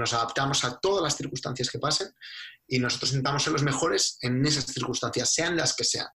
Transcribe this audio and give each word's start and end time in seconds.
Nos 0.00 0.12
adaptamos 0.12 0.64
a 0.64 0.78
todas 0.78 1.02
las 1.02 1.16
circunstancias 1.16 1.68
que 1.68 1.80
pasen 1.80 2.06
y 2.68 2.78
nosotros 2.78 3.10
intentamos 3.10 3.42
ser 3.42 3.52
los 3.52 3.64
mejores 3.64 4.16
en 4.20 4.46
esas 4.46 4.66
circunstancias, 4.66 5.34
sean 5.34 5.56
las 5.56 5.74
que 5.74 5.82
sean. 5.82 6.06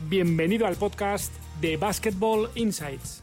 Bienvenido 0.00 0.66
al 0.66 0.76
podcast 0.76 1.32
de 1.62 1.78
Basketball 1.78 2.50
Insights, 2.56 3.22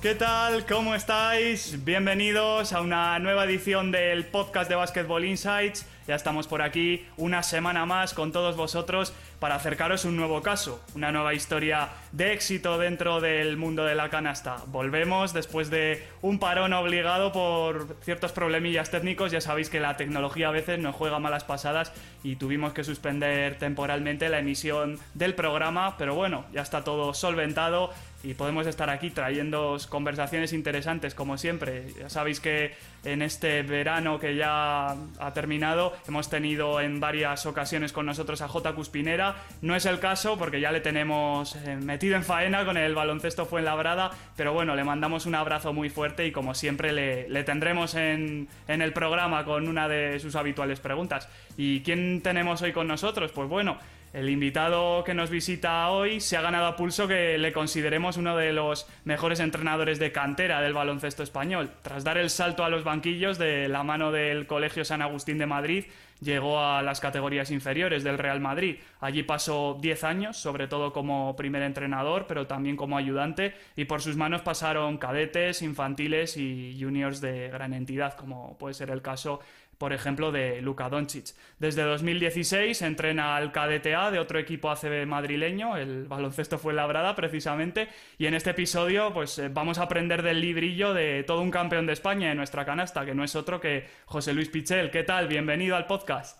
¿Qué 0.00 0.14
tal? 0.14 0.64
¿Cómo 0.64 0.94
estáis? 0.94 1.84
Bienvenidos 1.84 2.72
a 2.72 2.80
una 2.80 3.18
nueva 3.18 3.44
edición 3.44 3.92
del 3.92 4.24
podcast 4.24 4.70
de 4.70 4.74
Basketball 4.74 5.26
Insights. 5.26 5.84
Ya 6.08 6.14
estamos 6.14 6.48
por 6.48 6.62
aquí 6.62 7.06
una 7.18 7.42
semana 7.42 7.84
más 7.84 8.14
con 8.14 8.32
todos 8.32 8.56
vosotros 8.56 9.12
para 9.38 9.56
acercaros 9.56 10.06
un 10.06 10.16
nuevo 10.16 10.42
caso, 10.42 10.82
una 10.94 11.12
nueva 11.12 11.34
historia 11.34 11.90
de 12.12 12.32
éxito 12.32 12.78
dentro 12.78 13.20
del 13.20 13.58
mundo 13.58 13.84
de 13.84 13.94
la 13.94 14.08
canasta. 14.08 14.56
Volvemos 14.68 15.34
después 15.34 15.68
de 15.68 16.02
un 16.22 16.38
parón 16.38 16.72
obligado 16.72 17.30
por 17.30 17.96
ciertos 18.02 18.32
problemillas 18.32 18.90
técnicos. 18.90 19.30
Ya 19.30 19.40
sabéis 19.42 19.68
que 19.68 19.80
la 19.80 19.98
tecnología 19.98 20.48
a 20.48 20.52
veces 20.52 20.78
nos 20.78 20.96
juega 20.96 21.18
malas 21.18 21.44
pasadas 21.44 21.92
y 22.24 22.36
tuvimos 22.36 22.72
que 22.72 22.84
suspender 22.84 23.58
temporalmente 23.58 24.30
la 24.30 24.38
emisión 24.38 24.98
del 25.14 25.34
programa, 25.34 25.96
pero 25.98 26.14
bueno, 26.14 26.46
ya 26.52 26.62
está 26.62 26.84
todo 26.84 27.14
solventado 27.14 27.92
y 28.22 28.34
podemos 28.34 28.66
estar 28.66 28.90
aquí 28.90 29.10
trayendo 29.10 29.76
conversaciones 29.88 30.52
interesantes 30.52 31.14
como 31.14 31.38
siempre. 31.38 31.86
Ya 31.98 32.10
sabéis 32.10 32.40
que 32.40 32.74
en 33.04 33.22
este 33.22 33.62
verano 33.62 34.18
que 34.18 34.36
ya 34.36 34.90
ha 35.18 35.32
terminado 35.32 35.94
hemos 36.06 36.28
tenido 36.28 36.80
en 36.80 37.00
varias 37.00 37.46
ocasiones 37.46 37.92
con 37.92 38.06
nosotros 38.06 38.42
a 38.42 38.48
J. 38.48 38.74
Cuspinera. 38.74 39.36
No 39.62 39.74
es 39.74 39.86
el 39.86 40.00
caso 40.00 40.36
porque 40.36 40.60
ya 40.60 40.70
le 40.70 40.80
tenemos 40.80 41.56
eh, 41.56 41.76
metido 41.76 42.16
en 42.16 42.24
faena 42.24 42.64
con 42.64 42.76
el 42.76 42.94
baloncesto 42.94 43.46
Fuenlabrada, 43.46 44.10
pero 44.36 44.52
bueno, 44.52 44.76
le 44.76 44.84
mandamos 44.84 45.26
un 45.26 45.34
abrazo 45.34 45.72
muy 45.72 45.88
fuerte 45.88 46.26
y 46.26 46.32
como 46.32 46.54
siempre 46.54 46.92
le, 46.92 47.44
tendremos 47.44 47.94
en, 47.94 48.48
en 48.68 48.82
el 48.82 48.92
programa 48.92 49.44
con 49.44 49.66
una 49.66 49.88
de 49.88 50.20
sus 50.20 50.36
habituales 50.36 50.80
preguntas. 50.80 51.28
¿Y 51.56 51.80
quién 51.80 52.20
tenemos 52.22 52.60
hoy 52.62 52.72
con 52.72 52.86
nosotros? 52.86 53.32
Pues 53.32 53.48
bueno, 53.48 53.78
el 54.12 54.28
invitado 54.28 55.04
que 55.04 55.14
nos 55.14 55.30
visita 55.30 55.88
hoy 55.88 56.20
se 56.20 56.36
ha 56.36 56.40
ganado 56.40 56.66
a 56.66 56.76
pulso 56.76 57.06
que 57.06 57.38
le 57.38 57.52
consideremos 57.52 58.16
uno 58.16 58.36
de 58.36 58.52
los 58.52 58.88
mejores 59.04 59.38
entrenadores 59.38 59.98
de 60.00 60.10
cantera 60.10 60.60
del 60.60 60.72
baloncesto 60.72 61.22
español. 61.22 61.70
Tras 61.82 62.02
dar 62.02 62.18
el 62.18 62.30
salto 62.30 62.64
a 62.64 62.70
los 62.70 62.82
banquillos 62.82 63.38
de 63.38 63.68
la 63.68 63.84
mano 63.84 64.10
del 64.10 64.46
Colegio 64.46 64.84
San 64.84 65.00
Agustín 65.00 65.38
de 65.38 65.46
Madrid, 65.46 65.84
llegó 66.20 66.60
a 66.60 66.82
las 66.82 67.00
categorías 67.00 67.50
inferiores 67.50 68.04
del 68.04 68.18
Real 68.18 68.40
Madrid. 68.40 68.76
Allí 69.00 69.22
pasó 69.22 69.78
10 69.80 70.04
años, 70.04 70.36
sobre 70.36 70.66
todo 70.68 70.92
como 70.92 71.34
primer 71.36 71.62
entrenador, 71.62 72.26
pero 72.26 72.46
también 72.46 72.76
como 72.76 72.96
ayudante, 72.96 73.54
y 73.76 73.84
por 73.84 74.02
sus 74.02 74.16
manos 74.16 74.42
pasaron 74.42 74.98
cadetes, 74.98 75.62
infantiles 75.62 76.36
y 76.36 76.76
juniors 76.80 77.20
de 77.20 77.48
gran 77.48 77.72
entidad, 77.74 78.16
como 78.16 78.56
puede 78.58 78.74
ser 78.74 78.90
el 78.90 79.02
caso 79.02 79.40
por 79.80 79.94
ejemplo, 79.94 80.30
de 80.30 80.60
Luka 80.60 80.90
Doncic. 80.90 81.34
Desde 81.58 81.84
2016 81.84 82.82
entrena 82.82 83.34
al 83.34 83.50
KDTA 83.50 84.10
de 84.10 84.18
otro 84.18 84.38
equipo 84.38 84.70
ACB 84.70 85.06
madrileño, 85.06 85.78
el 85.78 86.06
baloncesto 86.06 86.58
fue 86.58 86.74
labrada 86.74 87.16
precisamente, 87.16 87.88
y 88.18 88.26
en 88.26 88.34
este 88.34 88.50
episodio 88.50 89.14
pues 89.14 89.38
eh, 89.38 89.48
vamos 89.48 89.78
a 89.78 89.84
aprender 89.84 90.22
del 90.22 90.42
librillo 90.42 90.92
de 90.92 91.24
todo 91.26 91.40
un 91.40 91.50
campeón 91.50 91.86
de 91.86 91.94
España 91.94 92.30
en 92.30 92.36
nuestra 92.36 92.66
canasta, 92.66 93.06
que 93.06 93.14
no 93.14 93.24
es 93.24 93.34
otro 93.34 93.58
que 93.58 93.88
José 94.04 94.34
Luis 94.34 94.50
Pichel. 94.50 94.90
¿Qué 94.90 95.02
tal? 95.02 95.28
Bienvenido 95.28 95.76
al 95.76 95.86
podcast. 95.86 96.38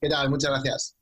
¿Qué 0.00 0.08
tal? 0.08 0.30
Muchas 0.30 0.50
gracias. 0.50 0.96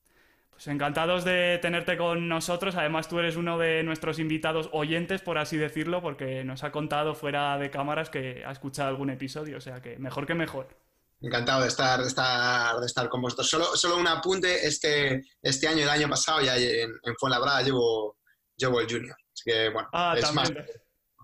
Pues 0.50 0.66
encantados 0.66 1.24
de 1.24 1.60
tenerte 1.62 1.96
con 1.96 2.28
nosotros. 2.28 2.74
Además, 2.74 3.06
tú 3.06 3.20
eres 3.20 3.36
uno 3.36 3.56
de 3.56 3.84
nuestros 3.84 4.18
invitados 4.18 4.68
oyentes, 4.72 5.22
por 5.22 5.38
así 5.38 5.56
decirlo, 5.56 6.02
porque 6.02 6.42
nos 6.42 6.64
ha 6.64 6.72
contado 6.72 7.14
fuera 7.14 7.56
de 7.56 7.70
cámaras 7.70 8.10
que 8.10 8.42
ha 8.44 8.50
escuchado 8.50 8.88
algún 8.88 9.10
episodio. 9.10 9.58
O 9.58 9.60
sea 9.60 9.80
que 9.80 9.96
mejor 10.00 10.26
que 10.26 10.34
mejor. 10.34 10.87
Encantado 11.20 11.62
de 11.62 11.68
estar, 11.68 12.00
de 12.00 12.06
estar, 12.06 12.78
de 12.78 12.86
estar 12.86 13.08
con 13.08 13.20
vosotros. 13.20 13.48
Solo, 13.48 13.76
solo 13.76 13.96
un 13.96 14.06
apunte, 14.06 14.66
este, 14.66 15.24
este 15.42 15.66
año, 15.66 15.82
el 15.82 15.88
año 15.88 16.08
pasado, 16.08 16.40
ya 16.40 16.56
en, 16.56 16.90
en 17.02 17.16
Fuenlabrada 17.18 17.62
llevo, 17.62 18.18
llevo 18.56 18.80
el 18.80 18.86
junior. 18.88 19.16
Así 19.32 19.42
que, 19.44 19.68
bueno, 19.70 19.88
ah, 19.92 20.14
es 20.16 20.32
más... 20.32 20.50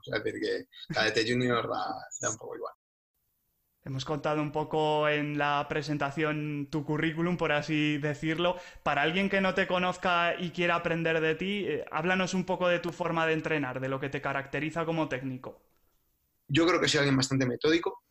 Es 0.07 0.23
decir, 0.23 0.41
que 0.41 0.67
cadete 0.93 1.25
junior 1.27 1.67
da, 1.67 1.87
da 2.21 2.31
un 2.31 2.37
poco 2.37 2.57
igual. 2.57 2.75
Hemos 3.87 4.05
contado 4.05 4.41
un 4.41 4.51
poco 4.51 5.09
en 5.09 5.37
la 5.37 5.67
presentación 5.69 6.69
tu 6.71 6.85
currículum, 6.85 7.37
por 7.37 7.53
así 7.53 7.99
decirlo. 7.99 8.57
Para 8.83 9.03
alguien 9.03 9.29
que 9.29 9.41
no 9.43 9.55
te 9.55 9.67
conozca 9.67 10.35
y 10.39 10.51
quiera 10.51 10.77
aprender 10.77 11.21
de 11.21 11.35
ti, 11.35 11.65
eh, 11.67 11.85
háblanos 11.91 12.35
un 12.35 12.45
poco 12.45 12.69
de 12.69 12.79
tu 12.79 12.93
forma 12.93 13.27
de 13.27 13.35
entrenar, 13.35 13.81
de 13.81 13.89
lo 13.89 14.01
que 14.01 14.09
te 14.09 14.23
caracteriza 14.23 14.87
como 14.87 15.09
técnico. 15.09 15.63
Yo 16.49 16.67
creo 16.67 16.81
que 16.81 16.89
soy 16.89 16.99
alguien 16.99 17.17
bastante 17.17 17.47
metódico, 17.47 18.03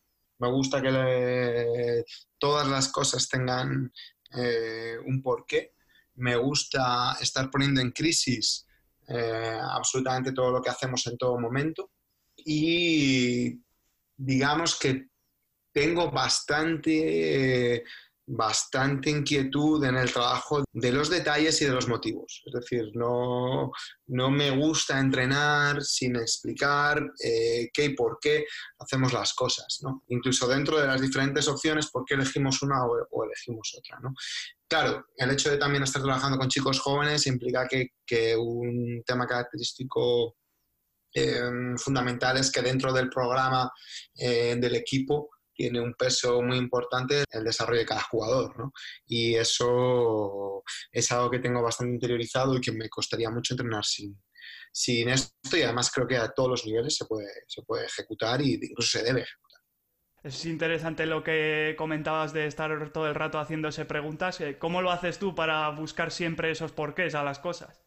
me 0.44 0.50
gusta 0.50 0.82
que 0.82 2.04
todas 2.38 2.68
las 2.68 2.88
cosas 2.88 3.28
tengan 3.28 3.90
eh, 4.36 4.96
un 5.06 5.22
porqué. 5.22 5.74
Me 6.16 6.36
gusta 6.36 7.16
estar 7.20 7.50
poniendo 7.50 7.80
en 7.80 7.92
crisis 7.92 8.66
eh, 9.08 9.58
absolutamente 9.62 10.32
todo 10.32 10.50
lo 10.52 10.62
que 10.62 10.68
hacemos 10.68 11.06
en 11.06 11.16
todo 11.16 11.38
momento. 11.40 11.92
Y 12.36 13.58
digamos 14.16 14.78
que 14.78 15.08
tengo 15.72 16.10
bastante 16.10 17.84
bastante 18.26 19.10
inquietud 19.10 19.84
en 19.84 19.96
el 19.96 20.12
trabajo 20.12 20.64
de 20.72 20.92
los 20.92 21.10
detalles 21.10 21.60
y 21.60 21.66
de 21.66 21.72
los 21.72 21.88
motivos. 21.88 22.42
Es 22.46 22.52
decir, 22.52 22.90
no, 22.94 23.70
no 24.06 24.30
me 24.30 24.50
gusta 24.50 24.98
entrenar 24.98 25.82
sin 25.82 26.16
explicar 26.16 27.02
eh, 27.22 27.68
qué 27.72 27.84
y 27.86 27.94
por 27.94 28.18
qué 28.20 28.46
hacemos 28.78 29.12
las 29.12 29.34
cosas. 29.34 29.78
¿no? 29.82 30.04
Incluso 30.08 30.48
dentro 30.48 30.78
de 30.78 30.86
las 30.86 31.00
diferentes 31.00 31.46
opciones, 31.48 31.90
por 31.90 32.04
qué 32.04 32.14
elegimos 32.14 32.62
una 32.62 32.84
o, 32.86 33.24
elegimos 33.24 33.74
otra. 33.78 33.98
¿no? 34.00 34.14
Claro, 34.66 35.04
el 35.16 35.30
hecho 35.30 35.50
de 35.50 35.58
también 35.58 35.82
estar 35.82 36.02
trabajando 36.02 36.38
con 36.38 36.48
chicos 36.48 36.80
jóvenes 36.80 37.26
implica 37.26 37.68
que, 37.68 37.88
que 38.06 38.36
un 38.36 39.02
tema 39.06 39.26
característico 39.26 40.36
eh, 41.16 41.76
fundamental 41.76 42.38
es 42.38 42.50
que 42.50 42.60
dentro 42.60 42.92
del 42.92 43.08
programa 43.08 43.70
eh, 44.16 44.56
del 44.58 44.74
equipo 44.74 45.30
tiene 45.54 45.80
un 45.80 45.94
peso 45.94 46.42
muy 46.42 46.58
importante 46.58 47.24
el 47.30 47.44
desarrollo 47.44 47.80
de 47.80 47.86
cada 47.86 48.02
jugador, 48.02 48.58
¿no? 48.58 48.72
Y 49.06 49.34
eso 49.34 50.62
es 50.92 51.10
algo 51.12 51.30
que 51.30 51.38
tengo 51.38 51.62
bastante 51.62 51.94
interiorizado 51.94 52.56
y 52.56 52.60
que 52.60 52.72
me 52.72 52.88
costaría 52.88 53.30
mucho 53.30 53.54
entrenar 53.54 53.84
sin, 53.84 54.20
sin 54.72 55.08
esto 55.08 55.56
y 55.56 55.62
además 55.62 55.90
creo 55.90 56.06
que 56.06 56.16
a 56.16 56.32
todos 56.32 56.50
los 56.50 56.66
niveles 56.66 56.96
se 56.96 57.04
puede, 57.06 57.30
se 57.46 57.62
puede 57.62 57.86
ejecutar 57.86 58.42
y 58.42 58.54
incluso 58.54 58.98
se 58.98 59.04
debe 59.04 59.22
ejecutar. 59.22 59.60
Es 60.24 60.46
interesante 60.46 61.04
lo 61.04 61.22
que 61.22 61.74
comentabas 61.76 62.32
de 62.32 62.46
estar 62.46 62.90
todo 62.92 63.06
el 63.06 63.14
rato 63.14 63.38
haciéndose 63.38 63.84
preguntas. 63.84 64.40
Eh, 64.40 64.56
¿Cómo 64.58 64.80
lo 64.80 64.90
haces 64.90 65.18
tú 65.18 65.34
para 65.34 65.68
buscar 65.68 66.10
siempre 66.10 66.50
esos 66.50 66.72
porqués 66.72 67.14
a 67.14 67.22
las 67.22 67.38
cosas? 67.38 67.84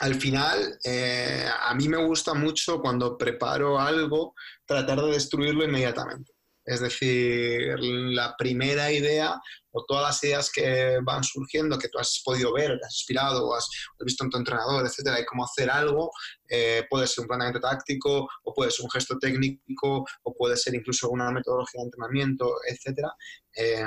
Al 0.00 0.14
final, 0.14 0.78
eh, 0.84 1.46
a 1.60 1.74
mí 1.74 1.86
me 1.88 2.04
gusta 2.04 2.34
mucho 2.34 2.80
cuando 2.80 3.16
preparo 3.16 3.78
algo 3.78 4.34
tratar 4.64 5.00
de 5.02 5.12
destruirlo 5.12 5.64
inmediatamente. 5.64 6.32
Es 6.64 6.80
decir, 6.80 7.78
la 7.80 8.36
primera 8.36 8.90
idea 8.92 9.40
o 9.74 9.84
todas 9.84 10.04
las 10.04 10.24
ideas 10.24 10.50
que 10.50 10.98
van 11.02 11.24
surgiendo, 11.24 11.78
que 11.78 11.88
tú 11.88 11.98
has 11.98 12.22
podido 12.24 12.52
ver, 12.52 12.78
has 12.84 12.94
inspirado 12.94 13.46
o 13.46 13.54
has, 13.54 13.68
visto 14.04 14.24
en 14.24 14.30
tu 14.30 14.38
entrenador, 14.38 14.86
etcétera, 14.86 15.20
y 15.20 15.24
cómo 15.24 15.44
hacer 15.44 15.68
algo, 15.68 16.10
eh, 16.48 16.84
puede 16.88 17.06
ser 17.06 17.22
un 17.22 17.28
planeamiento 17.28 17.66
táctico, 17.66 18.28
o 18.44 18.54
puede 18.54 18.70
ser 18.70 18.84
un 18.84 18.90
gesto 18.90 19.18
técnico, 19.18 20.04
o 20.22 20.34
puede 20.34 20.56
ser 20.56 20.74
incluso 20.74 21.08
una 21.10 21.30
metodología 21.30 21.80
de 21.80 21.86
entrenamiento, 21.86 22.54
etcétera. 22.68 23.12
Eh, 23.56 23.86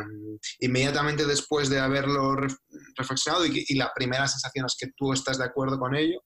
inmediatamente 0.59 1.25
después 1.25 1.69
de 1.69 1.79
haberlo 1.79 2.37
reflexionado 2.95 3.45
y, 3.45 3.75
la 3.75 3.91
primera 3.93 4.25
sensación 4.27 4.65
es 4.65 4.77
que 4.79 4.87
tú 4.95 5.11
estás 5.11 5.37
de 5.37 5.43
acuerdo 5.43 5.77
con 5.77 5.93
ello, 5.93 6.21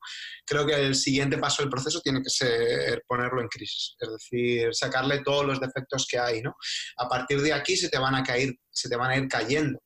creo 0.45 0.65
que 0.65 0.75
el 0.75 0.95
siguiente 0.95 1.39
paso 1.39 1.63
del 1.63 1.71
proceso 1.71 2.01
tiene 2.01 2.21
que 2.21 2.29
ser 2.29 3.03
ponerlo 3.07 3.41
en 3.41 3.47
crisis, 3.47 3.95
es 3.99 4.09
decir, 4.11 4.69
sacarle 4.73 5.23
todos 5.23 5.45
los 5.45 5.59
defectos 5.59 6.05
que 6.09 6.19
hay, 6.19 6.41
¿no? 6.41 6.55
A 6.97 7.09
partir 7.09 7.41
de 7.41 7.53
aquí 7.53 7.75
se 7.75 7.89
te 7.89 7.97
van 7.97 8.15
a 8.15 8.23
caer, 8.23 8.53
se 8.71 8.89
te 8.89 8.95
van 8.95 9.11
a 9.11 9.17
ir 9.17 9.27
cayendo 9.27 9.81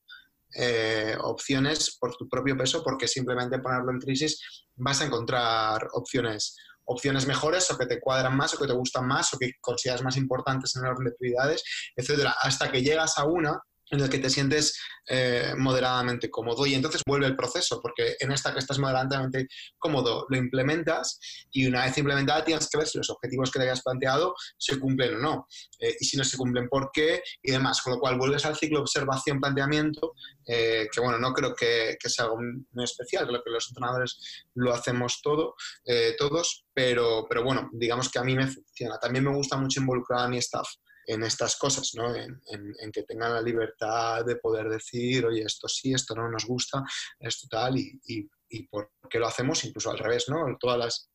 eh, 0.54 1.16
opciones 1.20 1.96
por 2.00 2.16
tu 2.16 2.28
propio 2.28 2.56
peso, 2.56 2.82
porque 2.82 3.06
simplemente 3.08 3.58
ponerlo 3.58 3.90
en 3.92 3.98
crisis 3.98 4.40
vas 4.76 5.00
a 5.02 5.06
encontrar 5.06 5.88
opciones 5.92 6.56
opciones 6.86 7.26
mejores 7.26 7.70
o 7.70 7.76
que 7.76 7.86
te 7.86 8.00
cuadran 8.00 8.36
más 8.36 8.54
o 8.54 8.58
que 8.58 8.66
te 8.66 8.72
gustan 8.72 9.06
más 9.06 9.34
o 9.34 9.38
que 9.38 9.52
consideras 9.60 10.02
más 10.02 10.16
importantes 10.16 10.74
en 10.76 10.84
el 10.84 10.92
orden 10.92 11.06
de 11.06 11.16
prioridades, 11.18 11.64
etcétera, 11.96 12.36
hasta 12.40 12.70
que 12.70 12.82
llegas 12.82 13.18
a 13.18 13.24
una 13.24 13.60
en 13.90 14.00
el 14.00 14.08
que 14.08 14.18
te 14.18 14.30
sientes 14.30 14.78
eh, 15.08 15.54
moderadamente 15.56 16.30
cómodo 16.30 16.66
y 16.66 16.74
entonces 16.74 17.02
vuelve 17.06 17.26
el 17.26 17.36
proceso, 17.36 17.80
porque 17.80 18.16
en 18.18 18.32
esta 18.32 18.52
que 18.52 18.58
estás 18.58 18.78
moderadamente 18.78 19.46
cómodo 19.78 20.26
lo 20.28 20.36
implementas 20.36 21.20
y 21.50 21.66
una 21.66 21.84
vez 21.84 21.96
implementada 21.98 22.44
tienes 22.44 22.68
que 22.68 22.78
ver 22.78 22.86
si 22.86 22.98
los 22.98 23.10
objetivos 23.10 23.50
que 23.50 23.58
te 23.58 23.66
hayas 23.66 23.82
planteado 23.82 24.34
se 24.58 24.80
cumplen 24.80 25.16
o 25.16 25.18
no, 25.18 25.46
eh, 25.78 25.94
y 26.00 26.04
si 26.04 26.16
no 26.16 26.24
se 26.24 26.36
cumplen, 26.36 26.68
por 26.68 26.90
qué 26.92 27.22
y 27.42 27.52
demás, 27.52 27.80
con 27.82 27.94
lo 27.94 28.00
cual 28.00 28.18
vuelves 28.18 28.44
al 28.44 28.56
ciclo 28.56 28.80
observación-planteamiento, 28.80 30.14
eh, 30.46 30.88
que 30.92 31.00
bueno, 31.00 31.18
no 31.18 31.32
creo 31.32 31.54
que, 31.54 31.96
sea 32.06 32.24
algo 32.24 32.38
muy 32.72 32.84
especial, 32.84 33.26
creo 33.26 33.42
que 33.44 33.50
los 33.50 33.68
entrenadores 33.68 34.44
lo 34.54 34.72
hacemos 34.72 35.20
todo, 35.22 35.54
todos, 36.18 36.64
pero, 36.72 37.26
pero 37.28 37.42
bueno, 37.42 37.68
digamos 37.72 38.08
que 38.08 38.18
a 38.18 38.22
mí 38.22 38.34
me 38.34 38.46
funciona. 38.46 38.98
También 38.98 39.24
me 39.24 39.34
gusta 39.34 39.56
mucho 39.56 39.80
involucrar 39.80 40.20
a 40.20 40.28
mi 40.28 40.38
staff 40.38 40.68
en 41.06 41.22
estas 41.22 41.56
cosas, 41.56 41.92
¿no? 41.94 42.14
En, 42.14 42.92
que 42.92 43.02
tengan 43.04 43.34
la 43.34 43.42
libertad 43.42 44.24
de 44.24 44.36
poder 44.36 44.68
decir, 44.68 45.24
oye, 45.26 45.42
esto 45.42 45.68
sí, 45.68 45.92
esto 45.92 46.14
no 46.14 46.28
nos 46.28 46.44
gusta, 46.44 46.82
esto 47.18 47.46
tal, 47.48 47.76
y, 47.78 48.28
por 48.70 48.92
qué 49.08 49.18
lo 49.18 49.26
hacemos, 49.26 49.64
incluso 49.64 49.90
al 49.90 49.98
revés, 49.98 50.28
¿no? 50.28 50.56
Todas 50.58 50.78
las 50.78 51.10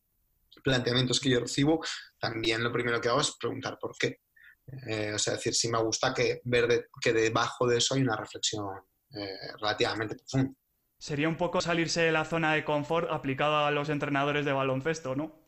planteamientos 0.64 1.20
que 1.20 1.30
yo 1.30 1.40
recibo, 1.40 1.84
también 2.20 2.64
lo 2.64 2.72
primero 2.72 3.02
que 3.02 3.10
hago 3.10 3.22
es 3.22 3.36
preguntar 3.40 3.78
por 3.80 3.96
qué. 3.98 4.20
Eh, 4.88 5.14
o 5.14 5.20
sea, 5.20 5.34
decir, 5.34 5.54
si 5.54 5.70
me 5.70 5.82
gusta 5.82 6.14
que 6.14 6.42
ver 6.44 6.88
que 7.02 7.14
debajo 7.14 7.68
de 7.68 7.78
eso 7.78 7.96
hay 7.96 8.02
una 8.02 8.16
reflexión 8.16 8.66
eh, 9.14 9.54
relativamente 9.60 10.16
profunda. 10.16 10.54
Sería 10.98 11.28
un 11.28 11.36
poco 11.36 11.62
salirse 11.62 12.02
de 12.02 12.12
la 12.12 12.26
zona 12.26 12.54
de 12.54 12.64
confort 12.64 13.10
aplicada 13.10 13.68
a 13.68 13.72
los 13.72 13.90
entrenadores 13.90 14.46
de 14.46 14.54
baloncesto, 14.54 15.16
¿no? 15.16 15.41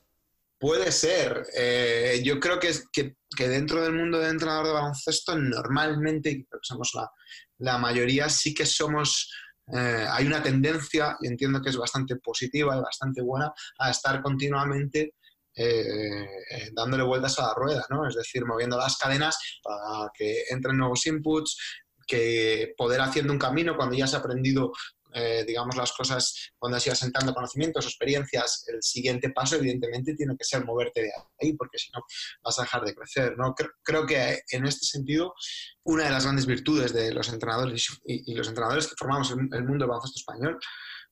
Puede 0.63 0.93
ser. 0.93 1.45
Eh, 1.57 2.21
yo 2.23 2.39
creo 2.39 2.57
que, 2.57 2.71
que, 2.93 3.17
que, 3.35 3.49
dentro 3.49 3.81
del 3.83 3.91
mundo 3.91 4.17
de 4.17 4.29
entrenador 4.29 4.67
de 4.67 4.71
baloncesto, 4.71 5.37
normalmente, 5.37 6.29
creo 6.49 6.61
que 6.61 6.65
somos 6.65 6.91
la, 6.93 7.11
la 7.57 7.77
mayoría, 7.77 8.29
sí 8.29 8.53
que 8.53 8.65
somos. 8.65 9.29
Eh, 9.67 10.07
hay 10.09 10.25
una 10.25 10.41
tendencia, 10.41 11.17
y 11.19 11.27
entiendo 11.27 11.61
que 11.61 11.69
es 11.69 11.75
bastante 11.75 12.15
positiva 12.15 12.77
y 12.77 12.81
bastante 12.81 13.21
buena, 13.21 13.51
a 13.77 13.91
estar 13.91 14.21
continuamente 14.21 15.15
eh, 15.53 16.69
dándole 16.71 17.03
vueltas 17.03 17.37
a 17.39 17.47
la 17.47 17.55
rueda, 17.55 17.85
¿no? 17.89 18.07
Es 18.07 18.15
decir, 18.15 18.45
moviendo 18.45 18.77
las 18.77 18.95
cadenas 18.95 19.35
para 19.61 20.09
que 20.17 20.43
entren 20.49 20.77
nuevos 20.77 21.05
inputs, 21.05 21.57
que 22.07 22.73
poder 22.77 23.01
haciendo 23.01 23.33
un 23.33 23.39
camino 23.39 23.75
cuando 23.75 23.97
ya 23.97 24.05
has 24.05 24.13
aprendido 24.13 24.71
eh, 25.13 25.43
digamos, 25.45 25.75
las 25.75 25.91
cosas 25.91 26.51
cuando 26.57 26.77
has 26.77 26.85
ido 26.85 26.93
asentando 26.93 27.33
conocimientos, 27.33 27.85
experiencias, 27.85 28.65
el 28.67 28.81
siguiente 28.81 29.29
paso, 29.29 29.55
evidentemente, 29.55 30.15
tiene 30.15 30.35
que 30.37 30.43
ser 30.43 30.65
moverte 30.65 31.03
de 31.03 31.11
ahí, 31.41 31.53
porque 31.53 31.77
si 31.77 31.89
no 31.91 32.01
vas 32.43 32.59
a 32.59 32.63
dejar 32.63 32.83
de 32.83 32.95
crecer. 32.95 33.37
¿no? 33.37 33.53
Creo, 33.83 34.05
que 34.05 34.41
en 34.49 34.65
este 34.65 34.85
sentido, 34.85 35.33
una 35.83 36.05
de 36.05 36.11
las 36.11 36.23
grandes 36.23 36.45
virtudes 36.45 36.93
de 36.93 37.13
los 37.13 37.29
entrenadores 37.29 37.87
y, 38.05 38.33
los 38.33 38.47
entrenadores 38.47 38.87
que 38.87 38.95
formamos 38.97 39.31
el, 39.31 39.37
el 39.51 39.63
mundo 39.63 39.83
del 39.83 39.89
baloncesto 39.89 40.19
español 40.19 40.59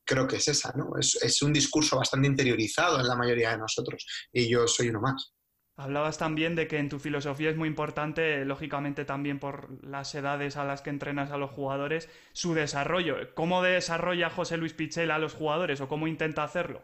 creo 0.04 0.28
que 0.28 0.38
es 0.38 0.48
esa, 0.48 0.74
¿no? 0.76 0.92
Es, 1.00 1.16
es, 1.22 1.42
un 1.42 1.54
discurso 1.54 1.96
bastante 1.98 2.28
interiorizado 2.28 3.00
en 3.00 3.08
la 3.08 3.16
mayoría 3.16 3.52
de 3.52 3.60
nosotros 3.60 4.06
y 4.34 4.50
yo 4.50 4.68
soy 4.68 4.90
uno 4.90 5.00
más. 5.00 5.32
Hablabas 5.78 6.18
también 6.18 6.56
de 6.56 6.68
que 6.68 6.78
en 6.78 6.90
tu 6.90 7.00
filosofía 7.00 7.50
es 7.50 7.58
muy 7.58 7.68
importante, 7.68 8.46
lógicamente 8.46 9.06
también 9.06 9.40
por 9.40 9.84
las 9.84 10.14
edades 10.14 10.58
a 10.58 10.66
las 10.66 10.82
que 10.82 10.90
entrenas 10.90 11.32
a 11.32 11.38
los 11.38 11.52
jugadores, 11.52 12.10
su 12.34 12.54
desarrollo. 12.54 13.34
¿Cómo 13.34 13.64
desarrolla 13.64 14.30
José 14.30 14.58
Luis 14.58 14.74
Pichel 14.74 15.12
a 15.12 15.18
los 15.18 15.34
jugadores 15.34 15.82
o 15.82 15.88
cómo 15.88 16.08
intenta 16.08 16.44
hacerlo? 16.44 16.84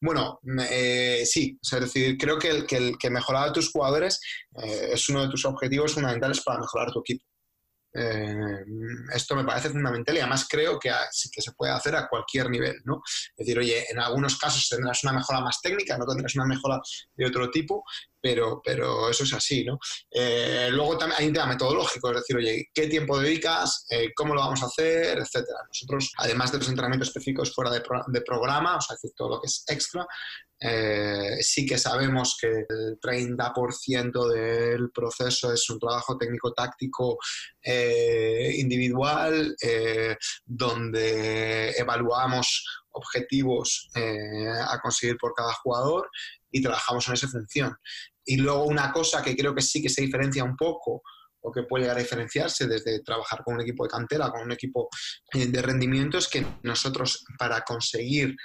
Bueno, 0.00 0.40
eh, 0.68 1.22
sí, 1.24 1.58
es 1.62 1.80
decir, 1.80 2.18
creo 2.18 2.36
que 2.36 2.48
el, 2.48 2.66
que, 2.98 3.10
mejorar 3.10 3.48
a 3.48 3.52
tus 3.52 3.70
jugadores 3.70 4.20
eh, 4.56 4.90
es 4.92 5.08
uno 5.08 5.22
de 5.22 5.28
tus 5.28 5.44
objetivos 5.44 5.94
fundamentales 5.94 6.40
para 6.40 6.58
mejorar 6.58 6.90
tu 6.90 7.00
equipo. 7.00 7.24
Eh, 7.94 8.64
esto 9.14 9.36
me 9.36 9.44
parece 9.44 9.68
fundamental 9.70 10.16
y 10.16 10.20
además 10.20 10.46
creo 10.48 10.78
que, 10.78 10.90
que, 10.90 11.42
se 11.42 11.52
puede 11.52 11.72
hacer 11.72 11.94
a 11.94 12.08
cualquier 12.08 12.48
nivel, 12.48 12.76
¿no? 12.84 13.02
Es 13.04 13.46
decir, 13.46 13.58
oye, 13.58 13.84
en 13.90 13.98
algunos 13.98 14.38
casos 14.38 14.68
tendrás 14.68 15.04
una 15.04 15.12
mejora 15.12 15.40
más 15.40 15.60
técnica, 15.60 15.98
no 15.98 16.06
tendrás 16.06 16.34
una 16.34 16.46
mejora 16.46 16.80
de 17.14 17.26
otro 17.26 17.50
tipo, 17.50 17.84
pero, 18.20 18.62
pero 18.64 19.10
eso 19.10 19.24
es 19.24 19.34
así, 19.34 19.64
¿no? 19.64 19.78
Eh, 20.10 20.68
luego 20.70 20.96
también 20.96 21.20
hay 21.20 21.26
un 21.26 21.34
tema 21.34 21.46
metodológico, 21.46 22.10
es 22.10 22.16
decir, 22.16 22.36
oye, 22.36 22.70
¿qué 22.72 22.86
tiempo 22.86 23.18
dedicas? 23.18 23.84
Eh, 23.90 24.12
¿Cómo 24.14 24.34
lo 24.34 24.40
vamos 24.40 24.62
a 24.62 24.66
hacer? 24.66 25.18
Etcétera. 25.18 25.58
Nosotros, 25.68 26.12
además 26.18 26.52
de 26.52 26.58
los 26.58 26.68
entrenamientos 26.68 27.08
específicos 27.08 27.54
fuera 27.54 27.70
de, 27.70 27.82
de 28.06 28.20
programa, 28.22 28.76
o 28.76 28.80
sea, 28.80 28.94
decir, 28.94 29.10
todo 29.16 29.30
lo 29.30 29.40
que 29.40 29.46
es 29.46 29.64
extra, 29.68 30.06
eh, 30.62 31.38
sí 31.40 31.66
que 31.66 31.78
sabemos 31.78 32.36
que 32.40 32.66
el 32.68 33.00
30% 33.00 34.28
del 34.28 34.90
proceso 34.90 35.52
es 35.52 35.68
un 35.70 35.78
trabajo 35.78 36.16
técnico-táctico 36.16 37.18
individual, 37.64 39.56
donde 40.44 41.70
evaluamos 41.70 42.66
objetivos 42.90 43.88
a 43.94 44.78
conseguir 44.80 45.16
por 45.16 45.32
cada 45.34 45.52
jugador 45.54 46.10
y 46.50 46.62
trabajamos 46.62 47.08
en 47.08 47.14
esa 47.14 47.28
función. 47.28 47.76
Y 48.24 48.36
luego 48.36 48.64
una 48.64 48.92
cosa 48.92 49.22
que 49.22 49.36
creo 49.36 49.54
que 49.54 49.62
sí 49.62 49.82
que 49.82 49.88
se 49.88 50.02
diferencia 50.02 50.44
un 50.44 50.56
poco 50.56 51.02
o 51.42 51.50
que 51.50 51.64
puede 51.64 51.84
llegar 51.84 51.96
a 51.96 52.02
diferenciarse 52.02 52.66
desde 52.66 53.02
trabajar 53.02 53.42
con 53.44 53.54
un 53.54 53.62
equipo 53.62 53.84
de 53.84 53.90
cantera, 53.90 54.30
con 54.30 54.42
un 54.42 54.52
equipo 54.52 54.88
eh, 55.32 55.46
de 55.46 55.62
rendimiento, 55.62 56.18
es 56.18 56.28
que 56.28 56.46
nosotros 56.62 57.24
para 57.36 57.62
conseguir 57.62 58.36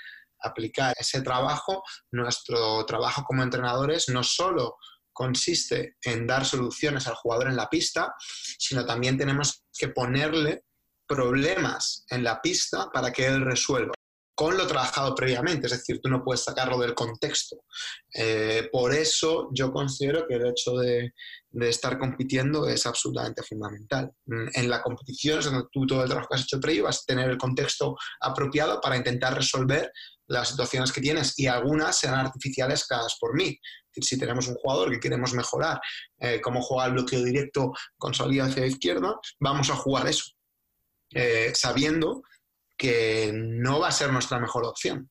aplicar 0.41 0.93
ese 0.97 1.21
trabajo, 1.21 1.83
nuestro 2.11 2.85
trabajo 2.85 3.23
como 3.23 3.43
entrenadores 3.43 4.09
no 4.09 4.23
solo 4.23 4.77
consiste 5.11 5.97
en 6.03 6.27
dar 6.27 6.45
soluciones 6.45 7.07
al 7.07 7.15
jugador 7.15 7.49
en 7.49 7.55
la 7.55 7.69
pista, 7.69 8.13
sino 8.59 8.85
también 8.85 9.17
tenemos 9.17 9.63
que 9.77 9.87
ponerle 9.87 10.63
problemas 11.07 12.05
en 12.09 12.23
la 12.23 12.41
pista 12.41 12.89
para 12.93 13.11
que 13.11 13.25
él 13.25 13.41
resuelva 13.41 13.96
con 14.37 14.55
lo 14.55 14.67
trabajado 14.67 15.15
previamente, 15.15 15.65
es 15.65 15.71
decir, 15.71 15.99
tú 15.99 16.09
no 16.09 16.23
puedes 16.23 16.43
sacarlo 16.43 16.77
del 16.77 16.93
contexto. 16.93 17.63
Eh, 18.13 18.69
por 18.71 18.93
eso 18.93 19.49
yo 19.51 19.71
considero 19.73 20.27
que 20.27 20.35
el 20.35 20.45
hecho 20.45 20.73
de, 20.77 21.11
estar 21.61 21.97
compitiendo 21.97 22.67
es 22.67 22.85
absolutamente 22.85 23.41
fundamental. 23.41 24.11
Mm, 24.27 24.49
en 24.53 24.69
la 24.69 24.83
competición 24.83 25.39
es 25.39 25.45
donde 25.45 25.65
tú 25.71 25.87
todo 25.87 26.03
el 26.03 26.09
trabajo 26.09 26.27
que 26.29 26.35
has 26.35 26.43
hecho 26.43 26.59
previo 26.59 26.83
vas 26.83 26.99
a 26.99 27.05
tener 27.07 27.31
el 27.31 27.37
contexto 27.39 27.95
apropiado 28.21 28.79
para 28.79 28.95
intentar 28.95 29.33
resolver 29.33 29.91
las 30.27 30.49
situaciones 30.49 30.91
que 30.91 31.01
tienes 31.01 31.33
y 31.39 31.47
algunas 31.47 31.97
serán 31.97 32.27
artificiales 32.27 32.85
creadas 32.87 33.17
por 33.19 33.33
mí. 33.33 33.59
Si 33.91 34.19
tenemos 34.19 34.47
un 34.47 34.53
jugador 34.53 34.91
que 34.91 34.99
queremos 34.99 35.33
mejorar, 35.33 35.81
eh, 36.19 36.39
cómo 36.41 36.61
juega 36.61 36.85
el 36.85 36.93
bloqueo 36.93 37.23
directo 37.23 37.73
con 37.97 38.13
salida 38.13 38.45
hacia 38.45 38.61
la 38.61 38.67
izquierda, 38.67 39.15
vamos 39.39 39.71
a 39.71 39.75
jugar 39.75 40.07
eso, 40.07 40.25
eh, 41.15 41.51
sabiendo 41.55 42.21
que 42.77 43.31
no 43.33 43.79
va 43.79 43.87
a 43.87 43.91
ser 43.91 44.11
nuestra 44.11 44.39
mejor 44.39 44.65
opción 44.65 45.09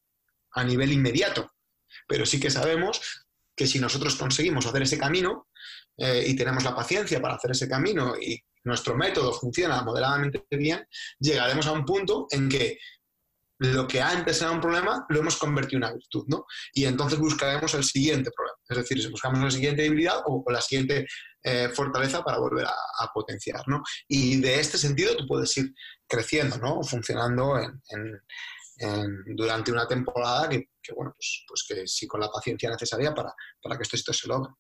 a 0.52 0.64
nivel 0.64 0.92
inmediato. 0.92 1.50
Pero 2.06 2.24
sí 2.24 2.38
que 2.38 2.50
sabemos 2.50 3.26
que 3.54 3.66
si 3.66 3.78
nosotros 3.78 4.16
conseguimos 4.16 4.66
hacer 4.66 4.82
ese 4.82 4.98
camino 4.98 5.48
eh, 5.96 6.24
y 6.26 6.36
tenemos 6.36 6.62
la 6.64 6.74
paciencia 6.74 7.20
para 7.20 7.34
hacer 7.34 7.50
ese 7.52 7.68
camino 7.68 8.14
y 8.16 8.40
nuestro 8.64 8.96
método 8.96 9.32
funciona 9.32 9.82
moderadamente 9.82 10.44
bien, 10.50 10.86
llegaremos 11.18 11.66
a 11.66 11.72
un 11.72 11.84
punto 11.84 12.26
en 12.30 12.48
que 12.48 12.78
lo 13.58 13.86
que 13.86 14.02
antes 14.02 14.42
era 14.42 14.50
un 14.50 14.60
problema 14.60 15.06
lo 15.08 15.20
hemos 15.20 15.36
convertido 15.36 15.78
en 15.78 15.84
una 15.84 15.94
virtud, 15.94 16.24
¿no? 16.28 16.44
Y 16.74 16.84
entonces 16.84 17.18
buscaremos 17.18 17.72
el 17.74 17.84
siguiente 17.84 18.30
problema. 18.30 18.58
Es 18.68 18.76
decir, 18.76 19.10
buscamos 19.10 19.40
la 19.40 19.50
siguiente 19.50 19.82
debilidad 19.82 20.20
o, 20.26 20.44
la 20.50 20.60
siguiente 20.60 21.06
eh, 21.48 21.68
fortaleza 21.68 22.24
para 22.24 22.38
volver 22.38 22.66
a, 22.66 23.12
potenciar, 23.14 23.62
¿no? 23.68 23.80
Y 24.08 24.40
de 24.40 24.58
este 24.58 24.76
sentido 24.76 25.16
tú 25.16 25.28
puedes 25.28 25.56
ir 25.56 25.72
creciendo, 26.08 26.58
¿no? 26.58 26.82
Funcionando 26.82 27.54
durante 29.26 29.70
una 29.70 29.86
temporada 29.86 30.48
que, 30.48 30.68
bueno, 30.94 31.14
pues, 31.16 31.44
pues, 31.46 31.64
que 31.68 31.86
sí 31.86 32.08
con 32.08 32.20
la 32.20 32.30
paciencia 32.30 32.68
necesaria 32.68 33.14
para, 33.14 33.32
para 33.62 33.76
que 33.76 33.84
esto, 33.84 33.94
esto 33.94 34.12
se 34.12 34.26
logre. 34.26 34.52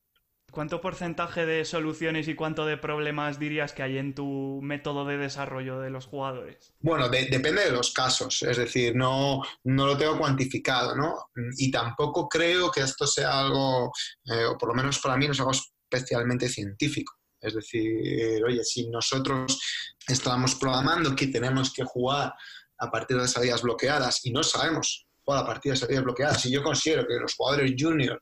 ¿Cuánto 0.52 0.80
porcentaje 0.80 1.44
de 1.44 1.64
soluciones 1.64 2.28
y 2.28 2.34
cuánto 2.34 2.64
de 2.64 2.76
problemas 2.76 3.38
dirías 3.38 3.72
que 3.72 3.82
hay 3.82 3.98
en 3.98 4.14
tu 4.14 4.60
método 4.62 5.04
de 5.04 5.18
desarrollo 5.18 5.80
de 5.80 5.90
los 5.90 6.06
jugadores? 6.06 6.72
Bueno, 6.78 7.08
depende 7.08 7.64
de 7.64 7.72
los 7.72 7.92
casos, 7.92 8.42
es 8.42 8.56
decir, 8.56 8.94
no, 8.94 9.42
no 9.64 9.86
lo 9.86 9.98
tengo 9.98 10.16
cuantificado, 10.16 10.94
¿no? 10.94 11.14
Y 11.58 11.70
tampoco 11.70 12.28
creo 12.28 12.70
que 12.70 12.80
esto 12.80 13.06
sea 13.06 13.40
algo, 13.40 13.92
eh, 14.24 14.44
o 14.44 14.56
por 14.56 14.68
lo 14.68 14.74
menos 14.74 14.98
para 15.00 15.16
mí 15.16 15.26
no 15.26 15.32
es 15.32 15.40
algo 15.40 15.52
especialmente 15.90 16.48
científico. 16.48 17.14
Es 17.40 17.54
decir, 17.54 18.42
oye, 18.44 18.64
si 18.64 18.88
nosotros 18.88 19.60
estamos 20.08 20.54
programando 20.54 21.14
que 21.14 21.28
tenemos 21.28 21.72
que 21.72 21.84
jugar 21.84 22.32
a 22.78 22.90
partir 22.90 23.18
de 23.18 23.28
salidas 23.28 23.62
bloqueadas 23.62 24.24
y 24.24 24.32
no 24.32 24.42
sabemos 24.42 25.06
jugar 25.22 25.44
a 25.44 25.46
partir 25.46 25.72
de 25.72 25.78
salidas 25.78 26.04
bloqueadas, 26.04 26.42
si 26.42 26.50
yo 26.50 26.62
considero 26.62 27.06
que 27.06 27.14
los 27.14 27.34
jugadores 27.34 27.74
junior 27.78 28.20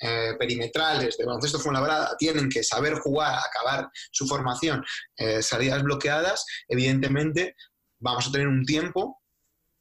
eh, 0.00 0.34
perimetrales 0.38 1.16
de 1.16 1.24
baloncesto 1.24 1.58
Fuenlabrada 1.58 2.16
tienen 2.18 2.50
que 2.50 2.62
saber 2.62 2.98
jugar, 2.98 3.38
acabar 3.38 3.88
su 4.10 4.26
formación, 4.26 4.84
eh, 5.16 5.42
salidas 5.42 5.82
bloqueadas, 5.82 6.44
evidentemente 6.68 7.56
vamos 7.98 8.28
a 8.28 8.32
tener 8.32 8.48
un 8.48 8.64
tiempo 8.64 9.22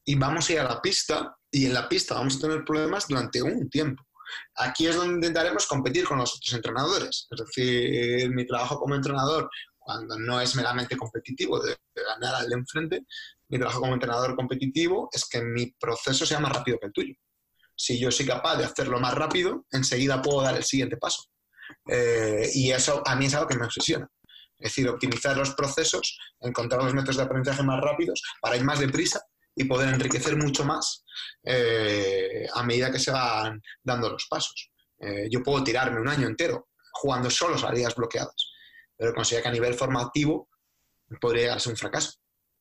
y 0.06 0.16
vamos 0.16 0.50
a 0.50 0.54
ir 0.54 0.60
a 0.60 0.64
la 0.64 0.82
pista 0.82 1.36
y 1.52 1.66
en 1.66 1.74
la 1.74 1.90
pista 1.90 2.14
vamos 2.16 2.38
a 2.38 2.42
tener 2.42 2.64
problemas 2.64 3.08
durante 3.08 3.42
un 3.42 3.70
tiempo. 3.70 4.05
Aquí 4.56 4.88
es 4.88 4.96
donde 4.96 5.16
intentaremos 5.16 5.68
competir 5.68 6.06
con 6.06 6.18
los 6.18 6.36
otros 6.36 6.54
entrenadores. 6.54 7.28
Es 7.30 7.40
decir, 7.40 8.30
mi 8.32 8.46
trabajo 8.46 8.80
como 8.80 8.96
entrenador, 8.96 9.50
cuando 9.78 10.18
no 10.18 10.42
es 10.42 10.56
meramente 10.56 10.98
competitivo 10.98 11.60
de, 11.60 11.78
ganar 11.96 12.36
al 12.36 12.50
de 12.50 12.56
enfrente, 12.56 13.06
mi 13.50 13.58
trabajo 13.58 13.82
como 13.82 13.94
entrenador 13.94 14.36
competitivo 14.36 15.10
es 15.12 15.26
que 15.26 15.42
mi 15.42 15.72
proceso 15.80 16.26
sea 16.26 16.40
más 16.40 16.52
rápido 16.52 16.80
que 16.80 16.88
el 16.88 16.94
tuyo. 16.94 17.14
Si 17.76 18.00
yo 18.00 18.10
soy 18.10 18.26
capaz 18.26 18.58
de 18.58 18.66
hacerlo 18.66 19.00
más 19.00 19.14
rápido, 19.14 19.66
enseguida 19.72 20.22
puedo 20.22 20.42
dar 20.42 20.56
el 20.56 20.64
siguiente 20.64 20.98
paso. 20.98 21.24
Eh, 21.88 22.50
y 22.54 22.72
eso 22.72 23.04
a 23.06 23.16
mí 23.16 23.26
es 23.26 23.36
algo 23.36 23.48
que 23.48 23.58
me 23.58 23.66
obsesiona. 23.66 24.10
Es 24.58 24.72
decir, 24.72 24.88
optimizar 24.88 25.36
los 25.36 25.54
procesos, 25.54 26.18
encontrar 26.40 26.84
los 26.84 26.94
métodos 26.94 27.18
de 27.18 27.24
aprendizaje 27.24 27.64
más 27.64 27.82
rápidos 27.82 28.22
para 28.42 28.56
ir 28.56 28.64
más 28.64 28.80
deprisa 28.80 29.22
y 29.56 29.64
poder 29.66 29.94
enriquecer 29.94 30.36
mucho 30.36 30.66
más 30.66 31.06
eh, 31.44 32.46
a 32.54 32.64
medida 32.64 32.92
que 32.92 33.00
se 33.00 33.12
van 33.12 33.62
dando 33.84 34.10
los 34.10 34.28
pasos. 34.28 34.72
Eh, 35.00 35.28
yo 35.32 35.42
puedo 35.42 35.64
tirarme 35.64 36.02
un 36.02 36.10
año 36.10 36.28
entero 36.28 36.70
jugando 36.92 37.30
solo 37.30 37.58
salidas 37.58 37.96
bloqueadas, 37.96 38.54
pero 38.98 39.14
considero 39.14 39.44
que 39.44 39.50
a 39.50 39.54
nivel 39.54 39.74
formativo 39.74 40.50
podría 41.20 41.58
ser 41.60 41.72
un 41.72 41.78
fracaso, 41.78 42.20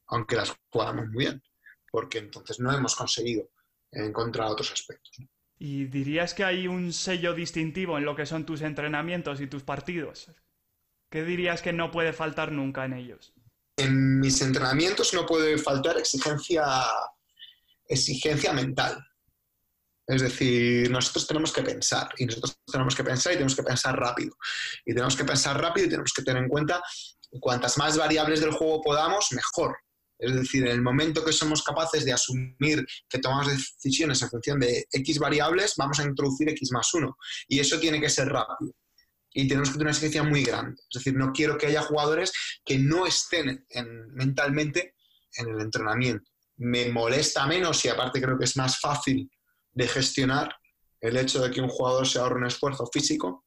aunque 0.09 0.37
las 0.37 0.55
jugamos 0.71 1.07
muy 1.09 1.25
bien, 1.25 1.43
porque 1.91 2.19
entonces 2.19 2.61
no 2.61 2.73
hemos 2.73 2.95
conseguido 2.95 3.49
encontrar 3.91 4.49
otros 4.49 4.73
aspectos. 4.73 5.13
¿Y 5.57 5.87
dirías 5.87 6.35
que 6.35 6.45
hay 6.45 6.67
un 6.67 6.93
sello 6.93 7.33
distintivo 7.33 7.97
en 7.97 8.05
lo 8.05 8.17
que 8.17 8.27
son 8.27 8.45
tus 8.45 8.63
entrenamientos 8.63 9.41
y 9.41 9.47
tus 9.47 9.63
partidos? 9.63 10.31
¿Qué 11.11 11.25
dirías 11.25 11.63
que 11.63 11.73
no 11.73 11.93
puede 11.93 12.13
faltar 12.13 12.51
nunca 12.51 12.85
en 12.85 12.95
ellos? 12.95 13.33
Mis 14.25 14.41
entrenamientos 14.41 15.13
no 15.13 15.27
puede 15.27 15.59
faltar 15.59 15.99
exigencia, 15.99 16.65
exigencia 17.87 18.55
mental. 18.55 18.99
Es 20.07 20.23
decir, 20.23 20.91
nosotros 20.91 21.27
tenemos 21.27 21.53
que 21.53 21.61
pensar 21.61 22.09
y 22.17 22.25
nosotros 22.25 22.57
tenemos 22.73 22.95
que 22.95 23.05
pensar 23.05 23.33
y 23.35 23.37
tenemos 23.37 23.55
que 23.55 23.63
pensar 23.63 23.95
rápido. 23.95 24.35
Y 24.87 24.95
tenemos 24.95 25.15
que 25.15 25.27
pensar 25.27 25.61
rápido 25.61 25.87
y 25.87 25.91
tenemos 25.91 26.11
que 26.15 26.23
tener 26.23 26.43
en 26.43 26.49
cuenta 26.49 26.83
cuantas 27.39 27.77
más 27.77 27.99
variables 27.99 28.41
del 28.41 28.53
juego 28.53 28.81
podamos, 28.81 29.31
mejor. 29.33 29.77
Es 30.19 30.35
decir, 30.35 30.63
en 30.63 30.73
el 30.73 30.81
momento 30.81 31.23
que 31.23 31.33
somos 31.35 31.63
capaces 31.63 32.07
de 32.07 32.15
asumir 32.15 32.83
que 33.11 33.19
tomamos 33.19 33.49
decisiones 33.49 34.23
en 34.23 34.31
función 34.31 34.59
de 34.59 34.87
X 34.91 35.19
variables, 35.19 35.75
vamos 35.77 36.01
a 36.01 36.05
introducir 36.05 36.49
X 36.49 36.71
más 36.73 36.95
1. 36.95 37.15
Y 37.49 37.61
eso 37.61 37.79
tiene 37.79 38.01
que 38.01 38.09
ser 38.09 38.29
rápido 38.29 38.73
y 39.35 39.49
tenemos 39.49 39.69
que 39.69 39.75
tener 39.75 39.87
una 39.87 39.91
exigencia 39.91 40.23
muy 40.23 40.45
grande. 40.45 40.81
Es 40.89 41.01
decir, 41.01 41.15
no 41.15 41.33
quiero 41.33 41.59
que 41.59 41.67
haya 41.67 41.83
jugadores 41.83 42.33
que 42.65 42.79
no 42.79 43.05
estén 43.05 43.67
mentalmente 44.13 44.95
en 45.37 45.49
el 45.49 45.61
entrenamiento. 45.61 46.31
Me 46.57 46.89
molesta 46.89 47.47
menos 47.47 47.85
y 47.85 47.89
aparte 47.89 48.23
creo 48.23 48.39
que 48.39 48.45
es 48.45 48.57
más 48.57 48.79
fácil 48.79 49.29
de 49.73 49.89
gestionar 49.89 50.55
el 51.01 51.17
hecho 51.17 51.43
de 51.43 51.51
que 51.51 51.61
un 51.61 51.69
jugador 51.69 52.07
se 52.07 52.21
ahorre 52.21 52.37
un 52.37 52.47
esfuerzo 52.47 52.87
físico 52.87 53.45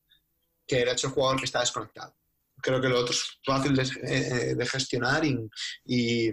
que 0.67 0.81
el 0.81 0.89
hecho 0.89 1.07
de 1.07 1.13
jugador 1.13 1.39
que 1.39 1.45
está 1.45 1.61
desconectado. 1.61 2.13
Creo 2.61 2.81
que 2.81 2.89
lo 2.89 2.99
otro 2.99 3.13
es 3.13 3.39
fácil 3.45 3.73
de, 3.73 3.83
eh, 4.61 4.65
gestionar 4.65 5.23
y, 5.23 5.39
y, 5.85 6.31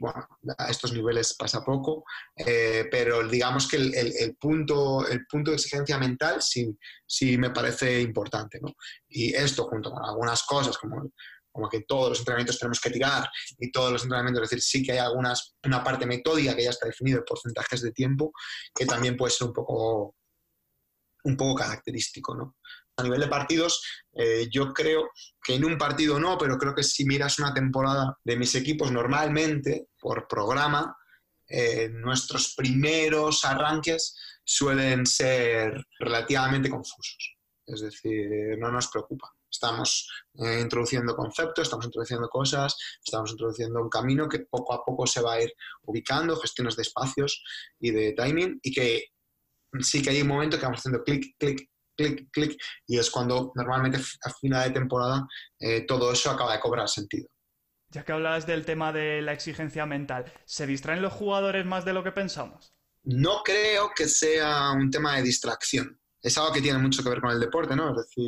bueno, 0.00 0.26
a 0.56 0.70
estos 0.70 0.92
niveles 0.92 1.34
pasa 1.34 1.64
poco, 1.64 2.04
eh, 2.36 2.86
pero 2.90 3.26
digamos 3.28 3.68
que 3.68 3.76
el, 3.76 4.36
punto, 4.36 5.06
el 5.06 5.26
punto 5.26 5.50
de 5.50 5.56
exigencia 5.56 5.98
mental 5.98 6.40
sí, 6.42 6.76
sí 7.06 7.36
me 7.36 7.50
parece 7.50 8.00
importante. 8.00 8.58
¿no? 8.60 8.74
Y 9.08 9.34
esto 9.34 9.64
junto 9.64 9.90
con 9.90 10.04
algunas 10.04 10.42
cosas 10.44 10.78
como, 10.78 11.12
como 11.52 11.68
que 11.68 11.82
todos 11.82 12.10
los 12.10 12.18
entrenamientos 12.20 12.58
tenemos 12.58 12.80
que 12.80 12.90
tirar 12.90 13.28
y 13.58 13.70
todos 13.70 13.92
los 13.92 14.02
entrenamientos, 14.02 14.44
es 14.44 14.50
decir, 14.50 14.62
sí 14.62 14.82
que 14.82 14.92
hay 14.92 14.98
algunas, 14.98 15.56
una 15.64 15.84
parte 15.84 16.06
metódica 16.06 16.56
que 16.56 16.64
ya 16.64 16.70
está 16.70 16.86
definido, 16.86 17.24
porcentajes 17.24 17.82
de 17.82 17.92
tiempo, 17.92 18.32
que 18.74 18.86
también 18.86 19.16
puede 19.16 19.32
ser 19.32 19.48
un 19.48 19.52
poco, 19.52 20.14
un 21.24 21.36
poco 21.36 21.54
característico. 21.54 22.34
¿no? 22.34 22.56
A 22.98 23.02
nivel 23.02 23.20
de 23.20 23.28
partidos, 23.28 23.82
eh, 24.12 24.48
yo 24.50 24.72
creo 24.72 25.10
que 25.42 25.54
en 25.54 25.64
un 25.64 25.78
partido 25.78 26.18
no, 26.18 26.36
pero 26.36 26.58
creo 26.58 26.74
que 26.74 26.82
si 26.82 27.04
miras 27.04 27.38
una 27.38 27.54
temporada 27.54 28.18
de 28.24 28.36
mis 28.36 28.54
equipos 28.54 28.90
normalmente, 28.90 29.88
por 29.98 30.26
programa, 30.26 30.96
eh, 31.48 31.88
nuestros 31.90 32.54
primeros 32.54 33.44
arranques 33.44 34.16
suelen 34.44 35.06
ser 35.06 35.82
relativamente 35.98 36.68
confusos. 36.68 37.36
Es 37.64 37.80
decir, 37.80 38.58
no 38.58 38.70
nos 38.72 38.88
preocupa. 38.88 39.30
Estamos 39.50 40.08
eh, 40.34 40.60
introduciendo 40.60 41.14
conceptos, 41.14 41.62
estamos 41.62 41.86
introduciendo 41.86 42.28
cosas, 42.28 42.76
estamos 43.02 43.30
introduciendo 43.30 43.80
un 43.80 43.88
camino 43.88 44.28
que 44.28 44.40
poco 44.40 44.74
a 44.74 44.84
poco 44.84 45.06
se 45.06 45.22
va 45.22 45.34
a 45.34 45.42
ir 45.42 45.52
ubicando, 45.82 46.36
gestiones 46.36 46.76
de 46.76 46.82
espacios 46.82 47.42
y 47.78 47.90
de 47.92 48.12
timing, 48.12 48.58
y 48.62 48.72
que 48.72 49.04
sí 49.80 50.02
que 50.02 50.10
hay 50.10 50.22
un 50.22 50.28
momento 50.28 50.58
que 50.58 50.64
vamos 50.64 50.80
haciendo 50.80 51.02
clic, 51.02 51.34
clic, 51.38 51.70
clic, 51.98 52.30
clic, 52.30 52.56
y 52.86 52.98
es 52.98 53.10
cuando 53.10 53.52
normalmente 53.54 53.98
a 54.22 54.30
final 54.30 54.68
de 54.68 54.74
temporada 54.74 55.26
eh, 55.58 55.84
todo 55.86 56.12
eso 56.12 56.30
acaba 56.30 56.54
de 56.54 56.60
cobrar 56.60 56.88
sentido. 56.88 57.28
Ya 57.90 58.04
que 58.04 58.12
hablas 58.12 58.46
del 58.46 58.64
tema 58.64 58.92
de 58.92 59.22
la 59.22 59.32
exigencia 59.32 59.86
mental, 59.86 60.30
¿se 60.44 60.66
distraen 60.66 61.02
los 61.02 61.12
jugadores 61.12 61.66
más 61.66 61.84
de 61.84 61.92
lo 61.92 62.04
que 62.04 62.12
pensamos? 62.12 62.72
No 63.02 63.42
creo 63.42 63.90
que 63.96 64.08
sea 64.08 64.72
un 64.72 64.90
tema 64.90 65.16
de 65.16 65.22
distracción. 65.22 65.98
Es 66.20 66.36
algo 66.36 66.52
que 66.52 66.60
tiene 66.60 66.78
mucho 66.78 67.02
que 67.02 67.08
ver 67.08 67.20
con 67.20 67.30
el 67.30 67.40
deporte, 67.40 67.74
¿no? 67.74 67.90
Es 67.90 68.06
decir, 68.06 68.26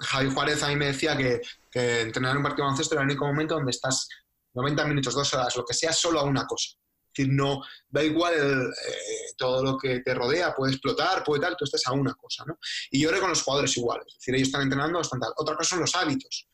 Javi 0.00 0.30
Juárez 0.30 0.62
a 0.62 0.68
mí 0.68 0.76
me 0.76 0.86
decía 0.86 1.16
que, 1.16 1.40
que 1.70 2.02
entrenar 2.02 2.36
un 2.36 2.42
partido 2.42 2.64
de 2.64 2.68
baloncesto 2.68 2.94
era 2.94 3.02
el 3.02 3.08
único 3.08 3.26
momento 3.26 3.54
donde 3.54 3.70
estás 3.70 4.08
90 4.54 4.84
minutos, 4.84 5.14
dos 5.14 5.34
horas, 5.34 5.56
lo 5.56 5.64
que 5.64 5.74
sea, 5.74 5.92
solo 5.92 6.20
a 6.20 6.24
una 6.24 6.46
cosa 6.46 6.78
decir, 7.18 7.32
no, 7.32 7.62
da 7.88 8.02
igual 8.02 8.34
eh, 8.34 9.32
todo 9.36 9.62
lo 9.62 9.76
que 9.76 10.00
te 10.00 10.14
rodea, 10.14 10.54
puede 10.54 10.72
explotar, 10.72 11.24
puede 11.24 11.42
tal, 11.42 11.56
tú 11.56 11.64
estás 11.64 11.82
a 11.86 11.92
una 11.92 12.14
cosa, 12.14 12.44
¿no? 12.46 12.58
Y 12.90 13.00
yo 13.00 13.08
creo 13.08 13.20
con 13.20 13.30
los 13.30 13.42
jugadores 13.42 13.76
iguales, 13.76 14.06
es 14.08 14.14
decir, 14.14 14.34
ellos 14.34 14.48
están 14.48 14.62
entrenando, 14.62 15.00
tal. 15.02 15.32
Otra 15.36 15.56
cosa 15.56 15.70
son 15.70 15.80
los 15.80 15.94
hábitos. 15.94 16.48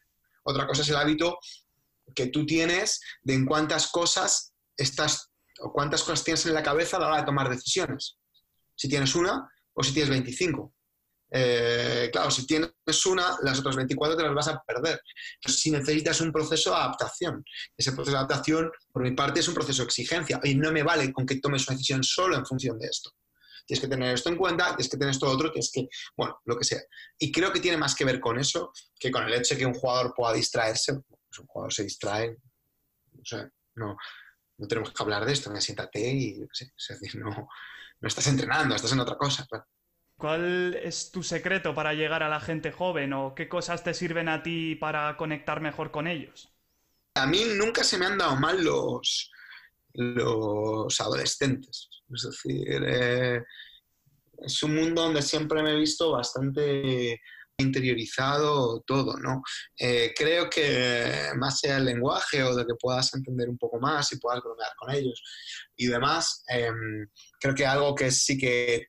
Otra 0.44 0.66
cosa 0.66 0.82
es 0.82 0.88
el 0.88 0.96
hábito 0.96 1.38
que 2.14 2.26
tú 2.26 2.44
tienes 2.46 3.00
de 3.22 3.34
en 3.34 3.46
cuántas 3.46 3.88
cosas 3.88 4.52
estás 4.76 5.30
o 5.60 5.72
cuántas 5.72 6.02
cosas 6.02 6.24
tienes 6.24 6.44
en 6.46 6.54
la 6.54 6.62
cabeza 6.62 6.96
a 6.96 7.00
la 7.00 7.06
hora 7.06 7.16
de 7.18 7.24
tomar 7.24 7.48
decisiones. 7.48 8.18
Si 8.74 8.88
tienes 8.88 9.14
una 9.14 9.48
o 9.72 9.82
si 9.82 9.92
tienes 9.92 10.10
25. 10.10 10.72
Eh, 11.36 12.10
claro, 12.12 12.30
si 12.30 12.46
tienes 12.46 12.70
una, 13.06 13.36
las 13.42 13.58
otras 13.58 13.74
24 13.74 14.16
te 14.16 14.22
las 14.22 14.34
vas 14.34 14.46
a 14.46 14.62
perder. 14.62 15.00
si 15.44 15.72
necesitas 15.72 16.20
un 16.20 16.30
proceso 16.30 16.70
de 16.70 16.76
adaptación, 16.76 17.44
ese 17.76 17.90
proceso 17.90 18.12
de 18.12 18.18
adaptación, 18.18 18.70
por 18.92 19.02
mi 19.02 19.10
parte, 19.16 19.40
es 19.40 19.48
un 19.48 19.54
proceso 19.54 19.82
de 19.82 19.86
exigencia. 19.86 20.38
Y 20.44 20.54
no 20.54 20.70
me 20.70 20.84
vale 20.84 21.12
con 21.12 21.26
que 21.26 21.40
tomes 21.40 21.66
una 21.66 21.74
decisión 21.74 22.04
solo 22.04 22.36
en 22.36 22.46
función 22.46 22.78
de 22.78 22.86
esto. 22.86 23.10
Tienes 23.66 23.80
que 23.80 23.88
tener 23.88 24.14
esto 24.14 24.28
en 24.28 24.36
cuenta, 24.36 24.68
tienes 24.76 24.88
que 24.88 24.96
tener 24.96 25.10
esto 25.10 25.26
otro, 25.26 25.50
tienes 25.50 25.72
que, 25.72 25.88
bueno, 26.16 26.38
lo 26.44 26.56
que 26.56 26.64
sea. 26.64 26.80
Y 27.18 27.32
creo 27.32 27.52
que 27.52 27.58
tiene 27.58 27.78
más 27.78 27.96
que 27.96 28.04
ver 28.04 28.20
con 28.20 28.38
eso 28.38 28.70
que 28.96 29.10
con 29.10 29.24
el 29.24 29.34
hecho 29.34 29.54
de 29.54 29.58
que 29.58 29.66
un 29.66 29.74
jugador 29.74 30.14
pueda 30.14 30.34
distraerse. 30.34 31.00
Pues 31.00 31.38
un 31.40 31.46
jugador 31.46 31.72
se 31.72 31.82
distrae, 31.82 32.36
o 33.20 33.24
sea, 33.24 33.50
no, 33.74 33.96
no 34.58 34.68
tenemos 34.68 34.92
que 34.92 35.02
hablar 35.02 35.24
de 35.24 35.32
esto, 35.32 35.50
siéntate 35.60 36.00
y, 36.00 36.38
no, 37.14 37.48
no 38.00 38.08
estás 38.08 38.28
entrenando, 38.28 38.76
estás 38.76 38.92
en 38.92 39.00
otra 39.00 39.16
cosa. 39.16 39.44
¿Cuál 40.16 40.74
es 40.82 41.10
tu 41.10 41.22
secreto 41.22 41.74
para 41.74 41.92
llegar 41.92 42.22
a 42.22 42.28
la 42.28 42.40
gente 42.40 42.70
joven 42.70 43.12
o 43.12 43.34
qué 43.34 43.48
cosas 43.48 43.82
te 43.82 43.94
sirven 43.94 44.28
a 44.28 44.42
ti 44.42 44.76
para 44.76 45.16
conectar 45.16 45.60
mejor 45.60 45.90
con 45.90 46.06
ellos? 46.06 46.52
A 47.16 47.26
mí 47.26 47.42
nunca 47.56 47.84
se 47.84 47.98
me 47.98 48.06
han 48.06 48.18
dado 48.18 48.36
mal 48.36 48.62
los, 48.62 49.30
los 49.94 51.00
adolescentes. 51.00 51.88
Es 52.12 52.22
decir, 52.22 52.84
eh, 52.86 53.42
es 54.38 54.62
un 54.62 54.74
mundo 54.74 55.02
donde 55.02 55.22
siempre 55.22 55.62
me 55.62 55.72
he 55.72 55.76
visto 55.76 56.12
bastante 56.12 57.20
interiorizado 57.56 58.82
todo, 58.82 59.16
¿no? 59.18 59.42
Eh, 59.78 60.12
creo 60.16 60.50
que 60.50 61.30
más 61.36 61.60
sea 61.60 61.76
el 61.76 61.84
lenguaje 61.84 62.42
o 62.42 62.54
de 62.54 62.66
que 62.66 62.74
puedas 62.74 63.14
entender 63.14 63.48
un 63.48 63.58
poco 63.58 63.78
más 63.78 64.12
y 64.12 64.18
puedas 64.18 64.42
bromear 64.42 64.72
con 64.76 64.92
ellos 64.92 65.22
y 65.76 65.86
demás, 65.86 66.42
em, 66.48 67.08
creo 67.40 67.54
que 67.54 67.66
algo 67.66 67.94
que 67.94 68.10
sí 68.10 68.36
que 68.36 68.88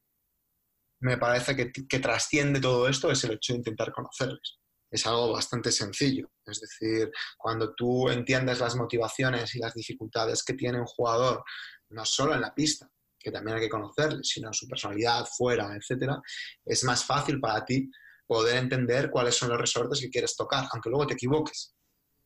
me 1.06 1.18
parece 1.18 1.56
que, 1.56 1.72
que, 1.72 2.00
trasciende 2.00 2.60
todo 2.60 2.88
esto 2.88 3.12
es 3.12 3.24
el 3.24 3.34
hecho 3.34 3.54
de 3.54 3.60
intentar 3.60 3.92
conocerles. 3.92 4.58
Es 4.90 5.06
algo 5.06 5.34
bastante 5.34 5.72
sencillo. 5.72 6.32
Es 6.44 6.60
decir, 6.60 7.12
cuando 7.38 7.76
tú 7.76 8.10
entiendes 8.10 8.60
las 8.60 8.76
motivaciones 8.76 9.54
y 9.54 9.60
las 9.60 9.76
dificultades 9.76 10.44
que 10.44 10.56
tiene 10.56 10.80
un 10.80 10.88
jugador, 10.88 11.44
no 11.90 12.04
solo 12.06 12.34
en 12.34 12.42
la 12.42 12.56
pista, 12.56 12.90
que 13.20 13.30
también 13.30 13.58
hay 13.58 13.64
que 13.64 13.70
conocerles, 13.70 14.28
sino 14.28 14.52
su 14.52 14.68
personalidad, 14.68 15.28
fuera, 15.28 15.76
etcétera, 15.76 16.20
es 16.66 16.84
más 16.84 17.06
fácil 17.06 17.40
para 17.40 17.64
ti 17.64 17.88
poder 18.26 18.58
entender 18.58 19.12
cuáles 19.12 19.36
son 19.36 19.50
los 19.50 19.60
resortes 19.60 20.02
que 20.02 20.10
quieres 20.10 20.36
tocar, 20.36 20.68
aunque 20.72 20.90
luego 20.90 21.06
te 21.06 21.14
equivoques 21.14 21.76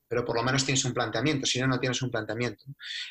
pero 0.09 0.25
por 0.25 0.35
lo 0.35 0.41
menos 0.41 0.65
tienes 0.65 0.83
un 0.85 0.93
planteamiento, 0.93 1.45
si 1.45 1.59
no, 1.59 1.67
no 1.67 1.79
tienes 1.79 2.01
un 2.01 2.09
planteamiento. 2.09 2.65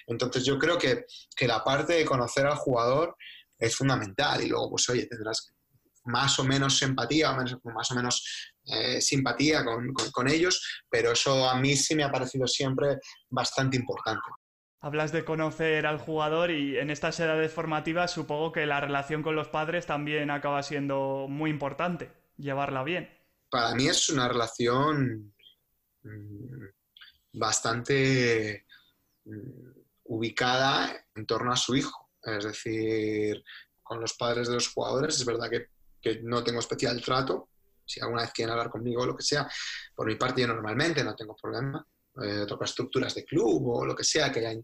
Entonces 0.08 0.44
yo 0.44 0.58
creo 0.58 0.76
que, 0.76 1.04
que, 1.36 1.46
la 1.46 1.62
parte 1.62 1.92
de 1.92 2.04
conocer 2.04 2.44
al 2.44 2.56
jugador 2.56 3.16
es 3.58 3.74
fundamental 3.74 4.42
y 4.42 4.48
luego, 4.48 4.70
pues 4.70 4.88
oye, 4.88 5.06
tendrás 5.06 5.52
más 6.08 6.38
o 6.38 6.44
menos 6.44 6.80
empatía, 6.82 7.30
o 7.30 7.70
más 7.70 7.90
o 7.90 7.94
menos 7.94 8.54
eh, 8.64 9.00
simpatía 9.00 9.64
con, 9.64 9.92
con 10.12 10.28
ellos, 10.28 10.82
pero 10.90 11.12
eso 11.12 11.48
a 11.48 11.58
mí 11.58 11.76
sí 11.76 11.94
me 11.94 12.04
ha 12.04 12.12
parecido 12.12 12.46
siempre 12.46 12.98
bastante 13.28 13.76
importante. 13.76 14.22
Hablas 14.80 15.10
de 15.10 15.24
conocer 15.24 15.86
al 15.86 15.98
jugador 15.98 16.50
y 16.50 16.78
en 16.78 16.90
estas 16.90 17.18
edades 17.18 17.52
formativas 17.52 18.12
supongo 18.12 18.52
que 18.52 18.66
la 18.66 18.80
relación 18.80 19.22
con 19.22 19.34
los 19.34 19.48
padres 19.48 19.86
también 19.86 20.30
acaba 20.30 20.62
siendo 20.62 21.26
muy 21.28 21.50
importante, 21.50 22.12
llevarla 22.36 22.84
bien. 22.84 23.10
Para 23.50 23.74
mí 23.74 23.88
es 23.88 24.08
una 24.08 24.28
relación 24.28 25.34
mm, 26.04 26.66
bastante 27.32 28.66
mm, 29.24 29.70
ubicada 30.04 30.94
en 31.14 31.26
torno 31.26 31.52
a 31.52 31.56
su 31.56 31.74
hijo. 31.74 32.10
Es 32.22 32.44
decir, 32.44 33.42
con 33.82 34.00
los 34.00 34.14
padres 34.14 34.48
de 34.48 34.54
los 34.54 34.68
jugadores 34.68 35.16
es 35.16 35.24
verdad 35.24 35.50
que, 35.50 35.68
no 36.22 36.42
tengo 36.42 36.60
especial 36.60 37.00
trato. 37.02 37.50
Si 37.84 38.00
alguna 38.00 38.22
vez 38.22 38.32
quieren 38.32 38.52
hablar 38.52 38.70
conmigo 38.70 39.02
o 39.02 39.06
lo 39.06 39.16
que 39.16 39.22
sea, 39.22 39.48
por 39.94 40.06
mi 40.06 40.16
parte 40.16 40.42
yo 40.42 40.46
normalmente 40.46 41.02
no 41.02 41.14
tengo 41.14 41.34
problema 41.34 41.86
eh, 42.22 42.46
estructuras 42.62 43.14
de 43.14 43.24
club 43.24 43.68
o 43.68 43.84
lo 43.86 43.94
que 43.94 44.04
sea 44.04 44.30
que 44.30 44.46
haya. 44.46 44.60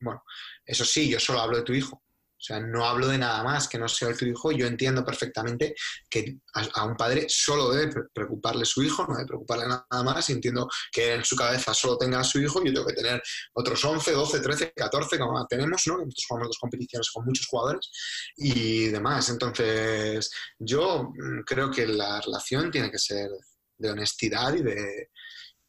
Bueno, 0.00 0.22
eso 0.64 0.84
sí, 0.84 1.08
yo 1.08 1.18
solo 1.18 1.40
hablo 1.40 1.56
de 1.56 1.62
tu 1.62 1.72
hijo. 1.72 2.02
O 2.38 2.40
sea, 2.40 2.60
no 2.60 2.84
hablo 2.84 3.08
de 3.08 3.18
nada 3.18 3.42
más 3.42 3.66
que 3.66 3.78
no 3.78 3.88
sea 3.88 4.14
tu 4.14 4.24
hijo. 4.24 4.52
Yo 4.52 4.68
entiendo 4.68 5.04
perfectamente 5.04 5.74
que 6.08 6.38
a, 6.54 6.84
un 6.84 6.96
padre 6.96 7.26
solo 7.28 7.70
debe 7.70 7.92
preocuparle 8.14 8.64
su 8.64 8.80
hijo, 8.80 9.04
no 9.08 9.14
debe 9.14 9.26
preocuparle 9.26 9.66
nada 9.66 10.04
más. 10.04 10.30
Y 10.30 10.34
entiendo 10.34 10.68
que 10.92 11.14
en 11.14 11.24
su 11.24 11.34
cabeza 11.34 11.74
solo 11.74 11.98
tenga 11.98 12.20
a 12.20 12.24
su 12.24 12.38
hijo. 12.40 12.62
Yo 12.62 12.72
tengo 12.72 12.86
que 12.86 12.94
tener 12.94 13.20
otros 13.54 13.84
11, 13.84 14.12
12, 14.12 14.40
13, 14.40 14.72
14, 14.76 15.18
como 15.18 15.44
tenemos, 15.48 15.82
¿no? 15.88 15.94
Nosotros 15.94 16.24
jugamos 16.28 16.48
dos 16.50 16.58
competiciones 16.58 17.10
con 17.10 17.24
muchos 17.24 17.46
jugadores 17.48 17.90
y 18.36 18.86
demás. 18.86 19.28
Entonces, 19.30 20.30
yo 20.60 21.10
mm, 21.12 21.40
creo 21.44 21.72
que 21.72 21.88
la 21.88 22.20
relación 22.20 22.70
tiene 22.70 22.88
que 22.88 22.98
ser 22.98 23.30
de 23.78 23.90
honestidad 23.90 24.54
y 24.54 24.62
de, 24.62 25.10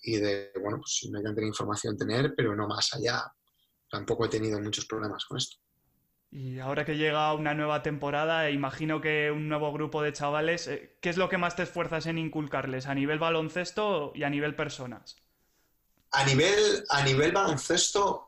y 0.03 0.17
de, 0.17 0.51
bueno, 0.61 0.77
pues 0.77 1.09
mediante 1.11 1.41
la 1.41 1.47
información 1.47 1.97
tener, 1.97 2.35
pero 2.37 2.55
no 2.55 2.67
más 2.67 2.93
allá. 2.93 3.23
Tampoco 3.89 4.25
he 4.25 4.29
tenido 4.29 4.59
muchos 4.61 4.85
problemas 4.85 5.25
con 5.25 5.37
esto. 5.37 5.57
Y 6.31 6.59
ahora 6.59 6.85
que 6.85 6.95
llega 6.95 7.33
una 7.33 7.55
nueva 7.55 7.81
temporada, 7.81 8.51
imagino 8.51 9.01
que 9.01 9.31
un 9.31 9.49
nuevo 9.49 9.73
grupo 9.73 10.03
de 10.03 10.13
chavales, 10.13 10.67
eh, 10.67 10.97
¿qué 11.01 11.09
es 11.09 11.17
lo 11.17 11.27
que 11.27 11.39
más 11.39 11.55
te 11.55 11.63
esfuerzas 11.63 12.05
en 12.05 12.19
inculcarles 12.19 12.85
a 12.85 12.93
nivel 12.93 13.17
baloncesto 13.17 14.11
y 14.13 14.23
a 14.23 14.29
nivel 14.29 14.55
personas? 14.55 15.15
A 16.11 16.23
nivel, 16.25 16.83
a 16.89 17.03
nivel 17.03 17.31
baloncesto, 17.31 18.27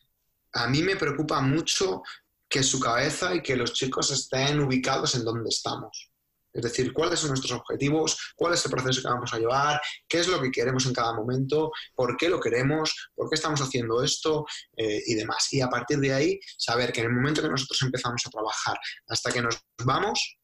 a 0.54 0.68
mí 0.68 0.82
me 0.82 0.96
preocupa 0.96 1.42
mucho 1.42 2.02
que 2.50 2.64
su 2.64 2.80
cabeza 2.80 3.36
y 3.36 3.42
que 3.42 3.56
los 3.56 3.74
chicos 3.74 4.12
estén 4.12 4.60
ubicados 4.60 5.16
en 5.16 5.24
donde 5.24 5.50
estamos. 5.50 6.11
Es 6.54 6.64
decir, 6.64 6.94
cuáles 6.94 7.20
son 7.20 7.30
nuestros 7.30 7.54
objetivos, 7.54 8.34
cuál 8.36 8.54
es 8.54 8.66
el 8.66 8.72
proceso 8.72 9.02
que 9.02 9.08
vamos 9.08 9.34
a 9.34 9.40
llevar, 9.40 9.82
qué 10.08 10.20
es 10.20 10.28
lo 10.28 10.42
que 10.42 10.52
queremos 10.52 10.86
en 10.86 10.94
cada 10.94 11.14
momento, 11.14 11.72
por 11.96 12.18
qué 12.18 12.30
lo 12.30 12.40
queremos, 12.40 13.10
por 13.16 13.30
qué 13.30 13.36
estamos 13.36 13.62
haciendo 13.62 14.04
esto 14.04 14.46
eh, 14.76 15.02
y 15.06 15.16
demás. 15.16 15.52
Y 15.54 15.62
a 15.62 15.70
partir 15.70 16.00
de 16.00 16.14
ahí, 16.14 16.40
saber 16.58 16.92
que 16.92 17.02
en 17.02 17.08
el 17.08 17.14
momento 17.14 17.42
que 17.42 17.50
nosotros 17.50 17.82
empezamos 17.82 18.22
a 18.26 18.30
trabajar 18.30 18.78
hasta 19.08 19.32
que 19.32 19.42
nos 19.42 19.62
vamos, 19.84 20.38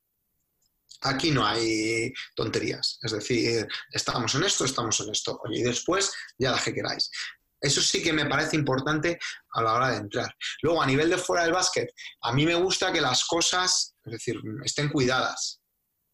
aquí 1.01 1.31
no 1.31 1.45
hay 1.45 2.13
tonterías. 2.35 2.99
Es 3.01 3.11
decir, 3.11 3.67
estamos 3.91 4.33
en 4.35 4.43
esto, 4.43 4.65
estamos 4.65 4.99
en 5.01 5.11
esto. 5.11 5.39
Oye, 5.43 5.59
y 5.59 5.63
después 5.63 6.13
ya 6.37 6.51
la 6.51 6.61
que 6.61 6.73
queráis. 6.73 7.09
Eso 7.59 7.81
sí 7.81 8.03
que 8.03 8.13
me 8.13 8.25
parece 8.25 8.55
importante 8.55 9.17
a 9.53 9.61
la 9.61 9.73
hora 9.73 9.89
de 9.91 9.97
entrar. 9.97 10.33
Luego, 10.61 10.81
a 10.81 10.85
nivel 10.85 11.09
de 11.09 11.17
fuera 11.17 11.43
del 11.43 11.53
básquet, 11.53 11.89
a 12.21 12.31
mí 12.31 12.45
me 12.45 12.55
gusta 12.55 12.93
que 12.93 13.01
las 13.01 13.25
cosas, 13.25 13.95
es 14.05 14.11
decir, 14.11 14.39
estén 14.63 14.89
cuidadas. 14.89 15.59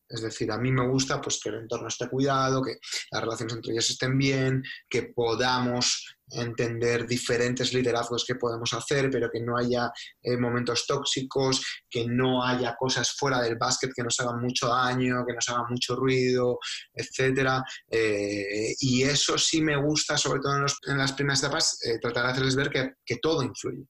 Es 0.08 0.22
decir, 0.22 0.52
a 0.52 0.58
mí 0.58 0.72
me 0.72 0.88
gusta 0.88 1.20
pues, 1.20 1.40
que 1.42 1.50
el 1.50 1.56
entorno 1.56 1.88
esté 1.88 2.08
cuidado, 2.08 2.62
que 2.62 2.78
las 3.12 3.22
relaciones 3.22 3.56
entre 3.56 3.74
ellas 3.74 3.90
estén 3.90 4.18
bien, 4.18 4.64
que 4.90 5.04
podamos 5.04 6.18
entender 6.30 7.06
diferentes 7.08 7.74
liderazgos 7.74 8.26
que 8.26 8.36
podemos 8.36 8.74
hacer, 8.74 9.10
pero 9.10 9.30
que 9.30 9.42
no 9.42 9.58
haya 9.58 9.92
eh, 10.22 10.38
momentos 10.38 10.86
tóxicos, 10.86 11.84
que 11.90 12.06
no 12.08 12.44
haya 12.44 12.76
cosas 12.76 13.12
fuera 13.12 13.42
del 13.42 13.58
básquet 13.58 13.92
que 13.94 14.04
nos 14.04 14.20
hagan 14.20 14.42
mucho 14.42 14.68
daño, 14.68 15.26
que 15.26 15.34
nos 15.34 15.50
hagan 15.50 15.66
mucho 15.70 15.96
ruido, 15.96 16.60
etc. 16.94 17.64
Eh, 17.90 18.76
y 18.80 19.04
eso 19.04 19.38
sí 19.38 19.62
me 19.62 19.78
gusta, 19.78 20.18
sobre 20.18 20.40
todo 20.40 20.66
en, 20.88 20.98
las 20.98 21.14
primeras 21.14 21.44
etapas, 21.44 21.80
eh, 21.86 22.00
tratar 22.00 22.26
de 22.26 22.32
hacerles 22.32 22.56
ver 22.56 22.70
que, 22.70 22.94
que 23.06 23.18
todo 23.18 23.44
influye 23.44 23.88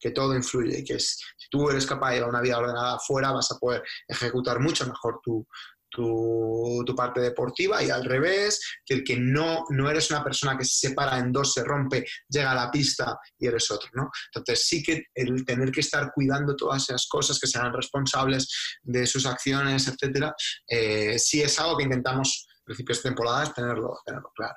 que 0.00 0.10
todo 0.10 0.34
influye 0.34 0.82
que 0.82 0.98
si 0.98 1.48
tú 1.50 1.68
eres 1.70 1.86
capaz 1.86 2.10
de 2.10 2.16
llevar 2.16 2.30
una 2.30 2.40
vida 2.40 2.58
ordenada 2.58 2.96
afuera, 2.96 3.32
vas 3.32 3.52
a 3.52 3.58
poder 3.58 3.82
ejecutar 4.08 4.58
mucho 4.58 4.86
mejor 4.86 5.20
tu, 5.22 5.46
tu, 5.90 6.94
parte 6.96 7.20
deportiva 7.20 7.82
y 7.82 7.90
al 7.90 8.04
revés, 8.04 8.60
que, 8.84 9.02
que 9.04 9.16
no, 9.16 9.64
no 9.70 9.90
eres 9.90 10.10
una 10.10 10.22
persona 10.22 10.56
que 10.56 10.64
se 10.64 10.88
separa 10.88 11.18
en 11.18 11.32
dos, 11.32 11.52
se 11.52 11.64
rompe, 11.64 12.06
llega 12.28 12.52
a 12.52 12.54
la 12.54 12.70
pista 12.70 13.18
y 13.38 13.46
eres 13.46 13.70
otro, 13.70 13.88
¿no? 13.94 14.10
Entonces 14.34 14.66
sí 14.66 14.82
que 14.82 15.04
el 15.14 15.44
tener 15.44 15.70
que 15.70 15.80
estar 15.80 16.10
cuidando 16.12 16.56
todas 16.56 16.82
esas 16.82 17.06
cosas, 17.06 17.38
que 17.38 17.46
sean 17.46 17.72
responsables 17.72 18.48
de 18.82 19.06
sus 19.06 19.26
acciones, 19.26 19.88
etcétera, 19.88 20.34
eh, 20.66 21.18
sí 21.18 21.42
es 21.42 21.58
algo 21.58 21.76
que 21.76 21.84
intentamos 21.84 22.46
principios 22.64 23.02
de 23.02 23.10
temporadas 23.10 23.54
tenerlo, 23.54 23.98
tenerlo 24.04 24.30
claro. 24.34 24.56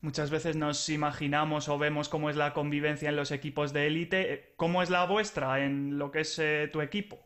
Muchas 0.00 0.30
veces 0.30 0.56
nos 0.56 0.88
imaginamos 0.88 1.68
o 1.68 1.78
vemos 1.78 2.08
cómo 2.08 2.30
es 2.30 2.36
la 2.36 2.52
convivencia 2.52 3.08
en 3.08 3.16
los 3.16 3.30
equipos 3.30 3.72
de 3.72 3.86
élite. 3.86 4.54
¿Cómo 4.56 4.82
es 4.82 4.90
la 4.90 5.06
vuestra 5.06 5.64
en 5.64 5.98
lo 5.98 6.10
que 6.10 6.20
es 6.20 6.38
eh, 6.38 6.68
tu 6.72 6.80
equipo? 6.80 7.18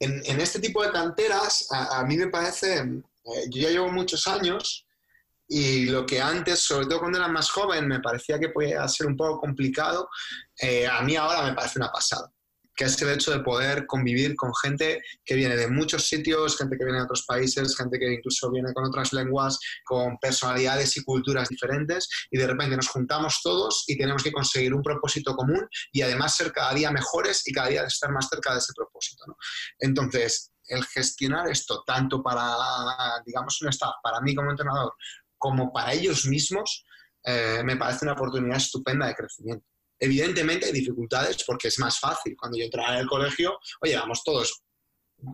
En, 0.00 0.40
este 0.40 0.60
tipo 0.60 0.82
de 0.82 0.90
canteras, 0.90 1.68
a, 1.70 2.04
mí 2.04 2.16
me 2.16 2.28
parece, 2.28 2.78
eh, 2.78 3.44
yo 3.50 3.62
ya 3.62 3.70
llevo 3.70 3.90
muchos 3.90 4.26
años 4.26 4.86
y 5.48 5.86
lo 5.86 6.04
que 6.04 6.20
antes, 6.20 6.60
sobre 6.60 6.86
todo 6.86 7.00
cuando 7.00 7.18
era 7.18 7.28
más 7.28 7.48
joven, 7.50 7.86
me 7.86 8.00
parecía 8.00 8.38
que 8.38 8.48
podía 8.48 8.86
ser 8.88 9.06
un 9.06 9.16
poco 9.16 9.40
complicado, 9.40 10.08
eh, 10.60 10.86
a 10.86 11.00
mí 11.02 11.16
ahora 11.16 11.46
me 11.46 11.54
parece 11.54 11.78
una 11.78 11.92
pasada 11.92 12.33
que 12.76 12.84
es 12.84 13.00
el 13.02 13.10
hecho 13.10 13.30
de 13.30 13.40
poder 13.40 13.86
convivir 13.86 14.34
con 14.36 14.52
gente 14.62 15.02
que 15.24 15.34
viene 15.34 15.56
de 15.56 15.68
muchos 15.68 16.08
sitios, 16.08 16.56
gente 16.56 16.76
que 16.76 16.84
viene 16.84 16.98
de 16.98 17.04
otros 17.04 17.24
países, 17.26 17.76
gente 17.76 17.98
que 17.98 18.12
incluso 18.12 18.50
viene 18.50 18.72
con 18.72 18.84
otras 18.84 19.12
lenguas, 19.12 19.58
con 19.84 20.18
personalidades 20.18 20.96
y 20.96 21.04
culturas 21.04 21.48
diferentes, 21.48 22.08
y 22.30 22.38
de 22.38 22.46
repente 22.46 22.76
nos 22.76 22.88
juntamos 22.88 23.40
todos 23.42 23.84
y 23.86 23.96
tenemos 23.96 24.22
que 24.22 24.32
conseguir 24.32 24.74
un 24.74 24.82
propósito 24.82 25.34
común 25.34 25.66
y 25.92 26.02
además 26.02 26.36
ser 26.36 26.52
cada 26.52 26.74
día 26.74 26.90
mejores 26.90 27.46
y 27.46 27.52
cada 27.52 27.68
día 27.68 27.84
estar 27.84 28.10
más 28.10 28.28
cerca 28.28 28.52
de 28.52 28.58
ese 28.58 28.72
propósito. 28.74 29.24
Entonces, 29.78 30.52
el 30.66 30.84
gestionar 30.86 31.48
esto 31.48 31.82
tanto 31.86 32.22
para, 32.22 32.56
digamos, 33.24 33.60
un 33.62 33.68
staff, 33.68 33.94
para 34.02 34.20
mí 34.20 34.34
como 34.34 34.50
entrenador, 34.50 34.92
como 35.38 35.72
para 35.72 35.92
ellos 35.92 36.26
mismos, 36.26 36.84
eh, 37.24 37.62
me 37.64 37.76
parece 37.76 38.04
una 38.04 38.12
oportunidad 38.12 38.56
estupenda 38.56 39.06
de 39.06 39.14
crecimiento. 39.14 39.66
Evidentemente 39.98 40.66
hay 40.66 40.72
dificultades 40.72 41.42
porque 41.46 41.68
es 41.68 41.78
más 41.78 41.98
fácil. 41.98 42.34
Cuando 42.38 42.58
yo 42.58 42.64
entraba 42.64 42.94
en 42.94 43.00
el 43.00 43.06
colegio, 43.06 43.58
oye, 43.80 43.96
vamos 43.96 44.22
todos, 44.24 44.62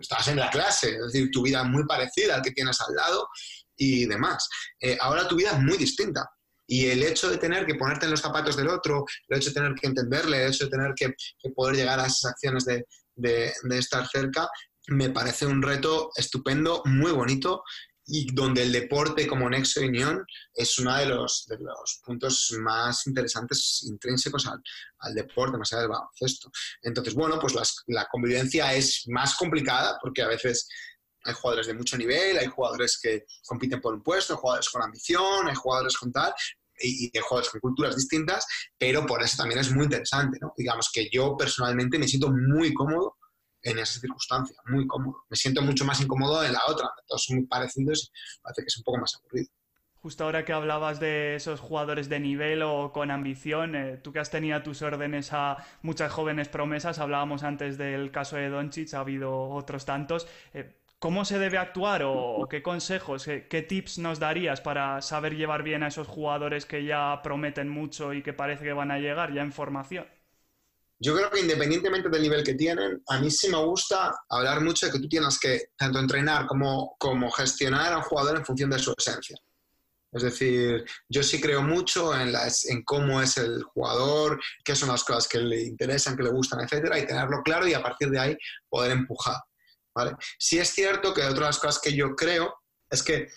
estabas 0.00 0.28
en 0.28 0.36
la 0.36 0.50
clase, 0.50 0.90
es 0.90 1.12
decir, 1.12 1.30
tu 1.30 1.42
vida 1.42 1.62
es 1.62 1.68
muy 1.68 1.84
parecida 1.84 2.36
al 2.36 2.42
que 2.42 2.52
tienes 2.52 2.80
al 2.80 2.94
lado 2.94 3.28
y 3.76 4.06
demás. 4.06 4.48
Eh, 4.80 4.96
ahora 5.00 5.26
tu 5.26 5.36
vida 5.36 5.50
es 5.52 5.58
muy 5.58 5.76
distinta. 5.76 6.28
Y 6.66 6.86
el 6.86 7.02
hecho 7.02 7.28
de 7.28 7.38
tener 7.38 7.66
que 7.66 7.74
ponerte 7.74 8.04
en 8.04 8.12
los 8.12 8.20
zapatos 8.20 8.56
del 8.56 8.68
otro, 8.68 9.04
el 9.28 9.38
hecho 9.38 9.50
de 9.50 9.54
tener 9.54 9.74
que 9.74 9.88
entenderle, 9.88 10.44
el 10.44 10.50
hecho 10.50 10.66
de 10.66 10.70
tener 10.70 10.92
que, 10.94 11.12
poder 11.52 11.74
llegar 11.74 11.98
a 11.98 12.06
esas 12.06 12.26
acciones 12.26 12.64
de, 12.64 12.84
de, 13.16 13.52
estar 13.72 14.06
cerca, 14.06 14.48
me 14.86 15.10
parece 15.10 15.46
un 15.46 15.62
reto 15.62 16.10
estupendo, 16.14 16.82
muy 16.84 17.10
bonito 17.10 17.64
y 18.10 18.32
donde 18.32 18.62
el 18.62 18.72
deporte 18.72 19.26
como 19.26 19.48
nexo 19.48 19.80
de 19.80 19.88
unión 19.88 20.26
es 20.52 20.78
uno 20.78 20.96
de 20.96 21.06
los, 21.06 21.46
de 21.46 21.58
los 21.58 22.00
puntos 22.04 22.54
más 22.60 23.06
interesantes 23.06 23.84
intrínsecos 23.84 24.46
al, 24.46 24.60
al, 24.98 25.14
deporte, 25.14 25.56
más 25.56 25.72
allá 25.72 25.82
del 25.82 25.90
baloncesto. 25.90 26.50
Entonces, 26.82 27.14
bueno, 27.14 27.38
pues 27.38 27.54
la 27.86 28.06
convivencia 28.10 28.74
es 28.74 29.04
más 29.08 29.36
complicada 29.36 29.98
porque 30.02 30.22
a 30.22 30.28
veces 30.28 30.68
hay 31.24 31.34
jugadores 31.34 31.66
de 31.66 31.74
mucho 31.74 31.96
nivel, 31.96 32.38
hay 32.38 32.46
jugadores 32.46 32.98
que 33.00 33.24
compiten 33.46 33.80
por 33.80 33.94
un 33.94 34.02
puesto, 34.02 34.34
hay 34.34 34.40
jugadores 34.40 34.68
con 34.70 34.82
ambición, 34.82 35.48
hay 35.48 35.54
jugadores 35.54 35.96
con 35.96 36.12
tal, 36.12 36.32
y, 36.82 37.10
hay 37.16 37.22
jugadores 37.22 37.50
con 37.50 37.60
culturas 37.60 37.96
distintas, 37.96 38.46
pero 38.78 39.06
por 39.06 39.22
eso 39.22 39.36
también 39.36 39.60
es 39.60 39.70
muy 39.70 39.84
interesante, 39.84 40.38
¿no? 40.40 40.52
Digamos 40.56 40.90
que 40.92 41.08
yo 41.12 41.36
personalmente 41.36 41.98
me 41.98 42.08
siento 42.08 42.30
muy 42.30 42.72
cómodo 42.72 43.16
en 43.62 43.78
esa 43.78 44.00
circunstancia, 44.00 44.56
muy 44.66 44.86
cómodo. 44.86 45.24
Me 45.28 45.36
siento 45.36 45.62
mucho 45.62 45.84
más 45.84 46.00
incómodo 46.00 46.42
en 46.44 46.52
la 46.52 46.60
otra, 46.68 46.88
todos 47.06 47.24
son 47.24 47.38
muy 47.38 47.46
parecidos 47.46 48.10
parece 48.42 48.62
que 48.62 48.68
es 48.68 48.78
un 48.78 48.84
poco 48.84 48.98
más 48.98 49.14
aburrido. 49.16 49.48
Justo 50.02 50.24
ahora 50.24 50.46
que 50.46 50.54
hablabas 50.54 50.98
de 50.98 51.34
esos 51.34 51.60
jugadores 51.60 52.08
de 52.08 52.20
nivel 52.20 52.62
o 52.62 52.90
con 52.90 53.10
ambición, 53.10 53.74
eh, 53.74 53.98
tú 53.98 54.12
que 54.12 54.18
has 54.18 54.30
tenido 54.30 54.56
a 54.56 54.62
tus 54.62 54.80
órdenes 54.80 55.30
a 55.34 55.58
muchas 55.82 56.10
jóvenes 56.10 56.48
promesas, 56.48 56.98
hablábamos 56.98 57.42
antes 57.42 57.76
del 57.76 58.10
caso 58.10 58.36
de 58.36 58.48
Doncic, 58.48 58.94
ha 58.94 59.00
habido 59.00 59.50
otros 59.50 59.84
tantos. 59.84 60.26
Eh, 60.54 60.80
¿Cómo 60.98 61.24
se 61.26 61.38
debe 61.38 61.58
actuar 61.58 62.02
o, 62.04 62.46
qué 62.48 62.62
consejos, 62.62 63.24
qué, 63.24 63.62
tips 63.62 63.98
nos 63.98 64.18
darías 64.18 64.60
para 64.60 65.00
saber 65.00 65.34
llevar 65.34 65.62
bien 65.62 65.82
a 65.82 65.88
esos 65.88 66.06
jugadores 66.06 66.66
que 66.66 66.84
ya 66.84 67.20
prometen 67.22 67.70
mucho 67.70 68.12
y 68.12 68.22
que 68.22 68.34
parece 68.34 68.64
que 68.64 68.74
van 68.74 68.90
a 68.90 68.98
llegar 68.98 69.32
ya 69.32 69.40
en 69.40 69.52
formación? 69.52 70.06
Yo 71.02 71.16
creo 71.16 71.30
que 71.30 71.40
independientemente 71.40 72.10
del 72.10 72.22
nivel 72.22 72.44
que 72.44 72.54
tienen, 72.54 73.02
a 73.08 73.18
mí 73.18 73.30
sí 73.30 73.48
me 73.48 73.56
gusta 73.56 74.14
hablar 74.28 74.60
mucho 74.60 74.86
de 74.86 74.92
que 74.92 74.98
tú 74.98 75.08
tienes 75.08 75.38
que 75.38 75.70
tanto 75.76 75.98
entrenar 75.98 76.46
como, 76.46 76.94
como 76.98 77.30
gestionar 77.30 77.92
a 77.94 77.98
un 77.98 78.02
jugador 78.02 78.36
en 78.36 78.44
función 78.44 78.68
de 78.68 78.78
su 78.78 78.94
esencia. 78.96 79.36
Es 80.12 80.22
decir, 80.22 80.84
yo 81.08 81.22
sí 81.22 81.40
creo 81.40 81.62
mucho 81.62 82.14
en, 82.14 82.34
en 82.68 82.82
cómo 82.84 83.22
es 83.22 83.38
el 83.38 83.62
jugador, 83.62 84.40
qué 84.62 84.74
son 84.74 84.90
las 84.90 85.04
cosas 85.04 85.26
que 85.26 85.38
le 85.38 85.62
interesan, 85.62 86.16
que 86.16 86.24
le 86.24 86.30
gustan, 86.30 86.60
etcétera, 86.60 86.98
y 86.98 87.06
tenerlo 87.06 87.42
claro 87.42 87.66
y 87.66 87.74
a 87.74 87.82
partir 87.82 88.10
de 88.10 88.18
ahí 88.18 88.36
poder 88.68 88.90
empujar. 88.90 89.36
¿vale? 89.94 90.12
Sí 90.38 90.58
es 90.58 90.68
cierto 90.68 91.14
que 91.14 91.22
otra 91.22 91.34
de 91.34 91.46
las 91.46 91.58
cosas 91.58 91.80
que 91.80 91.94
yo 91.94 92.14
creo 92.14 92.54
es 92.90 93.02
que 93.02 93.28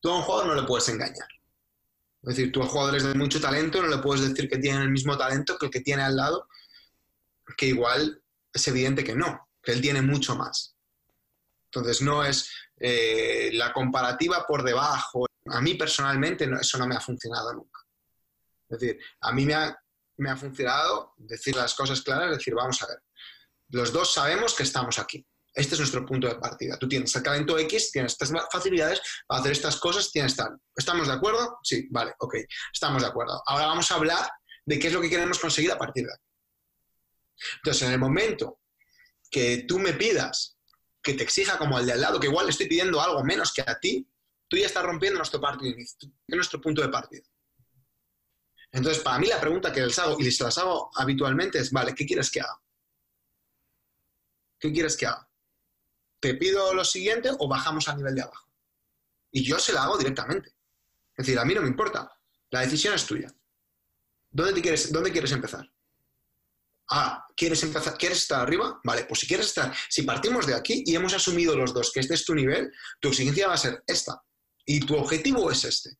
tú 0.00 0.10
a 0.10 0.16
un 0.16 0.22
jugador 0.22 0.48
no 0.48 0.54
le 0.54 0.66
puedes 0.66 0.88
engañar. 0.88 1.28
Es 2.22 2.36
decir, 2.36 2.50
tú 2.50 2.62
a 2.62 2.66
jugadores 2.66 3.04
de 3.04 3.14
mucho 3.14 3.40
talento 3.40 3.80
no 3.80 3.88
le 3.88 3.98
puedes 3.98 4.28
decir 4.28 4.50
que 4.50 4.58
tienen 4.58 4.82
el 4.82 4.90
mismo 4.90 5.16
talento 5.16 5.56
que 5.56 5.66
el 5.66 5.72
que 5.72 5.80
tiene 5.80 6.02
al 6.02 6.16
lado, 6.16 6.48
que 7.56 7.66
igual 7.66 8.22
es 8.52 8.68
evidente 8.68 9.04
que 9.04 9.14
no, 9.14 9.48
que 9.62 9.72
él 9.72 9.80
tiene 9.80 10.02
mucho 10.02 10.36
más. 10.36 10.76
Entonces 11.66 12.00
no 12.02 12.24
es 12.24 12.50
eh, 12.78 13.50
la 13.52 13.72
comparativa 13.72 14.46
por 14.46 14.62
debajo. 14.62 15.26
A 15.46 15.60
mí 15.60 15.74
personalmente 15.74 16.48
eso 16.60 16.78
no 16.78 16.86
me 16.86 16.96
ha 16.96 17.00
funcionado 17.00 17.52
nunca. 17.52 17.80
Es 18.68 18.80
decir, 18.80 18.98
a 19.20 19.32
mí 19.32 19.44
me 19.44 19.54
ha, 19.54 19.78
me 20.16 20.30
ha 20.30 20.36
funcionado 20.36 21.14
decir 21.16 21.54
las 21.54 21.74
cosas 21.74 22.00
claras, 22.02 22.36
decir, 22.36 22.54
vamos 22.54 22.82
a 22.82 22.86
ver, 22.88 22.98
los 23.68 23.92
dos 23.92 24.12
sabemos 24.12 24.54
que 24.54 24.62
estamos 24.62 24.98
aquí. 24.98 25.26
Este 25.52 25.74
es 25.74 25.80
nuestro 25.80 26.04
punto 26.04 26.28
de 26.28 26.34
partida. 26.34 26.78
Tú 26.78 26.86
tienes 26.86 27.14
el 27.16 27.22
talento 27.22 27.58
X, 27.58 27.90
tienes 27.90 28.12
estas 28.12 28.30
facilidades 28.52 29.00
para 29.26 29.40
hacer 29.40 29.52
estas 29.52 29.76
cosas, 29.76 30.10
tienes 30.12 30.36
tal. 30.36 30.58
¿Estamos 30.74 31.06
de 31.06 31.14
acuerdo? 31.14 31.58
Sí, 31.62 31.88
vale, 31.90 32.12
ok, 32.18 32.34
estamos 32.72 33.02
de 33.02 33.08
acuerdo. 33.08 33.42
Ahora 33.46 33.66
vamos 33.66 33.90
a 33.90 33.94
hablar 33.94 34.30
de 34.66 34.78
qué 34.78 34.88
es 34.88 34.92
lo 34.92 35.00
que 35.00 35.08
queremos 35.08 35.38
conseguir 35.38 35.72
a 35.72 35.78
partir 35.78 36.04
de 36.04 36.12
aquí. 36.12 36.22
Entonces, 37.56 37.82
en 37.82 37.92
el 37.92 37.98
momento 37.98 38.60
que 39.30 39.64
tú 39.68 39.78
me 39.78 39.92
pidas 39.92 40.56
que 41.02 41.14
te 41.14 41.22
exija 41.22 41.56
como 41.58 41.78
el 41.78 41.86
de 41.86 41.92
al 41.92 42.00
lado, 42.00 42.18
que 42.18 42.26
igual 42.26 42.46
le 42.46 42.50
estoy 42.50 42.66
pidiendo 42.66 43.00
algo 43.00 43.22
menos 43.22 43.52
que 43.52 43.62
a 43.62 43.78
ti, 43.78 44.08
tú 44.48 44.56
ya 44.56 44.66
estás 44.66 44.84
rompiendo 44.84 45.18
nuestro, 45.18 45.40
partido, 45.40 45.74
nuestro 46.26 46.60
punto 46.60 46.82
de 46.82 46.88
partida. 46.88 47.22
Entonces, 48.72 49.02
para 49.02 49.18
mí 49.18 49.28
la 49.28 49.40
pregunta 49.40 49.72
que 49.72 49.80
les 49.80 49.98
hago, 49.98 50.18
y 50.18 50.30
se 50.30 50.44
las 50.44 50.58
hago 50.58 50.90
habitualmente, 50.96 51.58
es, 51.58 51.70
vale, 51.70 51.94
¿qué 51.94 52.04
quieres 52.04 52.30
que 52.30 52.40
haga? 52.40 52.60
¿Qué 54.58 54.72
quieres 54.72 54.96
que 54.96 55.06
haga? 55.06 55.28
¿Te 56.18 56.34
pido 56.34 56.74
lo 56.74 56.84
siguiente 56.84 57.30
o 57.38 57.48
bajamos 57.48 57.88
al 57.88 57.98
nivel 57.98 58.14
de 58.14 58.22
abajo? 58.22 58.50
Y 59.30 59.44
yo 59.44 59.58
se 59.58 59.72
la 59.72 59.84
hago 59.84 59.96
directamente. 59.96 60.50
Es 61.16 61.26
decir, 61.26 61.38
a 61.38 61.44
mí 61.44 61.54
no 61.54 61.62
me 61.62 61.68
importa. 61.68 62.10
La 62.50 62.60
decisión 62.60 62.94
es 62.94 63.06
tuya. 63.06 63.32
¿Dónde, 64.30 64.60
quieres, 64.60 64.92
dónde 64.92 65.12
quieres 65.12 65.32
empezar? 65.32 65.70
Ah, 66.90 67.24
¿quieres 67.36 67.62
empezar? 67.62 67.96
¿Quieres 67.98 68.18
estar 68.18 68.40
arriba? 68.40 68.80
Vale, 68.84 69.04
pues 69.04 69.20
si 69.20 69.26
quieres 69.26 69.46
estar, 69.46 69.74
si 69.88 70.02
partimos 70.02 70.46
de 70.46 70.54
aquí 70.54 70.84
y 70.86 70.94
hemos 70.94 71.14
asumido 71.14 71.56
los 71.56 71.74
dos 71.74 71.90
que 71.92 72.00
este 72.00 72.14
es 72.14 72.24
tu 72.24 72.34
nivel, 72.34 72.70
tu 73.00 73.08
exigencia 73.08 73.48
va 73.48 73.54
a 73.54 73.58
ser 73.58 73.82
esta. 73.86 74.22
Y 74.64 74.80
tu 74.80 74.96
objetivo 74.96 75.50
es 75.50 75.64
este. 75.64 75.90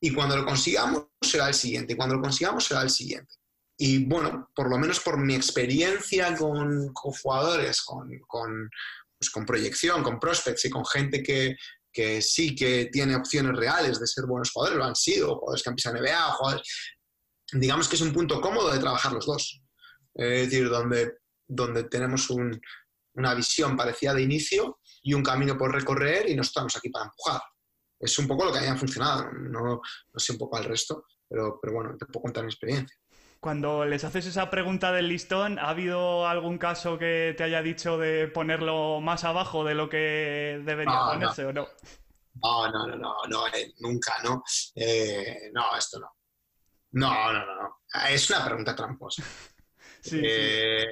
Y 0.00 0.12
cuando 0.12 0.36
lo 0.36 0.44
consigamos 0.44 1.06
será 1.20 1.48
el 1.48 1.54
siguiente. 1.54 1.96
Cuando 1.96 2.16
lo 2.16 2.22
consigamos 2.22 2.64
será 2.64 2.82
el 2.82 2.90
siguiente. 2.90 3.34
Y 3.78 4.04
bueno, 4.04 4.50
por 4.54 4.68
lo 4.70 4.78
menos 4.78 5.00
por 5.00 5.18
mi 5.18 5.34
experiencia 5.34 6.36
con, 6.36 6.92
jugadores, 6.94 7.82
con, 7.82 8.08
pues 9.18 9.30
con, 9.30 9.46
proyección, 9.46 10.02
con 10.02 10.20
prospects 10.20 10.66
y 10.66 10.70
con 10.70 10.84
gente 10.84 11.22
que, 11.22 11.56
sí 12.22 12.54
que 12.54 12.90
tiene 12.92 13.16
opciones 13.16 13.56
reales 13.56 13.98
de 13.98 14.06
ser 14.06 14.26
buenos 14.26 14.50
jugadores, 14.50 14.78
lo 14.78 14.84
han 14.84 14.94
sido, 14.94 15.36
jugadores 15.36 15.62
que 15.62 15.70
han 15.70 15.76
pisado 15.76 15.96
NBA, 15.96 16.32
jugadores, 16.32 16.68
digamos 17.52 17.88
que 17.88 17.96
es 17.96 18.02
un 18.02 18.12
punto 18.12 18.40
cómodo 18.40 18.72
de 18.72 18.78
trabajar 18.78 19.12
los 19.12 19.26
dos. 19.26 19.61
Es 20.14 20.50
decir, 20.50 20.68
donde, 20.68 21.18
donde 21.46 21.84
tenemos 21.84 22.28
una 22.30 23.34
visión 23.34 23.76
parecida 23.76 24.14
de 24.14 24.22
inicio 24.22 24.80
y 25.02 25.14
un 25.14 25.22
camino 25.22 25.56
por 25.56 25.72
recorrer 25.72 26.28
y 26.28 26.36
no 26.36 26.42
estamos 26.42 26.76
aquí 26.76 26.90
para 26.90 27.06
empujar. 27.06 27.40
Es 27.98 28.18
un 28.18 28.26
poco 28.26 28.44
lo 28.44 28.52
que 28.52 28.58
haya 28.58 28.76
funcionado, 28.76 29.30
no, 29.32 29.62
no 29.62 29.80
sé 30.16 30.32
un 30.32 30.38
poco 30.38 30.56
al 30.56 30.64
resto, 30.64 31.06
pero, 31.28 31.58
pero 31.60 31.74
bueno, 31.74 31.96
te 31.96 32.06
puedo 32.06 32.22
contar 32.22 32.44
mi 32.44 32.50
experiencia. 32.50 32.96
Cuando 33.42 33.84
les 33.84 34.04
haces 34.04 34.26
esa 34.26 34.50
pregunta 34.50 34.92
del 34.92 35.08
listón, 35.08 35.58
¿ha 35.58 35.70
habido 35.70 36.28
algún 36.28 36.58
caso 36.58 36.96
que 36.96 37.34
te 37.36 37.42
haya 37.42 37.60
dicho 37.60 37.98
de 37.98 38.28
ponerlo 38.28 39.00
más 39.00 39.24
abajo 39.24 39.64
de 39.64 39.74
lo 39.74 39.88
que 39.88 40.62
debería 40.64 41.06
ponerse 41.10 41.44
o 41.46 41.52
no? 41.52 41.66
No, 42.34 42.70
no, 42.70 42.86
no, 42.86 42.96
no, 42.96 43.14
no 43.28 43.46
eh, 43.48 43.74
nunca, 43.80 44.14
¿no? 44.22 44.44
Eh, 44.76 45.50
no, 45.52 45.76
esto 45.76 45.98
no. 45.98 46.08
No, 46.92 47.32
no, 47.32 47.44
no, 47.44 47.62
no. 47.62 47.80
Es 48.08 48.30
una 48.30 48.44
pregunta 48.44 48.76
tramposa. 48.76 49.24
Eh, 50.10 50.86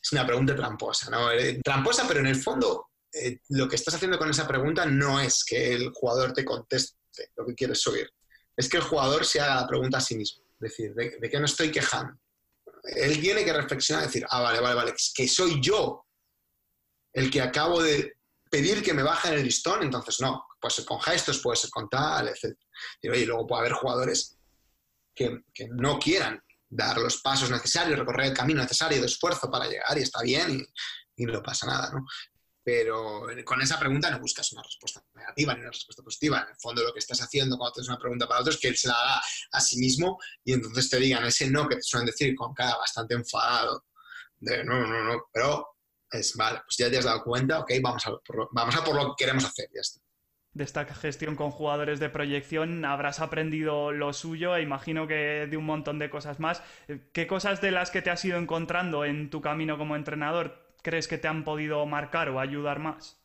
es 0.00 0.12
una 0.12 0.26
pregunta 0.26 0.56
tramposa, 0.56 1.10
¿no? 1.10 1.30
Eh, 1.30 1.60
tramposa, 1.62 2.06
pero 2.08 2.20
en 2.20 2.26
el 2.26 2.36
fondo 2.36 2.90
eh, 3.12 3.38
lo 3.50 3.68
que 3.68 3.76
estás 3.76 3.94
haciendo 3.94 4.18
con 4.18 4.30
esa 4.30 4.48
pregunta 4.48 4.86
no 4.86 5.20
es 5.20 5.44
que 5.44 5.74
el 5.74 5.90
jugador 5.90 6.32
te 6.32 6.44
conteste 6.44 6.96
lo 7.36 7.46
que 7.46 7.54
quieres 7.54 7.86
oír, 7.86 8.10
es 8.56 8.68
que 8.68 8.78
el 8.78 8.82
jugador 8.82 9.24
se 9.24 9.40
haga 9.40 9.56
la 9.56 9.68
pregunta 9.68 9.98
a 9.98 10.00
sí 10.00 10.16
mismo, 10.16 10.44
es 10.54 10.60
decir, 10.60 10.94
¿de, 10.94 11.30
qué 11.30 11.38
no 11.38 11.44
estoy 11.44 11.70
quejando? 11.70 12.18
Él 12.84 13.20
tiene 13.20 13.44
que 13.44 13.52
reflexionar 13.52 14.04
y 14.04 14.06
decir, 14.06 14.26
ah, 14.28 14.40
vale, 14.40 14.60
vale, 14.60 14.74
vale, 14.74 14.94
que 15.14 15.28
soy 15.28 15.60
yo 15.60 16.06
el 17.12 17.30
que 17.30 17.42
acabo 17.42 17.82
de 17.82 18.16
pedir 18.50 18.82
que 18.82 18.94
me 18.94 19.02
bajen 19.02 19.34
el 19.34 19.44
listón, 19.44 19.82
entonces 19.82 20.20
no, 20.20 20.46
puede 20.58 20.74
ser 20.74 20.84
con 20.86 21.00
gestos, 21.00 21.38
puede 21.40 21.56
ser 21.56 21.70
con 21.70 21.88
tal, 21.88 22.28
etc. 22.28 22.56
Y, 23.02 23.24
luego 23.24 23.46
puede 23.46 23.60
haber 23.60 23.72
jugadores 23.74 24.36
que 25.14 25.42
no 25.70 25.98
quieran 25.98 26.42
dar 26.72 26.96
los 26.98 27.20
pasos 27.20 27.50
necesarios, 27.50 27.98
recorrer 27.98 28.28
el 28.28 28.36
camino 28.36 28.62
necesario 28.62 28.98
de 28.98 29.06
esfuerzo 29.06 29.50
para 29.50 29.68
llegar 29.68 29.96
y 29.98 30.02
está 30.02 30.22
bien 30.22 30.66
y, 31.16 31.26
no 31.26 31.42
pasa 31.42 31.66
nada, 31.66 31.90
¿no? 31.92 32.04
Pero 32.64 33.26
con 33.44 33.60
esa 33.60 33.78
pregunta 33.78 34.10
no 34.10 34.18
buscas 34.18 34.50
una 34.52 34.62
respuesta 34.62 35.04
negativa 35.14 35.54
ni 35.54 35.60
una 35.60 35.70
respuesta 35.70 36.02
positiva. 36.02 36.40
En 36.40 36.50
el 36.50 36.56
fondo 36.60 36.82
lo 36.82 36.92
que 36.92 37.00
estás 37.00 37.20
haciendo 37.20 37.56
cuando 37.56 37.72
haces 37.72 37.88
una 37.88 37.98
pregunta 37.98 38.26
para 38.26 38.40
otros 38.40 38.56
es 38.56 38.60
que 38.60 38.68
él 38.68 38.76
se 38.76 38.88
la 38.88 38.94
haga 38.94 39.22
a 39.52 39.60
sí 39.60 39.78
mismo 39.78 40.18
y 40.44 40.54
entonces 40.54 40.88
te 40.88 40.98
digan 40.98 41.24
ese 41.24 41.50
no 41.50 41.68
que 41.68 41.76
te 41.76 41.82
suelen 41.82 42.06
decir 42.06 42.34
con 42.34 42.54
cara 42.54 42.76
bastante 42.78 43.14
enfadado. 43.14 43.84
De 44.38 44.64
no, 44.64 44.86
no, 44.86 45.04
no, 45.04 45.26
pero 45.32 45.76
es 46.10 46.34
vale, 46.34 46.62
pues 46.64 46.76
ya 46.76 46.90
te 46.90 46.98
has 46.98 47.04
dado 47.04 47.22
cuenta, 47.22 47.60
ok, 47.60 47.72
vamos 47.82 48.06
a, 48.06 48.10
por 48.10 48.48
vamos 48.52 48.74
a 48.74 48.84
por 48.84 48.96
lo 48.96 49.14
que 49.14 49.24
queremos 49.24 49.44
hacer, 49.44 49.68
ya 49.72 49.80
está 49.80 50.00
de 50.54 50.64
esta 50.64 50.84
gestión 50.84 51.34
con 51.34 51.50
jugadores 51.50 51.98
de 51.98 52.10
proyección 52.10 52.84
habrás 52.84 53.20
aprendido 53.20 53.90
lo 53.90 54.12
suyo 54.12 54.54
e 54.54 54.62
imagino 54.62 55.06
que 55.06 55.46
de 55.50 55.56
un 55.56 55.64
montón 55.64 55.98
de 55.98 56.10
cosas 56.10 56.40
más. 56.40 56.62
¿Qué 57.12 57.26
cosas 57.26 57.60
de 57.60 57.70
las 57.70 57.90
que 57.90 58.02
te 58.02 58.10
has 58.10 58.24
ido 58.24 58.38
encontrando 58.38 59.04
en 59.04 59.30
tu 59.30 59.40
camino 59.40 59.78
como 59.78 59.96
entrenador 59.96 60.62
crees 60.82 61.08
que 61.08 61.18
te 61.18 61.28
han 61.28 61.44
podido 61.44 61.86
marcar 61.86 62.28
o 62.28 62.40
ayudar 62.40 62.80
más? 62.80 63.16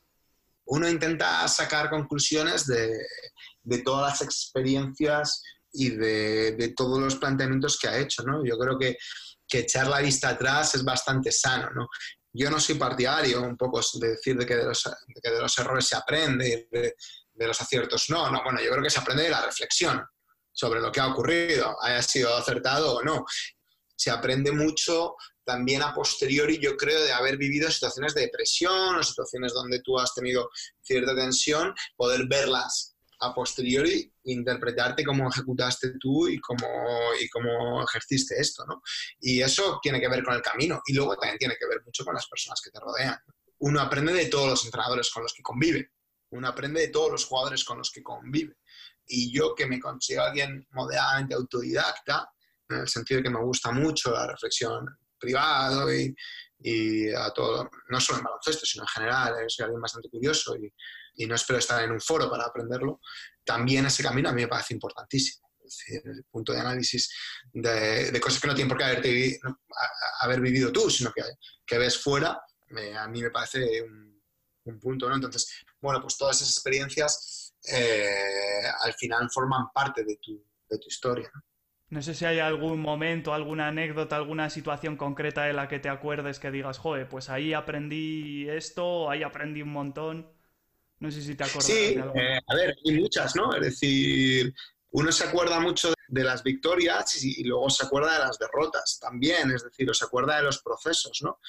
Uno 0.66 0.90
intenta 0.90 1.48
sacar 1.48 1.90
conclusiones 1.90 2.66
de, 2.68 3.80
todas 3.84 4.12
las 4.12 4.22
experiencias 4.22 5.42
y 5.72 5.90
de, 5.90 6.74
todos 6.76 7.00
los 7.00 7.16
planteamientos 7.16 7.78
que 7.80 7.88
ha 7.88 7.98
hecho. 7.98 8.24
¿no? 8.24 8.46
Yo 8.46 8.58
creo 8.58 8.78
que, 8.78 8.98
echar 9.50 9.88
la 9.88 10.02
vista 10.02 10.30
atrás 10.30 10.76
es 10.76 10.84
bastante 10.84 11.32
sano. 11.32 11.70
¿no? 11.74 11.88
Yo 12.38 12.52
no 12.52 12.60
soy 12.60 12.76
partidario 12.76 13.42
un 13.42 13.58
poco 13.58 13.82
de 13.96 14.10
decir 14.10 14.38
de 14.38 14.46
que 14.46 14.56
de 14.56 14.66
los, 14.66 15.58
errores 15.58 15.88
se 15.88 15.96
aprende, 15.96 16.68
de, 16.72 16.96
de, 17.34 17.48
los 17.48 17.60
aciertos 17.60 18.10
no, 18.10 18.30
no, 18.30 18.44
bueno, 18.44 18.62
yo 18.62 18.70
creo 18.72 18.84
que 18.84 18.90
se 18.90 19.00
aprende 19.00 19.24
de 19.24 19.30
la 19.30 19.46
reflexión 19.46 20.06
sobre 20.52 20.80
lo 20.80 20.92
que 20.92 21.00
ha 21.00 21.08
ocurrido, 21.08 21.76
haya 21.82 22.02
sido 22.02 22.36
acertado 22.36 22.96
o 22.96 23.04
no. 23.04 23.26
Se 23.96 24.12
aprende 24.12 24.52
mucho 24.52 25.16
también 25.44 25.82
a 25.82 25.94
posteriori, 25.94 26.60
yo 26.60 26.76
creo, 26.76 27.02
de 27.04 27.14
haber 27.14 27.38
vivido 27.38 27.72
situaciones 27.72 28.14
de 28.14 28.22
depresión 28.22 28.98
o 28.98 29.04
situaciones 29.04 29.54
donde 29.54 29.82
tú 29.82 29.98
has 29.98 30.14
tenido 30.14 30.50
cierta 30.82 31.16
tensión, 31.16 31.74
poder 31.96 32.28
verlas 32.28 32.97
a 33.20 33.34
posteriori 33.34 34.12
interpretarte 34.26 35.04
cómo 35.04 35.30
ejecutaste 35.30 35.94
tú 36.00 36.28
y 36.28 36.40
cómo, 36.40 36.68
y 37.20 37.28
cómo 37.30 37.84
ejerciste 37.84 38.40
esto, 38.40 38.66
¿no? 38.66 38.82
Y 39.20 39.42
eso 39.42 39.80
tiene 39.82 40.00
que 40.00 40.08
ver 40.08 40.24
con 40.24 40.36
el 40.36 40.42
camino 40.42 40.82
y 40.86 40.94
luego 40.94 41.16
también 41.16 41.38
tiene 41.38 41.56
que 41.60 41.68
ver 41.68 41.82
mucho 41.84 42.06
con 42.06 42.14
las 42.14 42.28
personas 42.28 42.62
que 42.62 42.72
te 42.72 42.80
rodean. 42.80 43.18
Uno 43.60 43.82
aprende 43.82 44.14
de 44.14 44.28
todos 44.28 44.50
los 44.50 44.66
entrenadores 44.66 45.10
con 45.10 45.24
los 45.24 45.34
que 45.34 45.42
convive, 45.42 45.92
uno 46.32 46.48
aprende 46.48 46.82
de 46.82 46.88
todos 46.90 47.12
los 47.12 47.26
jugadores 47.26 47.64
con 47.64 47.78
los 47.78 47.92
que 47.92 48.04
convive. 48.04 48.56
Y 49.06 49.32
yo 49.32 49.56
que 49.56 49.66
me 49.66 49.80
considero 49.80 50.26
alguien 50.26 50.68
moderadamente 50.72 51.34
autodidacta, 51.34 52.30
en 52.70 52.80
el 52.80 52.88
sentido 52.88 53.20
de 53.20 53.24
que 53.24 53.30
me 53.30 53.42
gusta 53.42 53.72
mucho 53.72 54.12
la 54.12 54.28
reflexión 54.28 54.86
privado 55.18 55.92
y, 55.92 56.14
y 56.60 57.10
a 57.12 57.32
todo, 57.32 57.70
no 57.90 58.00
solo 58.02 58.20
en 58.20 58.26
baloncesto, 58.26 58.66
sino 58.66 58.84
en 58.84 58.88
general, 58.90 59.34
soy 59.48 59.64
alguien 59.64 59.82
bastante 59.82 60.10
curioso 60.10 60.56
y, 60.58 60.72
y 61.18 61.26
no 61.26 61.36
espero 61.36 61.60
estar 61.60 61.84
en 61.84 61.92
un 61.92 62.00
foro 62.00 62.30
para 62.30 62.46
aprenderlo, 62.46 63.02
también 63.44 63.86
ese 63.86 64.04
camino 64.04 64.30
a 64.30 64.34
mí 64.34 64.44
me 64.44 64.48
parece 64.48 64.74
importantísimo. 64.74 65.48
Es 65.66 65.78
decir, 65.78 66.02
el 66.06 66.24
punto 66.32 66.54
de 66.54 66.60
análisis 66.60 67.14
de, 67.52 68.18
cosas 68.22 68.40
que 68.40 68.48
no 68.48 68.56
tienen 68.56 68.70
por 68.70 68.78
qué 68.78 68.86
haberte, 68.86 69.40
haber 70.22 70.40
vivido 70.40 70.72
tú, 70.72 70.90
sino 70.90 71.12
que, 71.12 71.24
que 71.66 71.78
ves 71.78 72.02
fuera, 72.02 72.40
a 72.98 73.08
mí 73.08 73.22
me 73.22 73.32
parece 73.32 73.82
un, 73.82 74.08
punto, 74.82 75.08
¿no? 75.08 75.16
Entonces, 75.16 75.64
bueno, 75.80 76.02
pues 76.02 76.18
todas 76.18 76.38
esas 76.38 76.52
experiencias 76.52 77.56
eh, 77.72 78.64
al 78.82 78.94
final 78.96 79.30
forman 79.32 79.72
parte 79.74 80.04
de 80.04 80.18
tu, 80.22 80.46
de 80.70 80.78
tu 80.78 80.88
historia. 80.90 81.32
No 81.90 82.02
sé 82.02 82.14
si 82.14 82.26
hay 82.26 82.40
algún 82.40 82.82
momento, 82.82 83.34
alguna 83.34 83.70
anécdota, 83.70 84.18
alguna 84.18 84.50
situación 84.50 84.98
concreta 84.98 85.46
de 85.46 85.54
la 85.54 85.70
que 85.70 85.80
te 85.80 85.88
acuerdes 85.88 86.38
que 86.38 86.52
digas, 86.52 86.80
joder, 86.80 87.08
pues 87.08 87.30
ahí 87.30 87.54
aprendí 87.54 88.50
esto, 88.50 89.10
ahí 89.10 89.24
aprendí 89.24 89.62
un 89.62 89.72
montón. 89.72 90.37
No 91.00 91.12
sé 91.12 91.22
si 91.22 91.36
te 91.36 91.44
acuerdas. 91.44 91.66
Sí, 91.66 91.96
eh, 92.16 92.40
a 92.46 92.56
ver, 92.56 92.76
hay 92.86 93.00
muchas, 93.00 93.36
¿no? 93.36 93.54
Es 93.54 93.62
decir, 93.62 94.54
uno 94.92 95.12
se 95.12 95.26
acuerda 95.26 95.60
mucho 95.60 95.94
de 96.08 96.24
las 96.24 96.44
victorias 96.44 97.24
y, 97.24 97.44
luego 97.44 97.70
se 97.70 97.86
acuerda 97.86 98.14
de 98.14 98.20
las 98.20 98.38
derrotas 98.38 98.98
también, 99.00 99.52
es 99.52 99.64
decir, 99.64 99.90
o 99.90 99.94
se 99.94 100.06
acuerda 100.06 100.38
de 100.38 100.44
los 100.44 100.62
procesos, 100.62 101.20
¿no? 101.22 101.40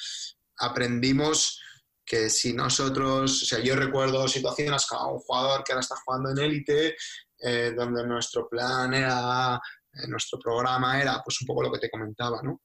Aprendimos 0.58 1.60
que 2.04 2.30
si 2.30 2.52
nosotros, 2.52 3.42
o 3.42 3.46
sea, 3.46 3.60
yo 3.60 3.76
recuerdo 3.76 4.26
situaciones 4.26 4.86
con 4.86 5.14
un 5.14 5.18
jugador 5.18 5.62
que 5.62 5.72
ahora 5.72 5.80
está 5.80 5.96
jugando 6.04 6.30
en 6.30 6.38
élite, 6.38 6.96
eh, 7.40 7.72
donde 7.76 8.06
nuestro 8.06 8.48
plan 8.48 8.92
era, 8.94 9.60
eh, 9.92 10.08
nuestro 10.08 10.38
programa 10.38 11.00
era, 11.00 11.22
pues 11.24 11.40
un 11.40 11.46
poco 11.46 11.62
lo 11.62 11.72
que 11.72 11.78
te 11.78 11.90
comentaba, 11.90 12.40
¿no? 12.42 12.60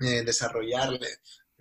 Eh, 0.00 0.22
desarrollarle 0.22 1.08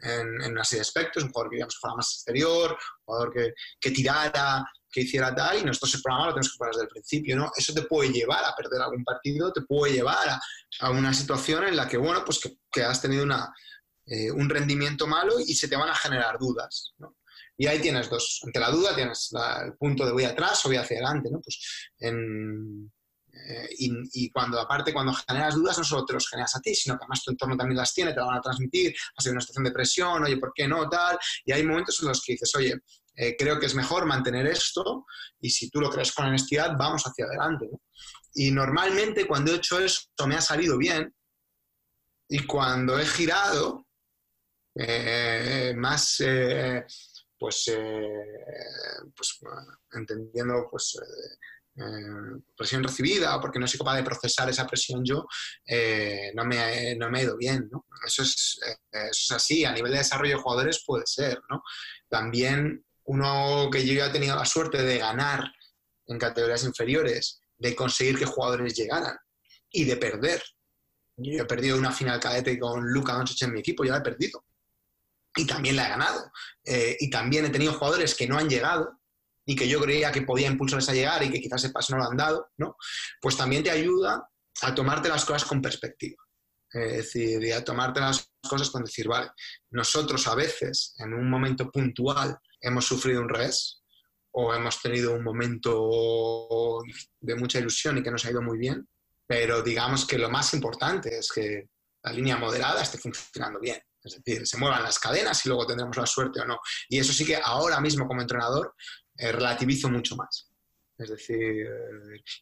en, 0.01 0.41
en, 0.41 0.51
una 0.51 0.63
serie 0.63 0.79
de 0.79 0.87
aspectos, 0.87 1.23
un 1.23 1.31
jugador 1.31 1.49
que 1.49 1.55
digamos 1.57 1.77
fuera 1.79 1.95
más 1.95 2.13
exterior, 2.13 2.71
un 2.71 3.05
jugador 3.05 3.33
que, 3.33 3.53
que 3.79 3.91
tirara, 3.91 4.65
que 4.91 5.01
hiciera 5.01 5.33
tal, 5.35 5.59
y 5.59 5.63
nosotros 5.63 5.95
el 5.95 6.01
programa 6.01 6.27
lo 6.27 6.33
tenemos 6.33 6.51
que 6.51 6.57
poner 6.57 6.73
desde 6.73 6.83
el 6.83 6.89
principio, 6.89 7.35
¿no? 7.35 7.51
Eso 7.55 7.73
te 7.73 7.83
puede 7.83 8.11
llevar 8.11 8.43
a 8.43 8.55
perder 8.55 8.81
algún 8.81 9.03
partido, 9.03 9.53
te 9.53 9.61
puede 9.61 9.93
llevar 9.93 10.29
a, 10.29 10.39
a 10.79 10.89
una 10.89 11.13
situación 11.13 11.65
en 11.65 11.75
la 11.75 11.87
que, 11.87 11.97
bueno, 11.97 12.23
pues 12.25 12.39
que, 12.39 12.57
que 12.71 12.83
has 12.83 13.01
tenido 13.01 13.23
una, 13.23 13.53
eh, 14.11 14.31
un 14.31 14.49
rendimiento 14.49 15.05
malo 15.05 15.39
y 15.39 15.53
se 15.53 15.67
te 15.67 15.75
van 15.75 15.89
a 15.89 15.95
generar 15.95 16.39
dudas. 16.39 16.95
Y 17.55 17.67
ahí 17.67 17.79
tienes 17.79 18.09
dos. 18.09 18.41
Ante 18.43 18.59
la 18.59 18.71
duda 18.71 18.95
tienes 18.95 19.29
la, 19.31 19.63
el 19.65 19.73
punto 19.73 20.03
de 20.03 20.11
voy 20.11 20.23
atrás 20.23 20.65
o 20.65 20.69
voy 20.69 20.77
hacia 20.77 20.97
adelante, 20.97 21.29
¿no? 21.29 21.39
Pues 21.41 21.91
eh, 23.31 23.69
y, 23.77 24.29
cuando, 24.31 24.59
aparte, 24.59 24.93
cuando 24.93 25.13
generas 25.13 25.55
dudas, 25.55 25.77
no 25.77 25.83
solo 25.83 26.05
te 26.05 26.13
los 26.13 26.27
generas 26.27 26.55
a 26.55 26.61
ti, 26.61 26.75
sino 26.75 26.95
que 26.95 27.03
además 27.03 27.23
tu 27.23 27.31
entorno 27.31 27.57
también 27.57 27.77
las 27.77 27.93
tiene, 27.93 28.11
te 28.11 28.17
las 28.17 28.27
van 28.27 28.37
a 28.37 28.41
transmitir, 28.41 28.93
vas 29.15 29.25
a 29.25 29.31
una 29.31 29.41
situación 29.41 29.63
de 29.63 29.71
presión, 29.71 30.23
oye, 30.23 30.37
¿por 30.37 30.51
qué 30.53 30.67
no? 30.67 30.87
Tal. 30.89 31.17
Y 31.45 31.51
hay 31.51 31.63
momentos 31.63 31.99
en 32.01 32.09
los 32.09 32.23
que 32.23 32.33
dices, 32.33 32.53
oye, 32.55 32.75
eh, 33.15 33.35
creo 33.37 33.59
que 33.59 33.65
es 33.65 33.75
mejor 33.75 34.05
mantener 34.05 34.47
esto 34.47 35.05
y 35.41 35.49
si 35.49 35.69
tú 35.69 35.81
lo 35.81 35.89
crees 35.89 36.13
con 36.13 36.27
honestidad, 36.27 36.75
vamos 36.77 37.03
hacia 37.03 37.25
adelante. 37.25 37.69
Y 38.33 38.51
normalmente 38.51 39.27
cuando 39.27 39.51
he 39.51 39.55
hecho 39.55 39.79
esto 39.79 40.25
me 40.25 40.35
ha 40.35 40.41
salido 40.41 40.77
bien 40.77 41.13
y 42.29 42.45
cuando 42.45 42.97
he 42.97 43.05
girado, 43.05 43.85
eh, 44.75 45.73
más, 45.75 46.21
eh, 46.21 46.85
pues, 47.37 47.65
pues 49.15 49.39
entendiendo, 49.91 50.67
pues 50.69 50.97
eh, 51.79 52.41
presión 52.57 52.83
recibida 52.83 53.37
o 53.37 53.39
porque 53.39 53.57
no 53.57 53.65
soy 53.65 53.77
capaz 53.77 53.95
de 53.95 54.03
procesar 54.03 54.49
esa 54.49 54.67
presión 54.67 55.01
yo, 55.05 55.25
eh, 55.65 56.31
no, 56.35 56.43
me, 56.43 56.95
no, 56.95 57.09
me, 57.09 57.23
ido 57.23 57.37
bien. 57.37 57.69
Eso, 58.05 58.23
es, 58.23 58.59
eh, 58.67 58.75
eso, 58.91 59.09
es, 59.09 59.31
así, 59.31 59.63
a 59.63 59.71
nivel 59.71 59.93
de 59.93 59.99
desarrollo 59.99 60.35
de 60.35 60.41
jugadores 60.41 60.83
puede 60.85 61.05
ser. 61.07 61.39
También 62.09 62.83
uno 63.05 63.69
que 63.71 63.85
yo 63.85 63.93
ya 63.93 64.07
he 64.07 64.11
tenido 64.11 64.35
la 64.35 64.45
suerte 64.45 64.81
de 64.83 64.97
ganar 64.97 65.45
en 66.07 66.17
categorías 66.17 66.65
inferiores, 66.65 67.39
de 67.57 67.73
conseguir 67.75 68.17
que 68.17 68.25
jugadores 68.25 68.73
llegaran 68.73 69.15
y 69.71 69.85
de 69.85 69.95
perder. 69.95 70.43
Yo 71.15 71.43
he 71.43 71.45
perdido 71.45 71.77
una 71.77 71.93
final 71.93 72.19
cadete 72.19 72.59
con 72.59 72.91
Luca 72.91 73.13
Doncic 73.13 73.41
en 73.43 73.53
mi 73.53 73.61
equipo, 73.61 73.85
ya 73.85 73.93
la 73.93 73.99
he 73.99 74.01
perdido. 74.01 74.43
Y 75.35 75.47
también 75.47 75.77
la 75.77 75.85
he 75.85 75.89
ganado. 75.89 76.31
Y 76.99 77.09
también 77.09 77.45
he 77.45 77.49
tenido 77.49 77.73
jugadores 77.73 78.15
que 78.15 78.27
no 78.27 78.37
han 78.37 78.49
llegado 78.49 78.98
y 79.49 79.55
que 79.55 79.67
yo 79.67 79.81
creía 79.81 80.11
que 80.11 80.21
podía 80.21 80.47
impulsarles 80.47 80.89
a 80.89 80.93
llegar 80.93 81.23
y 81.23 81.31
que 81.31 81.41
quizás 81.41 81.63
ese 81.63 81.73
paso 81.73 81.95
no 81.95 82.03
lo 82.03 82.11
han 82.11 82.15
dado, 82.15 82.51
¿no? 82.57 82.77
Pues 83.19 83.35
también 83.35 83.63
te 83.63 83.71
ayuda 83.71 84.29
a 84.61 84.75
tomarte 84.75 85.09
las 85.09 85.25
cosas 85.25 85.43
con 85.43 85.59
perspectiva. 85.59 86.23
Es 86.71 86.97
decir, 86.97 87.43
y 87.43 87.51
a 87.51 87.63
tomarte 87.63 87.99
las 87.99 88.29
cosas 88.47 88.69
con 88.69 88.83
decir, 88.83 89.07
vale, 89.07 89.31
nosotros 89.71 90.27
a 90.27 90.35
veces 90.35 90.93
en 90.99 91.15
un 91.15 91.27
momento 91.27 91.71
puntual 91.71 92.37
hemos 92.61 92.85
sufrido 92.85 93.21
un 93.21 93.29
revés 93.29 93.81
o 94.35 94.53
hemos 94.53 94.79
tenido 94.83 95.13
un 95.13 95.23
momento 95.23 96.83
de 97.19 97.35
mucha 97.35 97.57
ilusión 97.57 97.97
y 97.97 98.03
que 98.03 98.11
nos 98.11 98.23
ha 98.25 98.29
ido 98.29 98.43
muy 98.43 98.59
bien, 98.59 98.87
pero 99.25 99.63
digamos 99.63 100.05
que 100.05 100.19
lo 100.19 100.29
más 100.29 100.53
importante 100.53 101.17
es 101.17 101.31
que 101.31 101.69
la 102.03 102.13
línea 102.13 102.37
moderada 102.37 102.83
esté 102.83 102.99
funcionando 102.99 103.59
bien. 103.59 103.81
Es 104.03 104.15
decir, 104.15 104.47
se 104.47 104.57
muevan 104.57 104.83
las 104.83 104.99
cadenas 104.99 105.45
y 105.45 105.49
luego 105.49 105.65
tendremos 105.65 105.97
la 105.97 106.05
suerte 106.05 106.39
o 106.39 106.45
no. 106.45 106.59
Y 106.87 106.99
eso 106.99 107.11
sí 107.11 107.25
que 107.25 107.35
ahora 107.35 107.81
mismo 107.81 108.07
como 108.07 108.21
entrenador 108.21 108.73
eh, 109.19 109.31
relativizo 109.33 109.89
mucho 109.89 110.15
más. 110.15 110.49
Es 110.97 111.09
decir, 111.09 111.67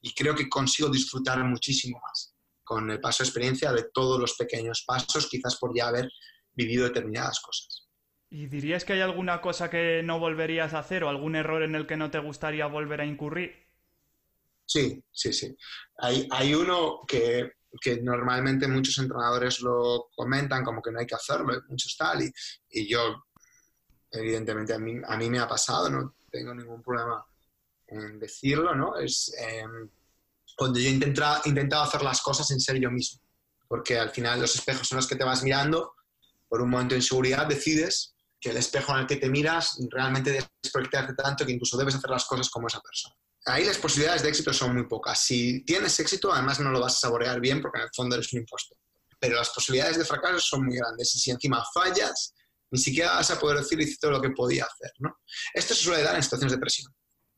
y 0.02 0.14
creo 0.16 0.34
que 0.34 0.48
consigo 0.48 0.90
disfrutar 0.90 1.44
muchísimo 1.44 2.00
más 2.02 2.36
con 2.64 2.90
el 2.92 3.00
paso 3.00 3.24
de 3.24 3.30
experiencia 3.30 3.72
de 3.72 3.90
todos 3.94 4.20
los 4.20 4.36
pequeños 4.36 4.84
pasos, 4.86 5.28
quizás 5.30 5.56
por 5.58 5.76
ya 5.76 5.88
haber 5.88 6.10
vivido 6.54 6.86
determinadas 6.86 7.40
cosas. 7.40 7.88
¿Y 8.30 8.48
dirías 8.48 8.84
que 8.84 8.94
hay 8.94 9.02
alguna 9.02 9.42
cosa 9.42 9.70
que 9.70 10.02
no 10.04 10.20
volverías 10.20 10.74
a 10.74 10.80
hacer 10.80 11.04
o 11.04 11.10
algún 11.10 11.36
error 11.36 11.64
en 11.64 11.76
el 11.76 11.88
que 11.88 11.98
no 11.98 12.12
te 12.12 12.20
gustaría 12.20 12.66
volver 12.66 13.02
a 13.02 13.06
incurrir? 13.06 13.56
Sí, 14.66 15.02
sí, 15.12 15.32
sí. 15.32 15.56
Hay, 16.00 16.28
hay 16.30 16.54
uno 16.54 17.00
que, 17.08 17.52
que 17.80 18.02
normalmente 18.02 18.68
muchos 18.68 18.98
entrenadores 18.98 19.62
lo 19.62 20.10
comentan 20.14 20.64
como 20.64 20.82
que 20.82 20.92
no 20.92 21.00
hay 21.00 21.08
que 21.08 21.16
hacerlo, 21.16 21.62
muchos 21.70 21.96
tal, 21.96 22.22
y, 22.22 22.32
y 22.70 22.90
yo, 22.92 23.24
evidentemente, 24.12 24.74
a 24.74 24.80
mí, 24.80 24.96
a 25.08 25.16
mí 25.16 25.30
me 25.30 25.40
ha 25.40 25.48
pasado, 25.48 25.90
no 25.90 26.17
tengo 26.30 26.54
ningún 26.54 26.82
problema 26.82 27.26
en 27.88 28.20
decirlo, 28.20 28.76
¿no? 28.76 28.98
Es 28.98 29.34
eh, 29.40 29.66
cuando 30.56 30.80
yo 30.80 30.88
he 30.88 30.92
intentado, 30.92 31.42
intentado 31.46 31.84
hacer 31.84 32.02
las 32.02 32.22
cosas 32.22 32.50
en 32.52 32.60
ser 32.60 32.78
yo 32.80 32.92
mismo, 32.92 33.22
porque 33.68 33.98
al 33.98 34.10
final 34.10 34.42
los 34.42 34.56
espejos 34.56 34.88
son 34.88 34.98
los 34.98 35.08
que 35.08 35.16
te 35.16 35.24
vas 35.24 35.44
mirando, 35.44 35.94
por 36.48 36.62
un 36.62 36.70
momento 36.70 36.96
de 36.96 37.00
inseguridad 37.00 37.48
decides 37.48 38.16
que 38.40 38.52
el 38.52 38.58
espejo 38.58 38.94
en 38.94 39.00
el 39.00 39.08
que 39.08 39.18
te 39.18 39.30
miras 39.30 39.78
realmente 39.90 40.48
desproyectarte 40.62 41.14
tanto 41.14 41.46
que 41.46 41.52
incluso 41.52 41.78
debes 41.78 41.96
hacer 41.96 42.10
las 42.10 42.26
cosas 42.26 42.50
como 42.50 42.68
esa 42.68 42.80
persona. 42.82 43.16
Ahí 43.46 43.66
las 43.66 43.78
posibilidades 43.78 44.24
de 44.24 44.30
éxito 44.30 44.54
son 44.54 44.74
muy 44.74 44.88
pocas. 44.88 45.20
Si 45.20 45.64
tienes 45.64 46.00
éxito, 46.00 46.32
además 46.32 46.60
no 46.60 46.70
lo 46.70 46.82
vas 46.82 46.98
a 46.98 47.00
saborear 47.00 47.40
bien 47.40 47.62
porque 47.62 47.80
en 47.80 47.86
el 47.86 47.90
fondo 47.96 48.16
eres 48.16 48.32
un 48.34 48.40
impostor. 48.40 48.78
Pero 49.20 49.38
las 49.38 49.50
posibilidades 49.50 49.98
de 49.98 50.06
fracaso 50.06 50.40
son 50.40 50.66
muy 50.66 50.78
grandes 50.78 51.16
y 51.16 51.20
si 51.20 51.32
encima 51.32 51.64
fallas, 51.74 52.34
ni 52.72 52.80
siquiera 52.80 53.16
vas 53.16 53.32
a 53.32 53.40
poder 53.40 53.60
decir 53.60 53.80
hice 53.80 53.98
todo 54.00 54.12
lo 54.12 54.22
que 54.22 54.32
podía 54.32 54.66
hacer. 54.66 54.92
¿no? 55.00 55.18
Esto 55.54 55.74
se 55.74 55.84
suele 55.84 56.04
dar 56.04 56.16
en 56.16 56.24
situaciones 56.24 56.54
de 56.54 56.60
presión. 56.60 56.94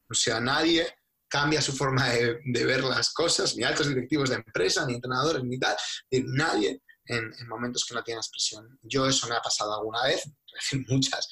O 0.09 0.13
sea, 0.13 0.39
nadie 0.39 0.87
cambia 1.29 1.61
su 1.61 1.73
forma 1.73 2.09
de, 2.09 2.65
ver 2.65 2.83
las 2.83 3.13
cosas, 3.13 3.55
ni 3.55 3.63
altos 3.63 3.87
directivos 3.87 4.29
de 4.29 4.37
empresa, 4.37 4.85
ni 4.85 4.95
entrenadores, 4.95 5.43
ni 5.43 5.59
tal, 5.59 5.77
ni 6.11 6.21
nadie 6.21 6.81
en, 7.05 7.31
en, 7.39 7.47
momentos 7.47 7.85
que 7.85 7.93
no 7.93 8.03
tienes 8.03 8.29
presión. 8.29 8.79
Yo 8.81 9.05
eso 9.05 9.27
me 9.27 9.35
ha 9.35 9.41
pasado 9.41 9.75
alguna 9.75 10.03
vez, 10.03 10.23
muchas, 10.87 11.29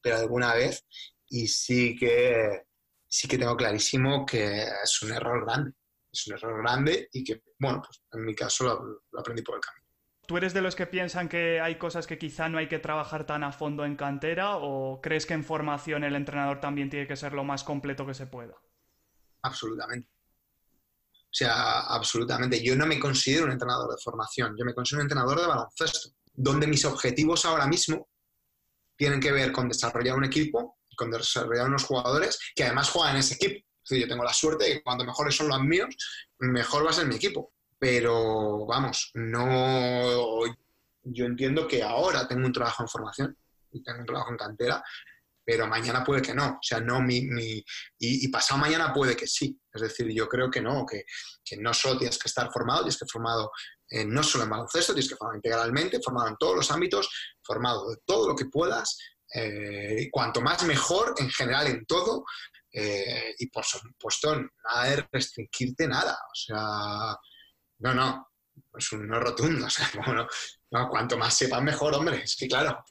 pero 0.00 0.18
alguna 0.18 0.54
vez, 0.54 0.84
y 1.28 1.48
sí 1.48 1.96
que, 1.96 2.66
sí 3.08 3.26
que 3.26 3.38
tengo 3.38 3.56
clarísimo 3.56 4.24
que 4.24 4.62
es 4.62 5.02
un 5.02 5.12
error 5.12 5.44
grande. 5.44 5.72
Es 6.12 6.26
un 6.26 6.34
error 6.34 6.62
grande 6.62 7.08
y 7.12 7.24
que, 7.24 7.42
bueno, 7.58 7.82
pues 7.84 8.02
en 8.12 8.24
mi 8.24 8.34
caso 8.34 9.00
lo 9.10 9.18
aprendí 9.20 9.42
por 9.42 9.56
el 9.56 9.62
camino. 9.62 9.81
¿Tú 10.32 10.38
eres 10.38 10.54
de 10.54 10.62
los 10.62 10.74
que 10.74 10.86
piensan 10.86 11.28
que 11.28 11.60
hay 11.60 11.76
cosas 11.76 12.06
que 12.06 12.16
quizá 12.16 12.48
no 12.48 12.56
hay 12.56 12.66
que 12.66 12.78
trabajar 12.78 13.26
tan 13.26 13.44
a 13.44 13.52
fondo 13.52 13.84
en 13.84 13.96
cantera 13.96 14.56
o 14.56 14.98
crees 15.02 15.26
que 15.26 15.34
en 15.34 15.44
formación 15.44 16.04
el 16.04 16.16
entrenador 16.16 16.58
también 16.58 16.88
tiene 16.88 17.06
que 17.06 17.16
ser 17.16 17.34
lo 17.34 17.44
más 17.44 17.64
completo 17.64 18.06
que 18.06 18.14
se 18.14 18.28
pueda? 18.28 18.54
Absolutamente. 19.42 20.08
O 21.20 21.34
sea, 21.34 21.80
absolutamente. 21.80 22.64
Yo 22.64 22.74
no 22.74 22.86
me 22.86 22.98
considero 22.98 23.44
un 23.44 23.52
entrenador 23.52 23.90
de 23.90 24.02
formación, 24.02 24.56
yo 24.58 24.64
me 24.64 24.72
considero 24.72 25.02
un 25.02 25.04
entrenador 25.04 25.38
de 25.38 25.46
baloncesto, 25.48 26.16
donde 26.32 26.66
mis 26.66 26.86
objetivos 26.86 27.44
ahora 27.44 27.66
mismo 27.66 28.08
tienen 28.96 29.20
que 29.20 29.32
ver 29.32 29.52
con 29.52 29.68
desarrollar 29.68 30.16
un 30.16 30.24
equipo, 30.24 30.78
con 30.96 31.10
desarrollar 31.10 31.66
unos 31.66 31.84
jugadores 31.84 32.38
que 32.54 32.64
además 32.64 32.88
juegan 32.88 33.16
en 33.16 33.20
ese 33.20 33.34
equipo. 33.34 33.68
Es 33.84 34.00
yo 34.00 34.08
tengo 34.08 34.24
la 34.24 34.32
suerte 34.32 34.64
de 34.64 34.72
que 34.76 34.82
cuando 34.82 35.04
mejores 35.04 35.36
son 35.36 35.48
los 35.48 35.60
míos, 35.60 35.94
mejor 36.38 36.86
va 36.86 36.88
a 36.88 36.94
ser 36.94 37.06
mi 37.06 37.16
equipo 37.16 37.52
pero 37.82 38.64
vamos, 38.64 39.10
no. 39.14 40.44
Yo 41.02 41.24
entiendo 41.24 41.66
que 41.66 41.82
ahora 41.82 42.28
tengo 42.28 42.46
un 42.46 42.52
trabajo 42.52 42.84
en 42.84 42.88
formación 42.88 43.36
y 43.72 43.82
tengo 43.82 43.98
un 43.98 44.06
trabajo 44.06 44.30
en 44.30 44.36
cantera, 44.36 44.84
pero 45.44 45.66
mañana 45.66 46.04
puede 46.04 46.22
que 46.22 46.32
no. 46.32 46.46
O 46.46 46.62
sea, 46.62 46.78
no 46.78 47.00
mi. 47.00 47.22
mi 47.22 47.60
y, 47.98 48.28
pasado 48.28 48.60
mañana 48.60 48.92
puede 48.94 49.16
que 49.16 49.26
sí. 49.26 49.60
Es 49.74 49.82
decir, 49.82 50.06
yo 50.14 50.28
creo 50.28 50.48
que 50.48 50.60
no, 50.60 50.86
que, 50.86 51.02
que 51.44 51.56
no 51.56 51.74
solo 51.74 51.98
tienes 51.98 52.18
que 52.18 52.28
estar 52.28 52.52
formado, 52.52 52.82
tienes 52.82 52.98
que 52.98 53.04
estar 53.04 53.12
formado 53.20 53.50
no 54.06 54.22
solo 54.22 54.44
en 54.44 54.50
baloncesto, 54.50 54.94
tienes 54.94 55.10
que 55.10 55.16
formar 55.16 55.34
integralmente, 55.34 56.00
formado 56.00 56.28
en 56.28 56.36
todos 56.36 56.54
los 56.54 56.70
ámbitos, 56.70 57.10
formado 57.42 57.90
de 57.90 57.96
todo 58.06 58.28
lo 58.28 58.36
que 58.36 58.44
puedas. 58.44 58.96
Eh, 59.34 60.08
cuanto 60.12 60.40
más 60.40 60.62
mejor 60.62 61.14
en 61.18 61.28
general 61.30 61.66
en 61.66 61.84
todo. 61.84 62.24
Eh, 62.72 63.34
y 63.38 63.48
por 63.48 63.64
supuesto, 63.64 64.36
nada 64.36 64.84
de 64.88 65.08
restringirte 65.10 65.88
nada. 65.88 66.12
O 66.12 66.34
sea 66.36 67.18
no, 67.82 67.94
no, 67.94 68.28
es 68.78 68.92
un 68.92 69.06
no 69.06 69.20
rotundo. 69.20 69.66
O 69.66 69.70
sea, 69.70 69.88
bueno, 70.04 70.26
no, 70.70 70.88
cuanto 70.88 71.18
más 71.18 71.34
sepan, 71.34 71.64
mejor, 71.64 71.94
hombre. 71.94 72.26
Sí, 72.26 72.48
claro. 72.48 72.84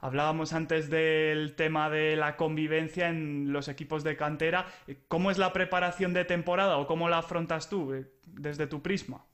Hablábamos 0.00 0.52
antes 0.52 0.88
del 0.90 1.56
tema 1.56 1.90
de 1.90 2.14
la 2.14 2.36
convivencia 2.36 3.08
en 3.08 3.52
los 3.52 3.66
equipos 3.66 4.04
de 4.04 4.16
cantera. 4.16 4.66
¿Cómo 5.08 5.30
es 5.30 5.38
la 5.38 5.52
preparación 5.52 6.14
de 6.14 6.24
temporada 6.24 6.78
o 6.78 6.86
cómo 6.86 7.08
la 7.08 7.18
afrontas 7.18 7.68
tú 7.68 7.92
eh, 7.92 8.12
desde 8.24 8.68
tu 8.68 8.80
prisma? 8.80 9.24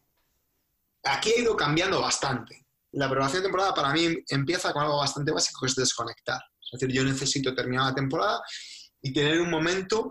aquí 1.04 1.32
ha 1.32 1.40
ido 1.40 1.56
cambiando 1.56 2.00
bastante. 2.00 2.66
La 2.92 3.08
preparación 3.08 3.42
de 3.42 3.48
temporada 3.48 3.74
para 3.74 3.92
mí 3.92 4.08
empieza 4.28 4.72
con 4.72 4.82
algo 4.82 4.98
bastante 4.98 5.32
básico 5.32 5.60
que 5.60 5.66
es 5.66 5.74
desconectar. 5.74 6.40
Es 6.72 6.80
decir, 6.80 6.94
yo 6.94 7.04
necesito 7.04 7.54
terminar 7.54 7.86
la 7.86 7.94
temporada 7.94 8.40
y 9.02 9.12
tener 9.12 9.40
un 9.40 9.50
momento 9.50 10.10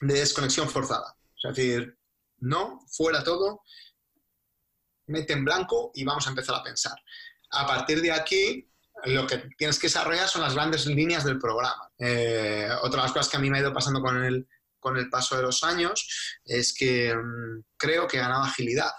de 0.00 0.14
desconexión 0.14 0.68
forzada. 0.68 1.16
Es 1.42 1.56
decir, 1.56 1.96
no, 2.38 2.80
fuera 2.88 3.24
todo, 3.24 3.62
mete 5.06 5.32
en 5.32 5.44
blanco 5.44 5.90
y 5.94 6.04
vamos 6.04 6.26
a 6.26 6.30
empezar 6.30 6.56
a 6.56 6.62
pensar. 6.62 6.96
A 7.50 7.66
partir 7.66 8.00
de 8.00 8.12
aquí, 8.12 8.68
lo 9.04 9.26
que 9.26 9.48
tienes 9.56 9.78
que 9.78 9.86
desarrollar 9.86 10.28
son 10.28 10.42
las 10.42 10.54
grandes 10.54 10.86
líneas 10.86 11.24
del 11.24 11.38
programa. 11.38 11.90
Eh, 11.98 12.68
otra 12.82 13.00
de 13.00 13.06
las 13.06 13.12
cosas 13.12 13.28
que 13.28 13.36
a 13.36 13.40
mí 13.40 13.50
me 13.50 13.58
ha 13.58 13.62
ido 13.62 13.72
pasando 13.72 14.00
con 14.00 14.22
el, 14.22 14.48
con 14.78 14.96
el 14.96 15.08
paso 15.08 15.36
de 15.36 15.42
los 15.42 15.62
años 15.62 16.38
es 16.44 16.74
que 16.74 17.14
mm, 17.14 17.64
creo 17.76 18.06
que 18.06 18.16
he 18.16 18.20
ganado 18.20 18.44
agilidad. 18.44 18.92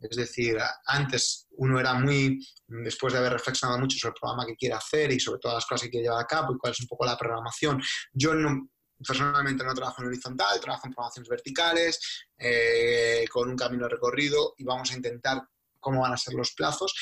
Es 0.00 0.16
decir, 0.16 0.56
antes 0.86 1.46
uno 1.52 1.78
era 1.78 1.94
muy, 1.94 2.38
después 2.66 3.12
de 3.12 3.18
haber 3.18 3.34
reflexionado 3.34 3.78
mucho 3.78 3.98
sobre 3.98 4.14
el 4.14 4.20
programa 4.20 4.46
que 4.46 4.56
quiere 4.56 4.74
hacer 4.74 5.12
y 5.12 5.20
sobre 5.20 5.40
todas 5.40 5.56
las 5.56 5.66
cosas 5.66 5.82
que 5.82 5.90
quiere 5.90 6.04
llevar 6.04 6.22
a 6.22 6.26
cabo 6.26 6.54
y 6.54 6.58
cuál 6.58 6.72
es 6.72 6.80
un 6.80 6.86
poco 6.86 7.04
la 7.04 7.18
programación, 7.18 7.82
yo 8.12 8.34
no, 8.34 8.70
personalmente 9.06 9.64
no 9.64 9.74
trabajo 9.74 10.02
en 10.02 10.08
horizontal, 10.08 10.60
trabajo 10.60 10.86
en 10.86 10.92
programaciones 10.92 11.28
verticales, 11.28 12.26
eh, 12.38 13.24
con 13.30 13.48
un 13.48 13.56
camino 13.56 13.88
recorrido 13.88 14.54
y 14.58 14.64
vamos 14.64 14.90
a 14.90 14.96
intentar 14.96 15.42
cómo 15.78 16.02
van 16.02 16.12
a 16.12 16.16
ser 16.16 16.34
los 16.34 16.52
plazos 16.52 16.94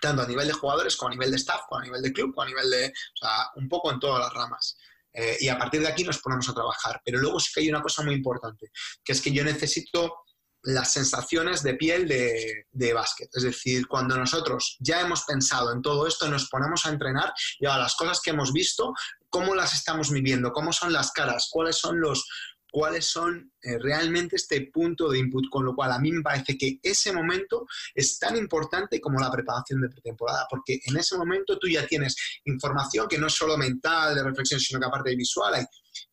tanto 0.00 0.22
a 0.22 0.26
nivel 0.26 0.46
de 0.46 0.54
jugadores 0.54 0.96
como 0.96 1.08
a 1.08 1.12
nivel 1.12 1.30
de 1.30 1.36
staff, 1.36 1.62
como 1.68 1.80
a 1.80 1.84
nivel 1.84 2.02
de 2.02 2.12
club, 2.12 2.34
como 2.34 2.42
a 2.42 2.48
nivel 2.48 2.70
de, 2.70 2.86
o 2.86 3.16
sea, 3.16 3.50
un 3.56 3.68
poco 3.68 3.92
en 3.92 4.00
todas 4.00 4.20
las 4.20 4.32
ramas. 4.32 4.76
Eh, 5.12 5.36
y 5.40 5.48
a 5.48 5.58
partir 5.58 5.80
de 5.80 5.88
aquí 5.88 6.04
nos 6.04 6.20
ponemos 6.20 6.48
a 6.48 6.54
trabajar. 6.54 7.00
Pero 7.04 7.18
luego 7.18 7.38
sí 7.38 7.50
que 7.52 7.60
hay 7.60 7.68
una 7.68 7.82
cosa 7.82 8.02
muy 8.02 8.14
importante, 8.14 8.70
que 9.04 9.12
es 9.12 9.20
que 9.20 9.32
yo 9.32 9.44
necesito 9.44 10.22
las 10.62 10.92
sensaciones 10.92 11.62
de 11.62 11.74
piel 11.74 12.06
de, 12.06 12.66
de 12.70 12.92
básquet. 12.92 13.28
Es 13.32 13.42
decir, 13.42 13.86
cuando 13.86 14.16
nosotros 14.16 14.76
ya 14.78 15.00
hemos 15.00 15.24
pensado 15.24 15.72
en 15.72 15.80
todo 15.82 16.06
esto, 16.06 16.28
nos 16.28 16.48
ponemos 16.48 16.84
a 16.84 16.90
entrenar 16.90 17.32
y 17.58 17.66
ahora 17.66 17.82
las 17.82 17.96
cosas 17.96 18.20
que 18.20 18.30
hemos 18.30 18.52
visto, 18.52 18.92
cómo 19.30 19.54
las 19.54 19.74
estamos 19.74 20.10
viviendo, 20.10 20.52
cómo 20.52 20.72
son 20.72 20.92
las 20.92 21.12
caras, 21.12 21.48
cuáles 21.50 21.76
son 21.76 22.00
los, 22.00 22.28
cuáles 22.70 23.06
son 23.06 23.52
eh, 23.62 23.78
realmente 23.78 24.36
este 24.36 24.70
punto 24.72 25.08
de 25.08 25.18
input, 25.18 25.44
con 25.50 25.64
lo 25.64 25.74
cual 25.74 25.92
a 25.92 25.98
mí 25.98 26.12
me 26.12 26.22
parece 26.22 26.56
que 26.56 26.78
ese 26.82 27.12
momento 27.12 27.66
es 27.94 28.18
tan 28.18 28.36
importante 28.36 29.00
como 29.00 29.18
la 29.18 29.30
preparación 29.30 29.80
de 29.80 29.88
pretemporada, 29.88 30.46
porque 30.48 30.78
en 30.84 30.96
ese 30.96 31.16
momento 31.16 31.58
tú 31.58 31.68
ya 31.68 31.86
tienes 31.86 32.16
información 32.44 33.08
que 33.08 33.18
no 33.18 33.26
es 33.26 33.34
solo 33.34 33.56
mental, 33.56 34.14
de 34.14 34.22
reflexión, 34.22 34.60
sino 34.60 34.80
que 34.80 34.86
aparte 34.86 35.10
de 35.10 35.16
visual 35.16 35.54
hay 35.54 35.64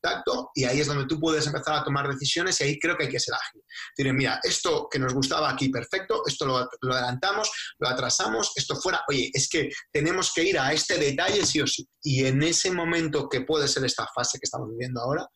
tacto, 0.01 0.51
y 0.53 0.63
ahí 0.63 0.79
es 0.79 0.87
donde 0.87 1.05
tú 1.05 1.19
puedes 1.19 1.45
empezar 1.47 1.75
a 1.75 1.83
tomar 1.83 2.07
decisiones 2.07 2.59
y 2.59 2.63
ahí 2.63 2.79
creo 2.79 2.97
que 2.97 3.05
hay 3.05 3.09
que 3.09 3.19
ser 3.19 3.33
ágil. 3.33 3.61
Decir, 3.97 4.13
mira, 4.13 4.39
esto 4.43 4.87
que 4.89 4.99
nos 4.99 5.13
gustaba 5.13 5.49
aquí, 5.49 5.69
perfecto, 5.69 6.21
esto 6.25 6.45
lo, 6.45 6.93
adelantamos, 6.93 7.49
lo 7.79 7.87
atrasamos, 7.87 8.51
esto 8.55 8.75
fuera, 8.75 9.01
oye, 9.07 9.29
es 9.33 9.47
que 9.49 9.69
tenemos 9.91 10.33
que 10.33 10.43
ir 10.43 10.59
a 10.59 10.73
este 10.73 10.97
detalle 10.97 11.45
sí 11.45 11.61
o 11.61 11.67
sí. 11.67 11.87
Y 12.03 12.25
en 12.25 12.41
ese 12.43 12.71
momento 12.71 13.27
que 13.29 13.41
puede 13.41 13.67
ser 13.67 13.85
esta 13.85 14.07
fase 14.13 14.39
que 14.39 14.45
estamos 14.45 14.69
viviendo 14.69 15.01
ahora, 15.01 15.27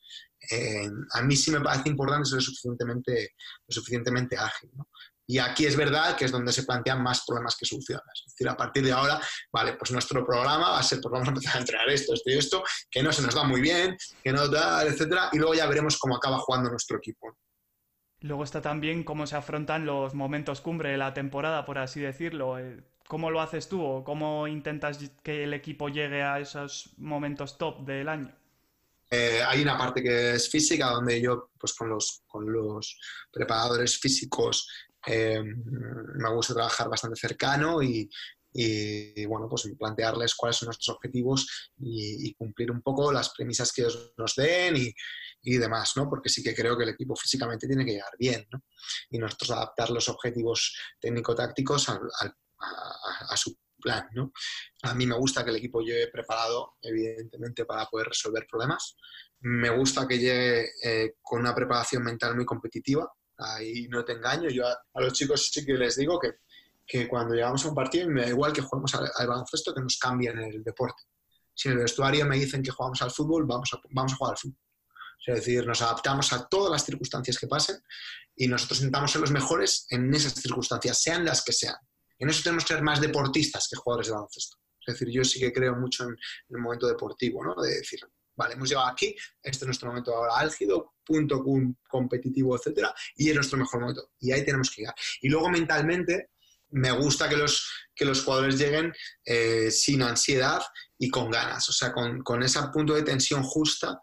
eh, 0.49 0.89
a 1.13 1.21
mí 1.21 1.35
sí 1.35 1.51
me 1.51 1.61
parece 1.61 1.89
importante 1.89 2.29
ser 2.29 2.41
suficientemente, 2.41 3.29
suficientemente 3.67 4.37
ágil. 4.37 4.71
Y 5.31 5.39
aquí 5.39 5.65
es 5.65 5.77
verdad 5.77 6.17
que 6.17 6.25
es 6.25 6.31
donde 6.31 6.51
se 6.51 6.63
plantean 6.63 7.01
más 7.01 7.23
problemas 7.25 7.55
que 7.55 7.65
soluciones. 7.65 8.03
Es 8.25 8.33
decir, 8.33 8.49
a 8.49 8.57
partir 8.57 8.83
de 8.83 8.91
ahora, 8.91 9.17
vale, 9.49 9.75
pues 9.75 9.89
nuestro 9.91 10.25
programa 10.25 10.71
va 10.71 10.79
a 10.79 10.83
ser, 10.83 10.99
pues 10.99 11.09
vamos 11.09 11.29
a 11.29 11.31
empezar 11.31 11.55
a 11.55 11.59
entrenar 11.59 11.89
esto, 11.89 12.13
esto 12.13 12.29
y 12.29 12.37
esto, 12.37 12.63
que 12.89 13.01
no 13.01 13.13
se 13.13 13.21
nos 13.21 13.33
da 13.33 13.45
muy 13.45 13.61
bien, 13.61 13.95
que 14.21 14.33
no 14.33 14.49
da, 14.49 14.83
etcétera, 14.83 15.29
y 15.31 15.37
luego 15.37 15.53
ya 15.53 15.67
veremos 15.67 15.97
cómo 15.97 16.17
acaba 16.17 16.37
jugando 16.37 16.69
nuestro 16.69 16.97
equipo. 16.97 17.37
Luego 18.19 18.43
está 18.43 18.61
también 18.61 19.05
cómo 19.05 19.25
se 19.25 19.37
afrontan 19.37 19.85
los 19.85 20.13
momentos 20.15 20.59
cumbre 20.59 20.89
de 20.89 20.97
la 20.97 21.13
temporada, 21.13 21.63
por 21.63 21.77
así 21.77 22.01
decirlo. 22.01 22.59
Eh, 22.59 22.83
¿Cómo 23.07 23.31
lo 23.31 23.39
haces 23.39 23.69
tú 23.69 23.81
o 23.81 24.03
cómo 24.03 24.49
intentas 24.49 24.99
que 25.23 25.45
el 25.45 25.53
equipo 25.53 25.87
llegue 25.87 26.23
a 26.23 26.41
esos 26.41 26.89
momentos 26.97 27.57
top 27.57 27.85
del 27.85 28.09
año? 28.09 28.35
Eh, 29.13 29.41
hay 29.45 29.61
una 29.61 29.77
parte 29.77 30.01
que 30.01 30.35
es 30.35 30.49
física, 30.49 30.89
donde 30.89 31.19
yo, 31.19 31.49
pues 31.59 31.73
con 31.73 31.89
los, 31.89 32.23
con 32.27 32.51
los 32.51 32.97
preparadores 33.29 33.99
físicos, 33.99 34.69
eh, 35.07 35.41
me 35.43 36.33
gusta 36.33 36.53
trabajar 36.53 36.89
bastante 36.89 37.19
cercano 37.19 37.81
y, 37.81 38.09
bueno, 39.27 39.47
pues 39.49 39.69
plantearles 39.77 40.35
cuáles 40.35 40.57
son 40.57 40.67
nuestros 40.67 40.95
objetivos 40.95 41.71
y, 41.79 42.33
cumplir 42.35 42.71
un 42.71 42.81
poco 42.81 43.11
las 43.11 43.29
premisas 43.29 43.71
que 43.71 43.81
ellos 43.81 44.13
nos 44.17 44.35
den 44.35 44.77
y, 44.77 44.93
y, 45.43 45.57
demás, 45.57 45.93
¿no? 45.95 46.09
Porque 46.09 46.29
sí 46.29 46.43
que 46.43 46.55
creo 46.55 46.77
que 46.77 46.83
el 46.83 46.89
equipo 46.89 47.15
físicamente 47.15 47.67
tiene 47.67 47.85
que 47.85 47.91
llegar 47.91 48.13
bien, 48.17 48.47
¿no? 48.51 48.63
Y 49.09 49.17
nosotros 49.17 49.51
adaptar 49.51 49.89
los 49.89 50.09
objetivos 50.09 50.75
técnico-tácticos 50.99 51.89
a, 51.89 51.99
a, 53.29 53.37
su 53.37 53.57
plan, 53.81 54.07
¿no? 54.13 54.31
A 54.83 54.93
mí 54.93 55.05
me 55.05 55.15
gusta 55.15 55.43
que 55.43 55.49
el 55.49 55.57
equipo 55.57 55.81
llegue 55.81 56.07
preparado, 56.07 56.75
evidentemente, 56.81 57.65
para 57.65 57.85
poder 57.85 58.07
resolver 58.07 58.45
problemas. 58.49 58.95
Me 59.39 59.69
gusta 59.69 60.07
que 60.07 60.19
llegue 60.19 60.69
eh, 60.83 61.15
con 61.21 61.39
una 61.39 61.55
preparación 61.55 62.03
mental 62.03 62.35
muy 62.35 62.45
competitiva. 62.45 63.11
Ahí 63.41 63.87
no 63.87 64.03
te 64.05 64.13
engaño. 64.13 64.49
Yo 64.49 64.67
a, 64.67 65.01
los 65.01 65.13
chicos 65.13 65.49
sí 65.51 65.65
que 65.65 65.73
les 65.73 65.95
digo 65.97 66.19
que, 66.19 66.35
que, 66.85 67.07
cuando 67.07 67.33
llegamos 67.33 67.65
a 67.65 67.69
un 67.69 67.75
partido 67.75 68.09
me 68.09 68.21
da 68.21 68.29
igual 68.29 68.53
que 68.53 68.61
juguemos 68.61 68.93
al, 68.95 69.27
baloncesto 69.27 69.73
que 69.73 69.81
nos 69.81 69.97
cambien 69.97 70.37
el 70.39 70.63
deporte. 70.63 71.03
Si 71.53 71.67
en 71.67 71.73
el 71.73 71.81
vestuario 71.81 72.25
me 72.25 72.37
dicen 72.37 72.63
que 72.63 72.71
jugamos 72.71 73.01
al 73.01 73.11
fútbol, 73.11 73.45
vamos 73.45 73.71
a, 73.73 73.81
vamos 73.91 74.13
a 74.13 74.15
jugar 74.15 74.33
al 74.33 74.37
fútbol. 74.37 74.59
Es 75.25 75.35
decir, 75.35 75.65
nos 75.67 75.81
adaptamos 75.81 76.33
a 76.33 76.47
todas 76.47 76.71
las 76.71 76.83
circunstancias 76.83 77.37
que 77.37 77.47
pasen 77.47 77.77
y 78.35 78.47
nosotros 78.47 78.79
intentamos 78.79 79.11
ser 79.11 79.21
los 79.21 79.31
mejores 79.31 79.85
en 79.89 80.11
esas 80.13 80.33
circunstancias, 80.33 81.01
sean 81.01 81.23
las 81.25 81.43
que 81.43 81.53
sean. 81.53 81.75
En 82.17 82.29
eso 82.29 82.41
tenemos 82.43 82.65
que 82.65 82.73
ser 82.73 82.83
más 82.83 82.99
deportistas 82.99 83.67
que 83.69 83.75
jugadores 83.75 84.07
de 84.07 84.13
baloncesto. 84.13 84.57
Es 84.85 84.95
decir, 84.95 85.13
yo 85.13 85.23
sí 85.23 85.39
que 85.39 85.53
creo 85.53 85.75
mucho 85.75 86.05
en, 86.05 86.17
el 86.49 86.57
momento 86.57 86.87
deportivo, 86.87 87.43
¿no? 87.43 87.61
De 87.61 87.75
decir, 87.75 87.99
vale, 88.41 88.55
hemos 88.55 88.69
llegado 88.69 88.87
aquí, 88.87 89.15
este 89.43 89.63
es 89.63 89.65
nuestro 89.65 89.89
momento 89.89 90.15
ahora 90.15 90.37
álgido, 90.37 90.95
punto 91.05 91.43
competitivo, 91.87 92.55
etcétera, 92.55 92.93
y 93.15 93.29
es 93.29 93.35
nuestro 93.35 93.59
mejor 93.59 93.81
momento. 93.81 94.11
Y 94.19 94.31
ahí 94.31 94.43
tenemos 94.43 94.71
que 94.71 94.81
llegar. 94.81 94.95
Y 95.21 95.29
luego 95.29 95.49
mentalmente, 95.49 96.31
me 96.71 96.91
gusta 96.91 97.29
que 97.29 97.37
los, 97.37 97.69
que 97.93 98.05
los 98.05 98.23
jugadores 98.23 98.57
lleguen 98.57 98.93
eh, 99.25 99.69
sin 99.69 100.01
ansiedad 100.01 100.61
y 100.97 101.09
con 101.09 101.29
ganas, 101.29 101.67
o 101.69 101.73
sea, 101.73 101.91
con, 101.91 102.23
con 102.23 102.41
ese 102.41 102.59
punto 102.73 102.95
de 102.95 103.03
tensión 103.03 103.43
justa 103.43 104.01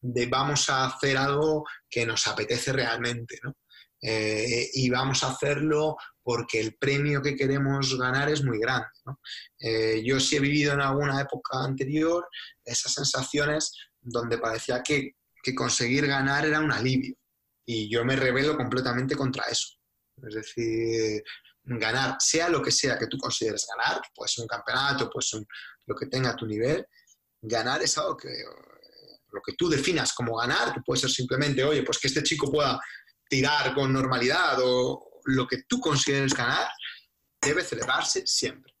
de 0.00 0.26
vamos 0.26 0.68
a 0.68 0.86
hacer 0.86 1.16
algo 1.16 1.64
que 1.88 2.04
nos 2.04 2.26
apetece 2.26 2.72
realmente, 2.72 3.38
¿no? 3.42 3.56
Eh, 4.00 4.70
y 4.74 4.90
vamos 4.90 5.24
a 5.24 5.30
hacerlo 5.30 5.96
porque 6.22 6.60
el 6.60 6.76
premio 6.76 7.20
que 7.20 7.34
queremos 7.34 7.98
ganar 7.98 8.28
es 8.28 8.44
muy 8.44 8.58
grande. 8.58 8.86
Eh, 9.58 10.02
yo 10.04 10.20
sí 10.20 10.36
he 10.36 10.40
vivido 10.40 10.74
en 10.74 10.80
alguna 10.80 11.20
época 11.20 11.64
anterior 11.64 12.26
esas 12.64 12.92
sensaciones 12.92 13.72
donde 14.00 14.38
parecía 14.38 14.82
que, 14.82 15.14
conseguir 15.56 16.06
ganar 16.06 16.44
era 16.44 16.60
un 16.60 16.70
alivio 16.70 17.16
y 17.64 17.88
yo 17.90 18.04
me 18.04 18.16
rebelo 18.16 18.54
completamente 18.54 19.16
contra 19.16 19.44
eso. 19.44 19.78
Es 20.22 20.34
decir, 20.34 21.22
ganar, 21.62 22.16
sea 22.18 22.50
lo 22.50 22.60
que 22.60 22.70
sea 22.70 22.98
que 22.98 23.06
tú 23.06 23.16
consideres 23.16 23.66
ganar, 23.74 24.02
puede 24.14 24.28
ser 24.28 24.42
un 24.42 24.48
campeonato, 24.48 25.08
puede 25.08 25.26
ser 25.26 25.42
lo 25.86 25.94
que 25.96 26.04
tenga 26.04 26.36
tu 26.36 26.44
nivel, 26.44 26.84
ganar 27.40 27.82
es 27.82 27.96
algo 27.96 28.14
que 28.14 28.28
lo 29.32 29.40
que 29.40 29.54
tú 29.54 29.70
definas 29.70 30.12
como 30.12 30.36
ganar, 30.36 30.74
que 30.74 30.80
puede 30.84 31.00
ser 31.00 31.10
simplemente, 31.10 31.64
oye, 31.64 31.82
pues 31.82 31.98
que 31.98 32.08
este 32.08 32.22
chico 32.22 32.50
pueda 32.50 32.78
tirar 33.28 33.74
con 33.74 33.92
normalidad 33.92 34.58
o 34.62 35.20
lo 35.24 35.46
que 35.46 35.62
tú 35.64 35.80
consideres 35.80 36.34
ganar, 36.34 36.68
debe 37.40 37.62
celebrarse 37.62 38.26
siempre. 38.26 38.74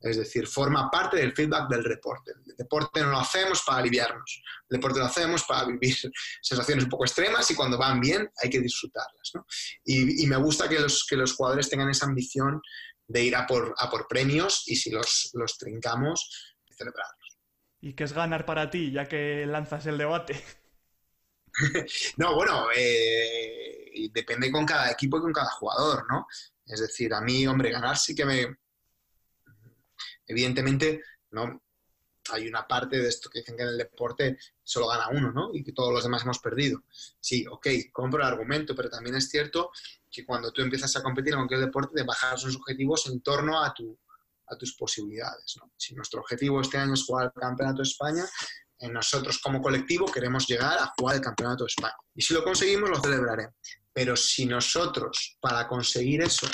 Es 0.00 0.16
decir, 0.16 0.46
forma 0.46 0.90
parte 0.90 1.18
del 1.18 1.34
feedback 1.34 1.68
del 1.68 1.82
deporte. 1.82 2.32
El 2.46 2.56
deporte 2.56 3.02
no 3.02 3.10
lo 3.10 3.18
hacemos 3.18 3.62
para 3.66 3.78
aliviarnos, 3.78 4.42
el 4.68 4.76
deporte 4.76 4.98
lo 4.98 5.04
hacemos 5.04 5.44
para 5.44 5.66
vivir 5.66 5.94
sensaciones 6.42 6.84
un 6.84 6.90
poco 6.90 7.04
extremas 7.04 7.50
y 7.50 7.54
cuando 7.54 7.76
van 7.76 8.00
bien 8.00 8.30
hay 8.42 8.48
que 8.48 8.60
disfrutarlas. 8.60 9.32
Y, 9.84 10.26
me 10.26 10.36
gusta 10.36 10.68
que 10.68 10.78
los, 10.78 11.04
que 11.06 11.16
los 11.16 11.34
jugadores 11.34 11.68
tengan 11.68 11.90
esa 11.90 12.06
ambición 12.06 12.62
de 13.06 13.24
ir 13.24 13.36
a 13.36 13.46
por, 13.46 13.74
a 13.76 13.90
por 13.90 14.06
premios 14.08 14.62
y 14.66 14.76
si 14.76 14.90
los, 14.90 15.30
los 15.34 15.58
trincamos, 15.58 16.54
celebrarlos. 16.70 17.38
¿Y 17.82 17.94
qué 17.94 18.04
es 18.04 18.12
ganar 18.12 18.46
para 18.46 18.70
ti, 18.70 18.92
ya 18.92 19.06
que 19.06 19.44
lanzas 19.46 19.86
el 19.86 19.98
debate? 19.98 20.42
no, 22.16 22.34
bueno, 22.34 22.66
eh, 22.74 24.08
depende 24.12 24.50
con 24.50 24.66
cada 24.66 24.90
equipo 24.90 25.18
y 25.18 25.20
con 25.20 25.32
cada 25.32 25.50
jugador, 25.50 26.06
¿no? 26.08 26.26
Es 26.66 26.80
decir, 26.80 27.12
a 27.14 27.20
mí, 27.20 27.46
hombre, 27.46 27.70
ganar 27.70 27.96
sí 27.96 28.14
que 28.14 28.24
me... 28.24 28.58
Evidentemente, 30.26 31.02
¿no? 31.30 31.62
Hay 32.32 32.46
una 32.46 32.66
parte 32.66 32.98
de 32.98 33.08
esto 33.08 33.28
que 33.28 33.40
dicen 33.40 33.56
que 33.56 33.62
en 33.62 33.70
el 33.70 33.78
deporte 33.78 34.38
solo 34.62 34.86
gana 34.86 35.08
uno, 35.08 35.32
¿no? 35.32 35.50
Y 35.52 35.64
que 35.64 35.72
todos 35.72 35.92
los 35.92 36.04
demás 36.04 36.22
hemos 36.22 36.38
perdido. 36.38 36.84
Sí, 37.18 37.44
ok, 37.50 37.66
compro 37.92 38.20
el 38.20 38.28
argumento, 38.28 38.74
pero 38.74 38.88
también 38.88 39.16
es 39.16 39.28
cierto 39.28 39.72
que 40.10 40.24
cuando 40.24 40.52
tú 40.52 40.62
empiezas 40.62 40.94
a 40.96 41.02
competir 41.02 41.32
en 41.32 41.40
cualquier 41.40 41.60
deporte, 41.60 41.94
te 41.96 42.04
bajas 42.04 42.44
los 42.44 42.56
objetivos 42.56 43.06
en 43.06 43.20
torno 43.20 43.60
a, 43.62 43.74
tu, 43.74 43.98
a 44.46 44.56
tus 44.56 44.74
posibilidades. 44.74 45.58
Si 45.76 45.94
nuestro 45.94 46.20
objetivo 46.20 46.60
este 46.60 46.78
año 46.78 46.94
es 46.94 47.04
jugar 47.04 47.26
al 47.26 47.40
Campeonato 47.40 47.78
de 47.78 47.88
España, 47.88 48.24
nosotros 48.88 49.38
como 49.38 49.60
colectivo 49.60 50.06
queremos 50.06 50.46
llegar 50.46 50.78
a 50.78 50.92
jugar 50.96 51.16
el 51.16 51.22
Campeonato 51.22 51.64
de 51.64 51.68
España. 51.68 51.96
Y 52.14 52.22
si 52.22 52.32
lo 52.32 52.42
conseguimos, 52.42 52.88
lo 52.88 53.00
celebraré. 53.00 53.48
Pero 53.92 54.16
si 54.16 54.46
nosotros, 54.46 55.36
para 55.40 55.68
conseguir 55.68 56.22
eso, 56.22 56.46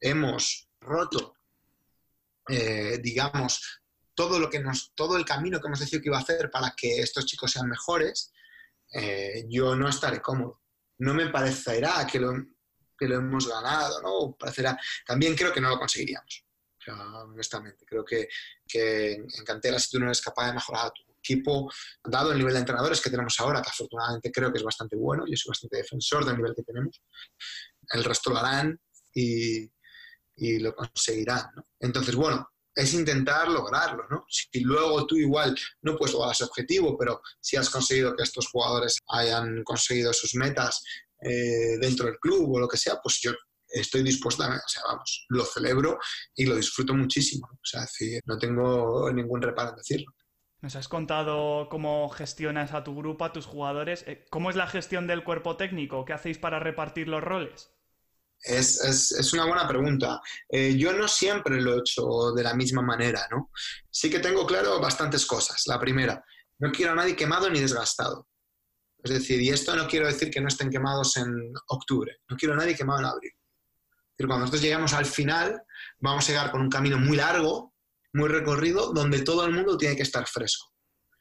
hemos 0.00 0.68
roto, 0.80 1.34
eh, 2.48 2.98
digamos, 3.02 3.82
todo 4.14 4.38
lo 4.38 4.50
que 4.50 4.60
nos, 4.60 4.92
todo 4.94 5.16
el 5.16 5.24
camino 5.24 5.60
que 5.60 5.68
hemos 5.68 5.78
decidido 5.78 6.02
que 6.02 6.08
iba 6.08 6.18
a 6.18 6.22
hacer 6.22 6.50
para 6.50 6.74
que 6.76 7.00
estos 7.00 7.26
chicos 7.26 7.52
sean 7.52 7.68
mejores, 7.68 8.32
eh, 8.92 9.44
yo 9.48 9.76
no 9.76 9.88
estaré 9.88 10.20
cómodo. 10.20 10.62
No 10.98 11.14
me 11.14 11.28
parecerá 11.28 12.06
que 12.06 12.18
lo, 12.18 12.32
que 12.98 13.06
lo 13.06 13.16
hemos 13.16 13.48
ganado, 13.48 14.02
¿no? 14.02 14.36
Parecerá, 14.36 14.76
también 15.06 15.36
creo 15.36 15.52
que 15.52 15.60
no 15.60 15.70
lo 15.70 15.78
conseguiríamos. 15.78 16.44
honestamente, 16.88 17.84
creo 17.86 18.04
que, 18.04 18.28
que 18.66 19.12
en 19.12 19.44
cantera, 19.44 19.78
si 19.78 19.90
tú 19.90 20.00
no 20.00 20.06
eres 20.06 20.20
capaz 20.20 20.48
de 20.48 20.54
mejorar 20.54 20.86
a 20.86 20.90
tu 20.90 21.09
equipo, 21.22 21.70
dado 22.04 22.32
el 22.32 22.38
nivel 22.38 22.54
de 22.54 22.60
entrenadores 22.60 23.00
que 23.00 23.10
tenemos 23.10 23.38
ahora, 23.40 23.62
que 23.62 23.70
afortunadamente 23.70 24.32
creo 24.32 24.52
que 24.52 24.58
es 24.58 24.64
bastante 24.64 24.96
bueno, 24.96 25.24
yo 25.26 25.36
soy 25.36 25.50
bastante 25.50 25.76
defensor 25.78 26.24
del 26.24 26.36
nivel 26.36 26.54
que 26.54 26.62
tenemos, 26.62 27.00
el 27.92 28.04
resto 28.04 28.30
lo 28.30 28.38
harán 28.38 28.78
y, 29.14 29.70
lo 30.58 30.74
conseguirán. 30.74 31.50
Entonces, 31.78 32.14
bueno, 32.14 32.48
es 32.74 32.94
intentar 32.94 33.48
lograrlo, 33.48 34.04
¿no? 34.10 34.24
Si 34.26 34.60
luego 34.60 35.06
tú 35.06 35.16
igual 35.16 35.54
no 35.82 35.98
puedes 35.98 36.14
lograr 36.14 36.32
ese 36.32 36.44
objetivo, 36.44 36.96
pero 36.96 37.20
si 37.38 37.56
has 37.58 37.68
conseguido 37.68 38.16
que 38.16 38.22
estos 38.22 38.48
jugadores 38.48 38.96
hayan 39.08 39.62
conseguido 39.64 40.14
sus 40.14 40.34
metas 40.34 40.82
eh, 41.22 41.76
dentro 41.78 42.06
del 42.06 42.18
club 42.18 42.54
o 42.54 42.60
lo 42.60 42.68
que 42.68 42.78
sea, 42.78 42.98
pues 43.02 43.20
yo 43.20 43.32
estoy 43.68 44.02
dispuesta, 44.02 44.48
o 44.48 44.68
sea, 44.68 44.82
vamos, 44.86 45.26
lo 45.28 45.44
celebro 45.44 45.98
y 46.34 46.46
lo 46.46 46.56
disfruto 46.56 46.94
muchísimo. 46.94 47.46
O 47.52 47.64
sea, 47.64 47.86
no 48.24 48.38
tengo 48.38 49.12
ningún 49.12 49.42
reparo 49.42 49.70
en 49.70 49.76
decirlo. 49.76 50.12
Nos 50.62 50.76
has 50.76 50.88
contado 50.88 51.68
cómo 51.70 52.08
gestionas 52.10 52.74
a 52.74 52.84
tu 52.84 52.94
grupo, 52.94 53.24
a 53.24 53.32
tus 53.32 53.46
jugadores. 53.46 54.04
Eh, 54.06 54.26
¿Cómo 54.30 54.50
es 54.50 54.56
la 54.56 54.66
gestión 54.66 55.06
del 55.06 55.24
cuerpo 55.24 55.56
técnico? 55.56 56.04
¿Qué 56.04 56.12
hacéis 56.12 56.38
para 56.38 56.58
repartir 56.58 57.08
los 57.08 57.22
roles? 57.22 57.70
Es, 58.42 59.32
una 59.32 59.46
buena 59.46 59.66
pregunta. 59.66 60.20
Eh, 60.48 60.76
yo 60.76 60.92
no 60.92 61.08
siempre 61.08 61.60
lo 61.60 61.74
he 61.74 61.78
hecho 61.80 62.32
de 62.34 62.42
la 62.42 62.54
misma 62.54 62.82
manera, 62.82 63.26
¿no? 63.30 63.50
Sí 63.90 64.10
que 64.10 64.18
tengo 64.18 64.46
claro 64.46 64.80
bastantes 64.80 65.26
cosas. 65.26 65.62
La 65.66 65.78
primera, 65.78 66.22
no 66.58 66.70
quiero 66.70 66.92
a 66.92 66.94
nadie 66.94 67.16
quemado 67.16 67.48
ni 67.48 67.60
desgastado. 67.60 68.28
Es 69.02 69.10
decir, 69.12 69.40
y 69.40 69.48
esto 69.48 69.74
no 69.74 69.88
quiero 69.88 70.06
decir 70.06 70.30
que 70.30 70.40
no 70.40 70.48
estén 70.48 70.70
quemados 70.70 71.16
en 71.16 71.52
octubre, 71.68 72.18
no 72.28 72.36
quiero 72.36 72.52
a 72.52 72.58
nadie 72.58 72.76
quemado 72.76 73.00
en 73.00 73.06
abril. 73.06 73.32
Cuando 74.18 74.40
nosotros 74.40 74.62
llegamos 74.62 74.92
al 74.92 75.06
final, 75.06 75.62
vamos 75.98 76.28
a 76.28 76.32
llegar 76.32 76.50
con 76.50 76.60
un 76.60 76.68
camino 76.68 76.98
muy 76.98 77.16
largo, 77.16 77.74
muy 78.12 78.28
recorrido, 78.28 78.92
donde 78.92 79.22
todo 79.22 79.44
el 79.44 79.52
mundo 79.52 79.76
tiene 79.76 79.96
que 79.96 80.02
estar 80.02 80.26
fresco. 80.26 80.68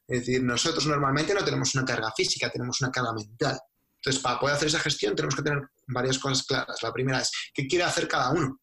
Es 0.08 0.22
decir, 0.22 0.44
nosotros 0.44 0.88
normalmente 0.88 1.34
no 1.34 1.46
tenemos 1.46 1.76
una 1.76 1.86
carga 1.86 2.12
física, 2.16 2.50
tenemos 2.50 2.82
una 2.82 2.92
carga 2.92 3.14
mental. 3.14 3.60
Entonces, 4.02 4.22
para 4.22 4.40
poder 4.40 4.56
hacer 4.56 4.70
esa 4.70 4.80
gestión 4.80 5.16
tenemos 5.16 5.36
que 5.36 5.44
tener 5.44 5.62
varias 5.88 6.18
cosas 6.18 6.46
claras. 6.46 6.82
La 6.82 6.94
primera 6.94 7.20
es, 7.20 7.32
¿qué 7.54 7.68
quiere 7.68 7.84
hacer 7.84 8.08
cada 8.08 8.32
uno? 8.32 8.60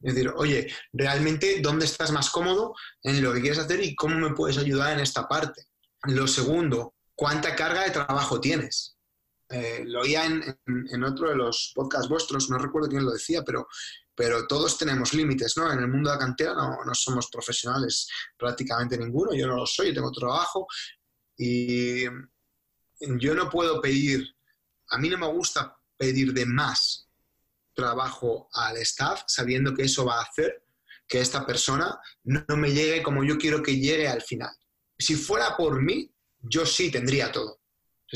Es 0.00 0.14
decir, 0.14 0.32
oye, 0.34 0.72
realmente, 0.92 1.60
¿dónde 1.60 1.84
estás 1.84 2.10
más 2.10 2.30
cómodo 2.30 2.74
en 3.02 3.22
lo 3.22 3.34
que 3.34 3.40
quieres 3.40 3.58
hacer 3.58 3.84
y 3.84 3.94
cómo 3.94 4.16
me 4.16 4.34
puedes 4.34 4.56
ayudar 4.56 4.94
en 4.94 5.00
esta 5.00 5.28
parte? 5.28 5.66
Lo 6.04 6.26
segundo, 6.26 6.94
¿cuánta 7.14 7.54
carga 7.54 7.84
de 7.84 7.90
trabajo 7.90 8.40
tienes? 8.40 8.96
Eh, 9.50 9.82
lo 9.84 10.02
oía 10.02 10.24
en, 10.24 11.04
otro 11.04 11.28
de 11.28 11.34
los 11.34 11.72
podcasts 11.74 12.08
vuestros, 12.08 12.48
no 12.48 12.56
recuerdo 12.56 12.88
quién 12.88 13.04
lo 13.04 13.10
decía, 13.10 13.42
pero, 13.42 13.66
pero 14.14 14.46
todos 14.46 14.76
tenemos 14.76 15.14
límites, 15.14 15.56
¿no? 15.56 15.72
En 15.72 15.78
el 15.78 15.88
mundo 15.88 16.10
de 16.10 16.16
la 16.16 16.20
cantera 16.20 16.54
no, 16.54 16.94
somos 16.94 17.28
profesionales 17.30 18.08
prácticamente 18.36 18.98
ninguno, 18.98 19.32
yo 19.34 19.46
no 19.46 19.56
lo 19.56 19.66
soy, 19.66 19.88
yo 19.88 19.94
tengo 19.94 20.12
trabajo 20.12 20.66
y 21.36 22.04
yo 22.04 23.34
no 23.34 23.48
puedo 23.48 23.80
pedir, 23.80 24.36
a 24.90 24.98
mí 24.98 25.08
no 25.08 25.18
me 25.18 25.28
gusta 25.28 25.78
pedir 25.96 26.32
de 26.32 26.44
más 26.46 27.08
trabajo 27.74 28.48
al 28.52 28.76
staff 28.78 29.22
sabiendo 29.26 29.74
que 29.74 29.84
eso 29.84 30.04
va 30.04 30.18
a 30.18 30.22
hacer 30.24 30.64
que 31.10 31.20
esta 31.20 31.44
persona 31.44 31.98
no, 32.22 32.56
me 32.56 32.72
llegue 32.72 33.02
como 33.02 33.24
yo 33.24 33.36
quiero 33.36 33.62
que 33.62 33.78
llegue 33.78 34.06
al 34.06 34.22
final. 34.22 34.54
Si 34.96 35.16
fuera 35.16 35.56
por 35.56 35.82
mí, 35.82 36.14
yo 36.38 36.64
sí 36.64 36.90
tendría 36.90 37.32
todo. 37.32 37.59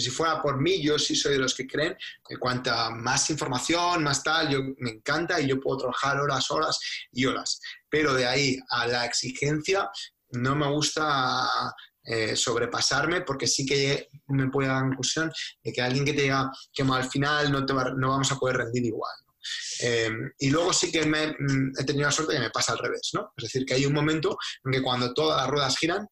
Si 0.00 0.10
fuera 0.10 0.42
por 0.42 0.60
mí, 0.60 0.82
yo 0.82 0.98
sí 0.98 1.14
soy 1.14 1.34
de 1.34 1.38
los 1.38 1.54
que 1.54 1.66
creen 1.66 1.96
que 2.26 2.36
cuanta 2.36 2.90
más 2.90 3.30
información, 3.30 4.02
más 4.02 4.22
tal, 4.22 4.50
yo 4.50 4.60
me 4.78 4.90
encanta 4.90 5.40
y 5.40 5.46
yo 5.46 5.60
puedo 5.60 5.78
trabajar 5.78 6.20
horas, 6.20 6.50
horas 6.50 6.78
y 7.12 7.26
horas. 7.26 7.60
Pero 7.88 8.14
de 8.14 8.26
ahí 8.26 8.58
a 8.70 8.86
la 8.86 9.04
exigencia, 9.04 9.88
no 10.30 10.56
me 10.56 10.68
gusta 10.68 11.48
eh, 12.04 12.36
sobrepasarme 12.36 13.22
porque 13.22 13.46
sí 13.46 13.64
que 13.64 14.08
me 14.28 14.50
puede 14.50 14.68
dar 14.68 14.82
la 14.82 14.88
conclusión 14.88 15.32
de 15.62 15.72
que 15.72 15.80
alguien 15.80 16.04
que 16.04 16.12
te 16.12 16.22
diga 16.22 16.50
que 16.72 16.82
al 16.82 17.10
final 17.10 17.50
no, 17.50 17.64
te 17.64 17.72
no 17.72 18.08
vamos 18.08 18.30
a 18.30 18.36
poder 18.36 18.58
rendir 18.58 18.84
igual. 18.84 19.14
Eh, 19.80 20.10
y 20.38 20.50
luego 20.50 20.72
sí 20.72 20.90
que 20.90 21.04
me, 21.04 21.28
mm, 21.28 21.72
he 21.78 21.84
tenido 21.84 22.06
la 22.06 22.12
suerte 22.12 22.34
que 22.34 22.40
me 22.40 22.50
pasa 22.50 22.72
al 22.72 22.78
revés, 22.78 23.10
¿no? 23.12 23.32
Es 23.36 23.44
decir, 23.44 23.64
que 23.64 23.74
hay 23.74 23.86
un 23.86 23.92
momento 23.92 24.36
en 24.64 24.72
que 24.72 24.82
cuando 24.82 25.12
todas 25.12 25.40
las 25.40 25.50
ruedas 25.50 25.76
giran, 25.76 26.06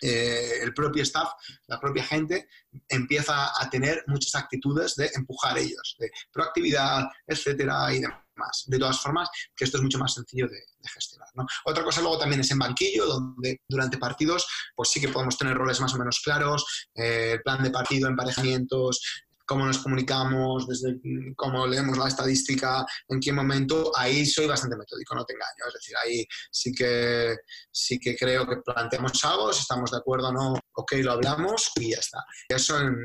eh, 0.00 0.60
el 0.62 0.72
propio 0.74 1.02
staff, 1.02 1.32
la 1.66 1.80
propia 1.80 2.04
gente, 2.04 2.48
empieza 2.88 3.52
a 3.58 3.70
tener 3.70 4.04
muchas 4.06 4.34
actitudes 4.34 4.94
de 4.96 5.10
empujar 5.14 5.58
ellos, 5.58 5.96
de 5.98 6.10
proactividad, 6.32 7.08
etcétera, 7.26 7.92
y 7.92 8.00
demás. 8.00 8.64
De 8.66 8.78
todas 8.78 9.00
formas, 9.00 9.28
que 9.54 9.64
esto 9.64 9.76
es 9.76 9.82
mucho 9.82 9.98
más 9.98 10.14
sencillo 10.14 10.48
de, 10.48 10.60
gestionar. 10.94 11.28
Otra 11.66 11.84
cosa 11.84 12.00
luego 12.00 12.18
también 12.18 12.40
es 12.40 12.50
en 12.50 12.58
banquillo, 12.58 13.04
donde 13.04 13.60
durante 13.68 13.98
partidos 13.98 14.46
pues 14.74 14.88
sí 14.88 14.98
que 14.98 15.08
podemos 15.08 15.36
tener 15.36 15.54
roles 15.54 15.78
más 15.78 15.92
o 15.92 15.98
menos 15.98 16.20
claros, 16.24 16.88
eh, 16.94 17.32
el 17.34 17.42
plan 17.42 17.62
de 17.62 17.70
partido, 17.70 18.08
emparejamientos, 18.08 19.26
cómo 19.50 19.66
nos 19.66 19.78
comunicamos, 19.78 20.68
desde 20.68 21.00
cómo 21.34 21.66
leemos 21.66 21.98
la 21.98 22.06
estadística, 22.06 22.86
en 23.08 23.18
qué 23.18 23.32
momento, 23.32 23.90
ahí 23.96 24.24
soy 24.24 24.46
bastante 24.46 24.76
metódico, 24.76 25.12
no 25.12 25.24
te 25.24 25.32
engaño. 25.32 25.66
Es 25.66 25.74
decir, 25.74 25.96
ahí 25.96 26.24
sí 26.52 26.72
que, 26.72 27.36
sí 27.68 27.98
que 27.98 28.16
creo 28.16 28.46
que 28.46 28.58
planteamos 28.58 29.24
algo, 29.24 29.52
si 29.52 29.62
estamos 29.62 29.90
de 29.90 29.96
acuerdo 29.96 30.28
o 30.28 30.32
no, 30.32 30.54
ok, 30.74 30.92
lo 31.02 31.10
hablamos 31.10 31.72
y 31.80 31.90
ya 31.90 31.98
está. 31.98 32.24
Eso 32.48 32.78
en, 32.78 32.96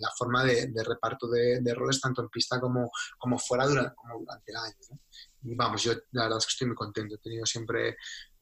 la 0.00 0.10
forma 0.18 0.42
de, 0.42 0.68
reparto 0.84 1.28
de, 1.28 1.72
roles, 1.72 2.00
tanto 2.00 2.20
en 2.20 2.30
pista 2.30 2.58
como, 2.58 2.90
como 3.16 3.38
fuera 3.38 3.64
durante, 3.64 3.94
como 3.94 4.18
durante 4.18 4.50
el 4.50 4.56
año. 4.56 5.00
Y 5.44 5.54
vamos, 5.54 5.84
yo 5.84 5.92
la 6.10 6.24
verdad 6.24 6.38
es 6.38 6.46
que 6.46 6.50
estoy 6.50 6.66
muy 6.66 6.76
contento. 6.76 7.14
He 7.14 7.18
tenido 7.18 7.46
siempre 7.46 7.96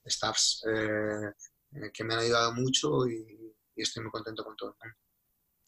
staffs 0.06 0.64
eh, 0.66 1.90
que 1.92 2.04
me 2.04 2.14
han 2.14 2.20
ayudado 2.20 2.54
mucho 2.54 3.06
y, 3.06 3.54
y 3.76 3.82
estoy 3.82 4.02
muy 4.02 4.12
contento 4.12 4.42
con 4.42 4.56
todo 4.56 4.70
el 4.70 4.76
mundo. 4.82 5.04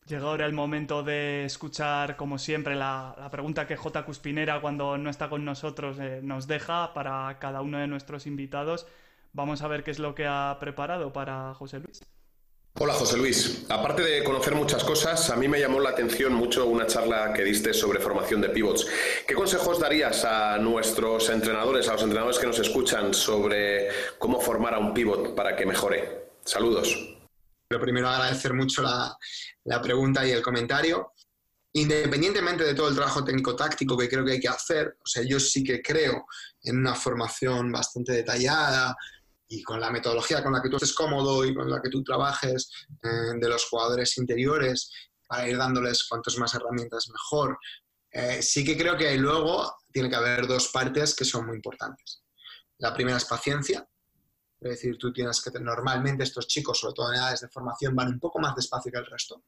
Llega 0.09 0.29
ahora 0.29 0.47
el 0.47 0.53
momento 0.53 1.03
de 1.03 1.45
escuchar, 1.45 2.15
como 2.15 2.39
siempre, 2.39 2.77
la, 2.77 3.29
pregunta 3.33 3.67
que 3.67 3.77
J. 3.77 4.05
Cuspinera, 4.05 4.61
cuando 4.61 4.97
no 4.99 5.11
está 5.11 5.29
con 5.29 5.45
nosotros, 5.45 5.99
eh, 5.99 6.21
nos 6.23 6.47
deja 6.47 6.95
para 6.95 7.37
cada 7.41 7.61
uno 7.61 7.79
de 7.79 7.89
nuestros 7.89 8.29
invitados. 8.29 8.87
Vamos 9.33 9.63
a 9.63 9.69
ver 9.69 9.83
qué 9.83 9.91
es 9.91 9.99
lo 9.99 10.15
que 10.15 10.25
ha 10.27 10.59
preparado 10.61 11.13
para 11.13 11.53
José 11.55 11.81
Luis. 11.81 12.03
Hola 12.79 12.93
José 12.93 13.17
Luis. 13.17 13.67
Aparte 13.69 14.03
de 14.03 14.23
conocer 14.23 14.55
muchas 14.55 14.85
cosas, 14.85 15.29
a 15.31 15.37
mí 15.37 15.49
me 15.49 15.59
llamó 15.59 15.81
la 15.81 15.91
atención 15.91 16.35
mucho 16.35 16.67
una 16.67 16.87
charla 16.87 17.33
que 17.33 17.43
diste 17.43 17.75
sobre 17.75 17.99
formación 17.99 18.41
de 18.41 18.51
pivots. 18.51 18.87
¿Qué 19.27 19.35
consejos 19.35 19.81
darías 19.81 20.25
a 20.25 20.57
nuestros 20.59 21.31
entrenadores, 21.31 21.89
a 21.89 21.95
los 21.95 22.03
entrenadores 22.03 22.39
que 22.39 22.47
nos 22.47 22.59
escuchan 22.61 23.13
sobre 23.13 23.89
cómo 24.19 24.41
formar 24.41 24.75
a 24.75 24.79
un 24.79 24.95
pivot 24.95 25.35
para 25.35 25.57
que 25.57 25.67
mejore? 25.67 26.29
Saludos. 26.45 27.16
Lo 27.69 27.81
primero, 27.81 28.09
agradecer 28.09 28.55
mucho 28.55 28.83
la, 28.83 29.17
la 29.64 29.83
pregunta 29.83 30.27
y 30.27 30.31
el 30.31 30.43
comentario. 30.43 31.12
Independientemente 31.73 32.64
de 32.64 32.75
todo 32.75 32.89
el 32.89 32.95
trabajo 32.95 33.25
técnico-táctico 33.25 33.99
que 33.99 34.09
creo 34.09 34.25
que 34.25 34.33
hay 34.33 34.41
que 34.41 34.49
hacer, 34.49 34.97
o 34.99 35.07
sea, 35.07 35.23
yo 35.25 35.39
sí 35.39 35.62
que 35.62 35.83
creo 35.83 36.27
en 36.62 36.79
una 36.79 36.95
formación 36.95 37.71
bastante 37.71 38.12
detallada 38.12 38.97
y 39.49 39.62
con 39.62 39.81
la 39.81 39.91
metodología 39.91 40.43
con 40.43 40.53
la 40.53 40.62
que 40.62 40.71
tú 40.71 40.77
estés 40.77 40.95
cómodo 40.95 41.45
y 41.45 41.55
con 41.55 41.71
la 41.71 41.81
que 41.83 41.91
tú 41.91 42.03
trabajes 42.03 42.71
eh, 43.03 43.39
de 43.39 43.49
los 43.49 43.67
jugadores 43.69 44.17
interiores 44.17 44.91
para 45.27 45.49
ir 45.49 45.59
dándoles 45.59 46.07
cuantas 46.09 46.39
más 46.39 46.55
herramientas 46.55 47.09
mejor. 47.09 47.59
Eh, 48.11 48.43
sí 48.43 48.64
que 48.64 48.77
creo 48.77 48.97
que 48.97 49.14
luego 49.17 49.77
tiene 49.93 50.09
que 50.09 50.17
haber 50.17 50.47
dos 50.47 50.69
partes 50.69 51.14
que 51.14 51.25
son 51.25 51.47
muy 51.47 51.57
importantes. 51.57 52.23
La 52.79 52.95
primera 52.95 53.19
es 53.19 53.25
paciencia, 53.25 53.87
es 54.61 54.71
decir, 54.71 54.97
tú 54.99 55.13
tienes 55.13 55.43
que, 55.43 55.51
normalmente 55.61 56.25
estos 56.25 56.47
chicos, 56.47 56.79
sobre 56.79 56.95
todo 56.95 57.13
en 57.13 57.19
edades 57.19 57.43
de 57.43 57.49
formación, 57.49 57.95
van 57.95 58.09
un 58.09 58.21
poco 58.21 58.39
más 58.39 58.55
despacio 58.55 58.91
que 58.91 58.99
el 58.99 59.07
resto. 59.07 59.45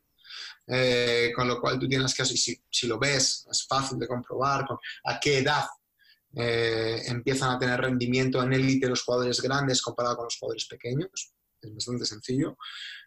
Eh, 0.67 1.33
con 1.35 1.49
lo 1.49 1.61
cual 1.61 1.79
tú 1.79 1.89
tienes 1.89 2.15
que, 2.15 2.25
si, 2.25 2.63
si 2.71 2.87
lo 2.87 2.99
ves, 2.99 3.47
es 3.51 3.67
fácil 3.67 3.99
de 3.99 4.07
comprobar 4.07 4.67
a 5.05 5.19
qué 5.19 5.39
edad 5.39 5.65
eh, 6.37 7.03
empiezan 7.07 7.51
a 7.51 7.59
tener 7.59 7.81
rendimiento 7.81 8.43
en 8.43 8.53
élite 8.53 8.89
los 8.89 9.03
jugadores 9.03 9.41
grandes 9.41 9.81
comparado 9.81 10.17
con 10.17 10.25
los 10.27 10.37
jugadores 10.39 10.67
pequeños. 10.67 11.33
Es 11.61 11.75
bastante 11.75 12.05
sencillo. 12.05 12.57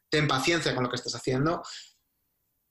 Ten 0.09 0.27
paciencia 0.27 0.73
con 0.73 0.83
lo 0.83 0.89
que 0.89 0.95
estás 0.95 1.15
haciendo. 1.15 1.61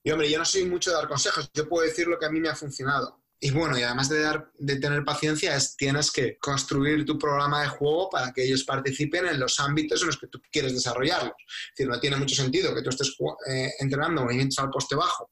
Y 0.02 0.10
hombre, 0.10 0.30
yo 0.30 0.38
no 0.38 0.44
soy 0.44 0.64
mucho 0.64 0.90
de 0.90 0.96
dar 0.96 1.08
consejos, 1.08 1.50
yo 1.52 1.68
puedo 1.68 1.86
decir 1.86 2.06
lo 2.06 2.18
que 2.18 2.26
a 2.26 2.30
mí 2.30 2.40
me 2.40 2.48
ha 2.48 2.56
funcionado. 2.56 3.22
Y 3.42 3.50
bueno, 3.52 3.78
y 3.78 3.82
además 3.82 4.10
de, 4.10 4.20
dar, 4.20 4.52
de 4.58 4.76
tener 4.76 5.02
paciencia, 5.02 5.56
es, 5.56 5.74
tienes 5.74 6.10
que 6.10 6.36
construir 6.38 7.06
tu 7.06 7.18
programa 7.18 7.62
de 7.62 7.68
juego 7.68 8.10
para 8.10 8.32
que 8.32 8.44
ellos 8.44 8.64
participen 8.64 9.26
en 9.26 9.40
los 9.40 9.58
ámbitos 9.60 10.02
en 10.02 10.08
los 10.08 10.18
que 10.18 10.26
tú 10.26 10.42
quieres 10.52 10.74
desarrollarlos. 10.74 11.32
Es 11.38 11.70
decir, 11.76 11.90
no 11.90 11.98
tiene 11.98 12.16
mucho 12.16 12.34
sentido 12.34 12.74
que 12.74 12.82
tú 12.82 12.90
estés 12.90 13.16
eh, 13.50 13.72
entrenando 13.78 14.22
movimientos 14.22 14.58
al 14.58 14.68
poste 14.68 14.94
bajo 14.94 15.30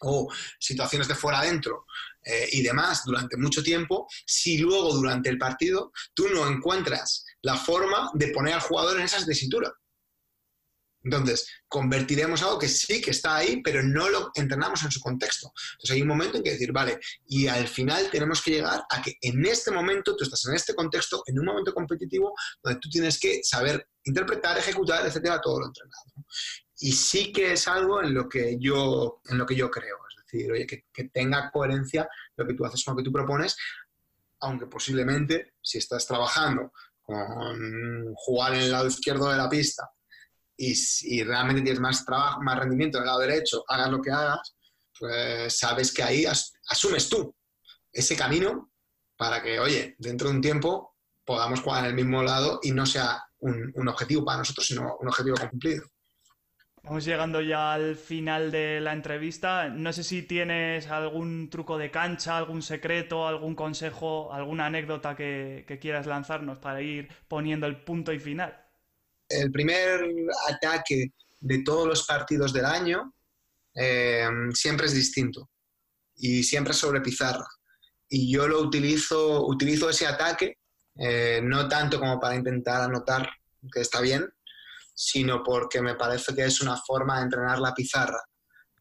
o 0.00 0.28
situaciones 0.58 1.08
de 1.08 1.14
fuera 1.14 1.40
adentro 1.40 1.86
eh, 2.22 2.48
y 2.52 2.62
demás 2.62 3.02
durante 3.06 3.36
mucho 3.36 3.62
tiempo, 3.62 4.06
si 4.26 4.58
luego 4.58 4.92
durante 4.92 5.30
el 5.30 5.38
partido 5.38 5.92
tú 6.12 6.28
no 6.28 6.46
encuentras 6.46 7.24
la 7.42 7.56
forma 7.56 8.10
de 8.14 8.28
poner 8.28 8.54
al 8.54 8.60
jugador 8.60 8.98
en 8.98 9.04
esa 9.04 9.24
tesitura. 9.24 9.72
Entonces, 11.04 11.46
convertiremos 11.68 12.42
algo 12.42 12.58
que 12.58 12.68
sí 12.68 13.00
que 13.00 13.10
está 13.10 13.36
ahí, 13.36 13.60
pero 13.62 13.82
no 13.82 14.08
lo 14.08 14.30
entrenamos 14.34 14.82
en 14.84 14.90
su 14.90 15.00
contexto. 15.00 15.52
Entonces, 15.72 15.94
hay 15.94 16.02
un 16.02 16.08
momento 16.08 16.38
en 16.38 16.42
que 16.42 16.52
decir, 16.52 16.72
vale, 16.72 16.98
y 17.26 17.46
al 17.46 17.68
final 17.68 18.08
tenemos 18.10 18.42
que 18.42 18.52
llegar 18.52 18.82
a 18.88 19.02
que 19.02 19.18
en 19.20 19.44
este 19.44 19.70
momento, 19.70 20.16
tú 20.16 20.24
estás 20.24 20.44
en 20.46 20.54
este 20.54 20.74
contexto, 20.74 21.22
en 21.26 21.38
un 21.38 21.44
momento 21.44 21.74
competitivo, 21.74 22.34
donde 22.62 22.80
tú 22.80 22.88
tienes 22.88 23.18
que 23.20 23.44
saber 23.44 23.86
interpretar, 24.04 24.56
ejecutar, 24.56 25.06
etcétera, 25.06 25.40
todo 25.42 25.60
lo 25.60 25.66
entrenado. 25.66 26.04
Y 26.78 26.92
sí 26.92 27.32
que 27.32 27.52
es 27.52 27.68
algo 27.68 28.02
en 28.02 28.14
lo 28.14 28.28
que 28.28 28.56
yo, 28.58 29.20
en 29.26 29.36
lo 29.36 29.44
que 29.44 29.54
yo 29.54 29.70
creo. 29.70 29.96
Es 30.08 30.24
decir, 30.24 30.50
oye, 30.50 30.66
que, 30.66 30.86
que 30.92 31.04
tenga 31.04 31.50
coherencia 31.50 32.08
lo 32.36 32.46
que 32.46 32.54
tú 32.54 32.64
haces 32.64 32.82
con 32.82 32.94
lo 32.94 32.98
que 32.98 33.04
tú 33.04 33.12
propones, 33.12 33.56
aunque 34.40 34.66
posiblemente 34.66 35.52
si 35.60 35.78
estás 35.78 36.06
trabajando 36.06 36.72
con 37.02 38.14
jugar 38.14 38.54
en 38.54 38.62
el 38.62 38.70
lado 38.70 38.86
izquierdo 38.86 39.30
de 39.30 39.36
la 39.36 39.50
pista 39.50 39.90
y 40.56 40.74
si 40.74 41.22
realmente 41.22 41.62
tienes 41.62 41.80
más 41.80 42.04
trabajo, 42.04 42.42
más 42.42 42.58
rendimiento 42.58 42.98
en 42.98 43.02
el 43.02 43.06
lado 43.08 43.20
derecho, 43.20 43.64
hagas 43.68 43.90
lo 43.90 44.00
que 44.00 44.10
hagas, 44.10 44.54
pues 44.98 45.58
sabes 45.58 45.92
que 45.92 46.02
ahí 46.02 46.24
asumes 46.26 47.08
tú 47.08 47.34
ese 47.92 48.16
camino 48.16 48.70
para 49.16 49.42
que, 49.42 49.58
oye, 49.60 49.94
dentro 49.98 50.28
de 50.28 50.34
un 50.34 50.42
tiempo 50.42 50.96
podamos 51.24 51.60
jugar 51.60 51.84
en 51.84 51.90
el 51.90 51.94
mismo 51.94 52.22
lado 52.22 52.60
y 52.62 52.72
no 52.72 52.84
sea 52.86 53.22
un, 53.38 53.72
objetivo 53.88 54.24
para 54.24 54.38
nosotros, 54.38 54.66
sino 54.66 54.96
un 55.00 55.08
objetivo 55.08 55.36
cumplido. 55.36 55.84
Vamos 56.82 57.04
llegando 57.06 57.40
ya 57.40 57.72
al 57.72 57.96
final 57.96 58.50
de 58.50 58.78
la 58.80 58.92
entrevista. 58.92 59.70
No 59.70 59.92
sé 59.92 60.04
si 60.04 60.22
tienes 60.22 60.88
algún 60.88 61.48
truco 61.48 61.78
de 61.78 61.90
cancha, 61.90 62.36
algún 62.36 62.60
secreto, 62.60 63.26
algún 63.26 63.54
consejo, 63.54 64.32
alguna 64.32 64.66
anécdota 64.66 65.16
que 65.16 65.78
quieras 65.80 66.06
lanzarnos 66.06 66.58
para 66.58 66.82
ir 66.82 67.08
poniendo 67.26 67.66
el 67.66 67.82
punto 67.82 68.12
y 68.12 68.18
final 68.18 68.63
el 69.28 69.50
primer 69.50 70.00
ataque 70.48 71.12
de 71.40 71.62
todos 71.62 71.86
los 71.86 72.06
partidos 72.06 72.52
del 72.52 72.64
año 72.64 73.14
eh, 73.74 74.28
siempre 74.52 74.86
es 74.86 74.94
distinto 74.94 75.50
y 76.16 76.42
siempre 76.42 76.72
sobre 76.72 77.00
pizarra. 77.00 77.46
Y 78.08 78.32
yo 78.32 78.46
lo 78.46 78.60
utilizo, 78.60 79.46
utilizo 79.46 79.90
ese 79.90 80.06
ataque 80.06 80.58
eh, 80.96 81.40
no 81.42 81.68
tanto 81.68 81.98
como 81.98 82.20
para 82.20 82.36
intentar 82.36 82.82
anotar 82.82 83.28
que 83.72 83.80
está 83.80 84.00
bien, 84.00 84.28
sino 84.94 85.42
porque 85.42 85.82
me 85.82 85.96
parece 85.96 86.34
que 86.34 86.44
es 86.44 86.60
una 86.60 86.76
forma 86.76 87.18
de 87.18 87.24
entrenar 87.24 87.58
la 87.58 87.74
pizarra 87.74 88.22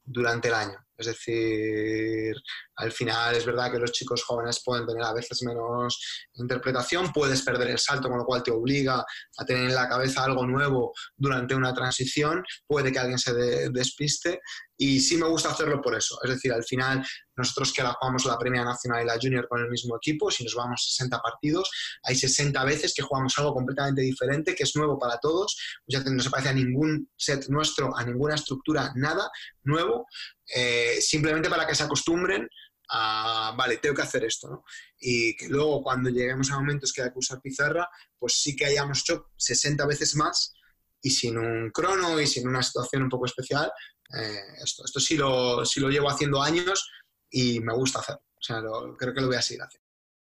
durante 0.04 0.50
el 0.50 0.54
año. 0.54 0.78
Es 0.96 1.08
decir, 1.08 2.36
al 2.76 2.92
final 2.92 3.36
es 3.36 3.46
verdad 3.46 3.72
que 3.72 3.80
los 3.80 3.92
chicos 3.92 4.24
jóvenes 4.24 4.62
pueden 4.64 4.86
tener 4.86 5.04
a 5.04 5.14
veces 5.14 5.42
menos 5.44 6.00
interpretación, 6.36 7.12
puedes 7.12 7.42
perder 7.42 7.70
el 7.70 7.80
salto, 7.80 8.10
con 8.10 8.18
lo 8.18 8.26
cual 8.26 8.44
te 8.44 8.52
obliga 8.52 9.06
a 9.38 9.46
tener 9.46 9.66
en 9.66 9.76
la 9.76 9.88
cabeza 9.88 10.24
algo 10.24 10.46
nuevo 10.46 10.94
durante 11.16 11.56
una 11.56 11.74
transición, 11.74 12.44
puede 12.68 12.92
que 12.92 13.00
alguien 13.00 13.20
se 13.20 13.34
despiste 13.70 14.42
y 14.78 15.00
sí 15.00 15.18
me 15.18 15.28
gusta 15.28 15.52
hacerlo 15.52 15.82
por 15.82 15.96
eso. 15.96 16.18
Es 16.24 16.32
decir, 16.32 16.52
al 16.52 16.64
final 16.64 17.06
nosotros 17.36 17.72
que 17.74 17.84
la 17.84 17.94
jugamos 17.94 18.26
la 18.26 18.38
Premia 18.38 18.64
Nacional 18.64 19.04
y 19.04 19.06
la 19.06 19.18
Junior 19.22 19.48
con 19.48 19.62
el 19.62 19.70
mismo 19.70 19.96
equipo, 19.96 20.30
si 20.30 20.44
nos 20.44 20.56
vamos 20.56 20.86
60 20.96 21.20
partidos, 21.20 21.70
hay 22.04 22.16
60 22.16 22.64
veces 22.66 22.94
que 22.96 23.02
jugamos 23.02 23.34
algo 23.38 23.54
completamente 23.54 24.02
diferente, 24.02 24.56
que 24.56 24.64
es 24.64 24.76
nuevo 24.76 24.98
para 25.00 25.18
todos, 25.20 25.58
pues 25.86 26.04
no 26.06 26.24
se 26.24 26.30
parece 26.30 26.50
a 26.50 26.54
ningún 26.54 27.10
set 27.16 27.48
nuestro, 27.50 27.96
a 27.96 28.04
ninguna 28.04 28.36
estructura, 28.36 28.92
nada 28.96 29.30
nuevo, 29.64 30.06
eh, 30.54 30.98
simplemente 31.02 31.50
para 31.50 31.66
que 31.66 31.76
se 31.76 31.84
acostumbren 31.84 32.48
a, 32.96 33.54
vale, 33.58 33.78
tengo 33.78 33.96
que 33.96 34.04
hacer 34.04 34.24
esto, 34.24 34.50
¿no? 34.50 34.64
Y 35.00 35.36
que 35.36 35.48
luego 35.48 35.82
cuando 35.82 36.10
lleguemos 36.10 36.52
a 36.52 36.60
momentos 36.60 36.94
que 36.94 37.02
hay 37.02 37.12
que 37.12 37.20
usar 37.20 37.42
pizarra, 37.42 37.90
pues 38.18 38.42
sí 38.42 38.56
que 38.56 38.66
hayamos 38.66 39.02
hecho 39.02 39.32
60 39.36 39.86
veces 39.86 40.16
más 40.16 40.54
y 41.02 41.10
sin 41.10 41.38
un 41.38 41.72
crono 41.72 42.20
y 42.22 42.28
sin 42.28 42.48
una 42.48 42.62
situación 42.62 43.04
un 43.04 43.10
poco 43.10 43.26
especial, 43.26 43.72
eh, 44.18 44.40
esto, 44.64 44.86
esto 44.86 45.00
sí, 45.00 45.18
lo, 45.18 45.66
sí 45.66 45.80
lo 45.80 45.90
llevo 45.90 46.10
haciendo 46.10 46.42
años 46.42 46.90
y 47.30 47.60
me 47.60 47.74
gusta 47.74 48.00
hacerlo. 48.00 48.24
O 48.36 48.42
sea, 48.42 48.62
creo 48.98 49.14
que 49.14 49.22
lo 49.22 49.28
voy 49.28 49.38
a 49.38 49.42
seguir 49.42 49.64
haciendo. 49.64 49.84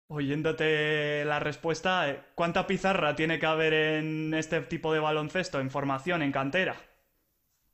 Oyéndote 0.10 1.26
la 1.26 1.40
respuesta, 1.40 2.10
eh, 2.10 2.26
¿cuánta 2.34 2.66
pizarra 2.66 3.16
tiene 3.16 3.40
que 3.40 3.46
haber 3.46 3.74
en 3.74 4.34
este 4.34 4.62
tipo 4.62 4.94
de 4.94 5.00
baloncesto, 5.00 5.60
en 5.60 5.70
formación, 5.70 6.22
en 6.22 6.32
cantera? 6.32 6.82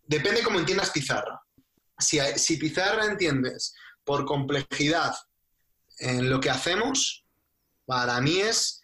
Depende 0.05 0.43
cómo 0.43 0.59
entiendas 0.59 0.89
pizarra 0.89 1.43
si, 2.03 2.57
pizarra 2.57 3.05
entiendes 3.05 3.73
por 4.03 4.25
complejidad 4.25 5.13
en 5.99 6.29
lo 6.29 6.39
que 6.39 6.49
hacemos, 6.49 7.25
para 7.85 8.19
mí 8.21 8.39
es 8.39 8.81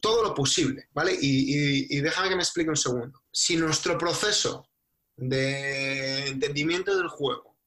todo 0.00 0.22
lo 0.22 0.34
posible, 0.34 0.88
¿vale? 0.92 1.16
Y, 1.20 2.00
déjame 2.00 2.30
que 2.30 2.36
me 2.36 2.42
explique 2.42 2.70
un 2.70 2.76
segundo. 2.76 3.22
Si 3.30 3.56
nuestro 3.56 3.98
proceso 3.98 4.66
de 5.16 6.28
entendimiento 6.28 6.96
del 6.96 7.08
juego 7.08 7.58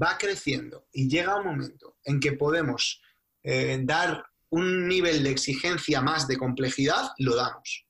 va 0.00 0.16
creciendo 0.18 0.86
y 0.92 1.08
llega 1.08 1.36
un 1.36 1.46
momento 1.46 1.98
en 2.04 2.18
que 2.18 2.32
podemos 2.32 3.02
eh, 3.42 3.78
dar 3.82 4.24
un 4.48 4.88
nivel 4.88 5.22
de 5.22 5.30
exigencia 5.30 6.00
más 6.00 6.26
de 6.26 6.38
complejidad, 6.38 7.12
lo 7.18 7.36
damos. 7.36 7.86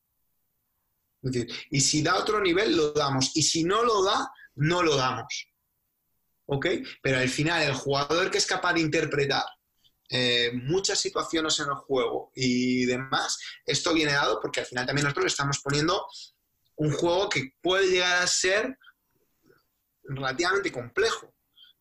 y 1.70 1.80
si 1.80 2.02
da 2.02 2.16
otro 2.16 2.40
nivel, 2.40 2.76
lo 2.76 2.92
damos. 2.92 3.36
Y 3.36 3.42
si 3.42 3.64
no 3.64 3.82
lo 3.84 4.04
da, 4.04 4.30
no 4.56 4.82
lo 4.82 4.96
damos. 4.96 5.48
¿Ok? 6.47 6.66
Pero 7.03 7.18
al 7.18 7.28
final 7.28 7.62
el 7.62 7.74
jugador 7.74 8.30
que 8.30 8.38
es 8.38 8.47
capaz 8.47 8.74
de 8.74 8.80
interpretar 8.80 9.44
eh, 10.09 10.53
muchas 10.55 11.01
situaciones 11.01 11.59
en 11.59 11.66
el 11.66 11.74
juego 11.74 12.30
y 12.34 12.86
demás, 12.86 13.38
esto 13.64 13.92
viene 13.92 14.12
dado 14.12 14.40
porque 14.40 14.61
al 14.61 14.66
final 14.66 14.86
también 14.86 15.05
nosotros 15.05 15.26
estamos 15.26 15.59
poniendo 15.59 16.07
un 16.76 16.92
juego 16.92 17.28
que 17.28 17.55
puede 17.61 17.88
llegar 17.88 18.22
a 18.22 18.26
ser 18.26 18.78
relativamente 20.05 20.70
complejo. 20.70 21.34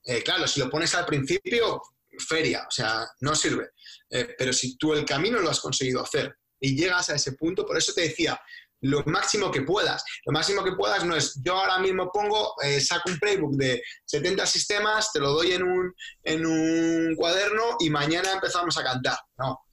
Eh, 0.03 0.24
claro, 0.24 0.47
si 0.47 0.59
lo 0.59 0.70
pones 0.70 0.95
al 0.95 1.05
principio, 1.05 1.82
feria, 2.20 2.66
o 2.68 2.72
sea, 2.72 3.05
no 3.20 3.36
sirve. 3.36 3.72
Eh, 4.09 4.36
pero 4.38 4.53
si 4.53 4.78
tú 4.78 4.93
el 4.93 5.05
camino 5.05 5.39
lo 5.39 5.49
has 5.49 5.59
conseguido 5.59 6.01
hacer 6.01 6.36
y 6.59 6.76
llegas 6.76 7.09
a 7.09 7.16
ese 7.16 7.34
punto, 7.34 7.66
por 7.66 7.78
eso 7.78 7.93
te 7.93 8.01
decía, 8.01 8.39
lo 8.82 9.03
máximo 9.05 9.51
que 9.51 9.61
puedas. 9.61 10.03
Lo 10.26 10.34
máximo 10.34 10.63
que 10.63 10.73
puedas 10.73 11.03
no 11.05 11.15
es, 11.15 11.39
yo 11.43 11.57
ahora 11.57 11.80
mismo 11.80 12.09
pongo, 12.11 12.53
eh, 12.63 12.80
saco 12.80 13.09
un 13.09 13.19
playbook 13.19 13.53
de 13.55 13.82
70 14.05 14.45
sistemas, 14.45 15.11
te 15.11 15.19
lo 15.19 15.32
doy 15.32 15.53
en 15.53 15.63
un, 15.63 15.93
en 16.23 16.45
un 16.45 17.15
cuaderno 17.15 17.78
y 17.80 17.89
mañana 17.89 18.34
empezamos 18.34 18.78
a 18.78 18.84
cantar. 18.84 19.17
No, 19.38 19.65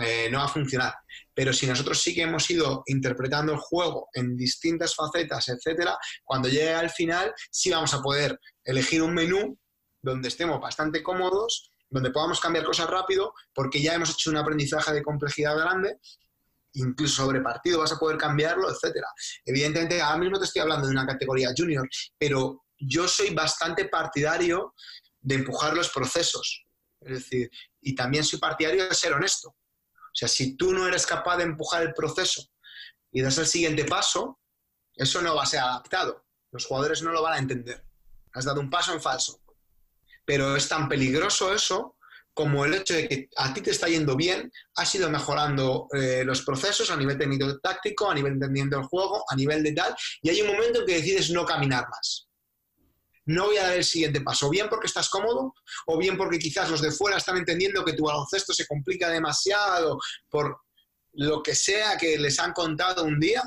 eh, 0.00 0.28
no 0.30 0.38
va 0.38 0.44
a 0.44 0.48
funcionar. 0.48 0.94
Pero 1.34 1.52
si 1.52 1.66
nosotros 1.66 2.00
sí 2.02 2.14
que 2.14 2.22
hemos 2.22 2.50
ido 2.50 2.82
interpretando 2.86 3.52
el 3.52 3.58
juego 3.58 4.08
en 4.12 4.36
distintas 4.36 4.94
facetas, 4.94 5.48
etcétera, 5.48 5.96
cuando 6.24 6.48
llegue 6.48 6.74
al 6.74 6.90
final, 6.90 7.32
sí 7.50 7.70
vamos 7.70 7.94
a 7.94 8.02
poder 8.02 8.38
elegir 8.64 9.02
un 9.02 9.14
menú 9.14 9.58
donde 10.02 10.28
estemos 10.28 10.60
bastante 10.60 11.02
cómodos, 11.02 11.72
donde 11.90 12.10
podamos 12.10 12.40
cambiar 12.40 12.64
cosas 12.64 12.88
rápido, 12.90 13.32
porque 13.54 13.80
ya 13.80 13.94
hemos 13.94 14.10
hecho 14.10 14.30
un 14.30 14.36
aprendizaje 14.36 14.92
de 14.92 15.02
complejidad 15.02 15.56
grande 15.56 15.98
incluso 16.74 17.22
sobre 17.22 17.40
partido 17.40 17.80
vas 17.80 17.92
a 17.92 17.98
poder 17.98 18.16
cambiarlo, 18.16 18.70
etcétera. 18.70 19.06
Evidentemente, 19.44 20.00
ahora 20.00 20.18
mismo 20.18 20.38
te 20.38 20.44
estoy 20.44 20.62
hablando 20.62 20.86
de 20.86 20.92
una 20.92 21.06
categoría 21.06 21.52
junior, 21.56 21.88
pero 22.18 22.64
yo 22.78 23.08
soy 23.08 23.34
bastante 23.34 23.86
partidario 23.86 24.74
de 25.20 25.36
empujar 25.36 25.74
los 25.74 25.90
procesos. 25.90 26.64
Es 27.00 27.10
decir, 27.10 27.50
y 27.80 27.94
también 27.94 28.24
soy 28.24 28.38
partidario 28.38 28.88
de 28.88 28.94
ser 28.94 29.12
honesto. 29.12 29.48
O 29.48 30.14
sea, 30.14 30.28
si 30.28 30.56
tú 30.56 30.72
no 30.72 30.86
eres 30.86 31.06
capaz 31.06 31.36
de 31.36 31.44
empujar 31.44 31.82
el 31.82 31.94
proceso 31.94 32.42
y 33.12 33.22
das 33.22 33.38
el 33.38 33.46
siguiente 33.46 33.84
paso, 33.84 34.40
eso 34.94 35.22
no 35.22 35.34
va 35.34 35.44
a 35.44 35.46
ser 35.46 35.60
adaptado. 35.60 36.26
Los 36.50 36.66
jugadores 36.66 37.02
no 37.02 37.12
lo 37.12 37.22
van 37.22 37.34
a 37.34 37.38
entender. 37.38 37.84
Has 38.32 38.44
dado 38.44 38.60
un 38.60 38.70
paso 38.70 38.92
en 38.92 39.00
falso. 39.00 39.40
Pero 40.24 40.56
es 40.56 40.68
tan 40.68 40.88
peligroso 40.88 41.54
eso 41.54 41.97
como 42.38 42.64
el 42.64 42.72
hecho 42.72 42.94
de 42.94 43.08
que 43.08 43.28
a 43.36 43.52
ti 43.52 43.62
te 43.62 43.72
está 43.72 43.88
yendo 43.88 44.14
bien, 44.14 44.48
has 44.76 44.94
ido 44.94 45.10
mejorando 45.10 45.88
eh, 45.92 46.22
los 46.24 46.42
procesos 46.42 46.88
a 46.88 46.96
nivel 46.96 47.18
técnico 47.18 47.58
táctico, 47.58 48.08
a 48.08 48.14
nivel 48.14 48.34
entendimiento 48.34 48.76
del 48.76 48.86
juego, 48.86 49.24
a 49.28 49.34
nivel 49.34 49.60
de 49.64 49.72
tal, 49.72 49.92
y 50.22 50.30
hay 50.30 50.42
un 50.42 50.46
momento 50.46 50.78
en 50.78 50.86
que 50.86 50.94
decides 50.94 51.30
no 51.30 51.44
caminar 51.44 51.88
más. 51.88 52.28
No 53.24 53.46
voy 53.46 53.56
a 53.56 53.64
dar 53.64 53.76
el 53.78 53.82
siguiente 53.82 54.20
paso, 54.20 54.48
bien 54.50 54.68
porque 54.68 54.86
estás 54.86 55.08
cómodo, 55.08 55.52
o 55.88 55.98
bien 55.98 56.16
porque 56.16 56.38
quizás 56.38 56.70
los 56.70 56.80
de 56.80 56.92
fuera 56.92 57.16
están 57.16 57.38
entendiendo 57.38 57.84
que 57.84 57.94
tu 57.94 58.04
baloncesto 58.04 58.54
se 58.54 58.68
complica 58.68 59.10
demasiado 59.10 59.98
por 60.30 60.60
lo 61.14 61.42
que 61.42 61.56
sea 61.56 61.98
que 61.98 62.18
les 62.18 62.38
han 62.38 62.52
contado 62.52 63.02
un 63.02 63.18
día, 63.18 63.42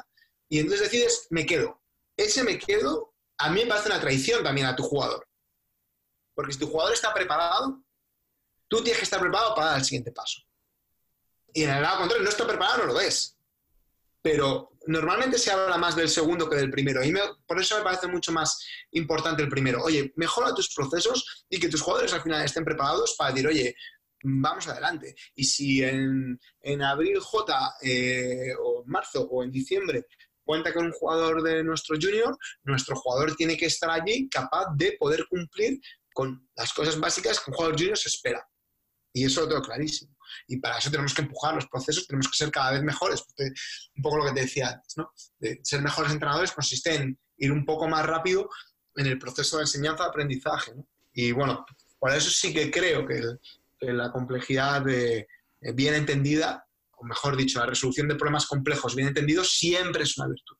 y 0.49 0.59
entonces 0.59 0.91
decides, 0.91 1.27
me 1.29 1.45
quedo. 1.45 1.81
Ese 2.17 2.43
me 2.43 2.59
quedo, 2.59 3.13
a 3.37 3.51
mí 3.51 3.61
me 3.61 3.67
parece 3.67 3.87
una 3.87 4.01
traición 4.01 4.43
también 4.43 4.67
a 4.67 4.75
tu 4.75 4.83
jugador. 4.83 5.25
Porque 6.35 6.51
si 6.51 6.59
tu 6.59 6.67
jugador 6.67 6.93
está 6.93 7.13
preparado, 7.13 7.81
Tú 8.71 8.77
tienes 8.81 8.99
que 8.99 9.03
estar 9.03 9.19
preparado 9.19 9.53
para 9.53 9.71
dar 9.71 9.79
el 9.79 9.83
siguiente 9.83 10.13
paso. 10.13 10.41
Y 11.53 11.63
en 11.63 11.71
el 11.71 11.81
lado 11.81 11.97
contrario, 11.97 12.23
no 12.23 12.29
estoy 12.29 12.47
preparado, 12.47 12.77
no 12.77 12.85
lo 12.85 12.93
ves. 12.93 13.37
pero 14.21 14.69
normalmente 14.87 15.37
se 15.37 15.51
habla 15.51 15.77
más 15.77 15.95
del 15.95 16.07
segundo 16.07 16.49
que 16.49 16.55
del 16.55 16.71
primero. 16.71 17.03
Y 17.03 17.13
por 17.45 17.59
eso 17.59 17.77
me 17.77 17.83
parece 17.83 18.07
mucho 18.07 18.31
más 18.31 18.65
importante 18.91 19.43
el 19.43 19.49
primero. 19.49 19.83
Oye, 19.83 20.13
mejora 20.15 20.55
tus 20.55 20.73
procesos 20.73 21.45
y 21.49 21.59
que 21.59 21.67
tus 21.67 21.81
jugadores 21.81 22.13
al 22.13 22.21
final 22.21 22.45
estén 22.45 22.63
preparados 22.63 23.15
para 23.17 23.31
decir, 23.31 23.47
oye, 23.47 23.75
vamos 24.23 24.67
adelante. 24.69 25.15
Y 25.35 25.43
si 25.43 25.83
en, 25.83 26.39
abril 26.81 27.19
J 27.19 27.75
eh, 27.81 28.53
o 28.57 28.83
en 28.83 28.89
marzo 28.89 29.23
o 29.23 29.43
en 29.43 29.51
diciembre 29.51 30.05
cuenta 30.45 30.73
con 30.73 30.85
un 30.85 30.93
jugador 30.93 31.43
de 31.43 31.61
nuestro 31.61 31.97
junior, 32.01 32.37
nuestro 32.63 32.95
jugador 32.95 33.35
tiene 33.35 33.57
que 33.57 33.65
estar 33.65 33.89
allí 33.89 34.29
capaz 34.29 34.67
de 34.77 34.95
poder 34.97 35.25
cumplir 35.27 35.81
con 36.13 36.49
las 36.55 36.73
cosas 36.73 36.97
básicas 36.97 37.39
que 37.39 37.51
un 37.51 37.55
jugador 37.57 37.77
junior 37.77 37.97
se 37.97 38.07
espera. 38.07 38.47
Y 39.13 39.25
eso 39.25 39.41
lo 39.41 39.49
tengo 39.49 39.61
clarísimo. 39.61 40.15
Y 40.47 40.57
para 40.57 40.77
eso 40.77 40.89
tenemos 40.89 41.13
que 41.13 41.21
empujar 41.21 41.55
los 41.55 41.67
procesos, 41.67 42.07
tenemos 42.07 42.29
que 42.29 42.37
ser 42.37 42.51
cada 42.51 42.71
vez 42.71 42.83
mejores. 42.83 43.23
un 43.95 44.03
poco 44.03 44.17
lo 44.17 44.25
que 44.25 44.33
te 44.33 44.41
decía 44.41 44.69
antes, 44.69 44.97
¿no? 44.97 45.11
De 45.39 45.59
ser 45.63 45.81
mejores 45.81 46.11
entrenadores 46.11 46.51
consiste 46.51 46.95
en 46.95 47.19
ir 47.37 47.51
un 47.51 47.65
poco 47.65 47.87
más 47.87 48.05
rápido 48.05 48.49
en 48.95 49.07
el 49.07 49.19
proceso 49.19 49.57
de 49.57 49.63
enseñanza-aprendizaje. 49.63 50.73
Y 51.13 51.31
bueno, 51.31 51.65
por 51.99 52.11
eso 52.11 52.29
sí 52.29 52.53
que 52.53 52.71
creo 52.71 53.05
que, 53.05 53.21
la 53.79 54.11
complejidad 54.11 54.83
de, 54.83 55.27
eh, 55.61 55.71
bien 55.73 55.95
entendida, 55.95 56.67
o 56.97 57.03
mejor 57.03 57.35
dicho, 57.35 57.59
la 57.59 57.65
resolución 57.65 58.07
de 58.07 58.15
problemas 58.15 58.45
complejos 58.45 58.95
bien 58.95 59.07
entendidos, 59.07 59.49
siempre 59.57 60.03
es 60.03 60.17
una 60.17 60.27
virtud. 60.27 60.55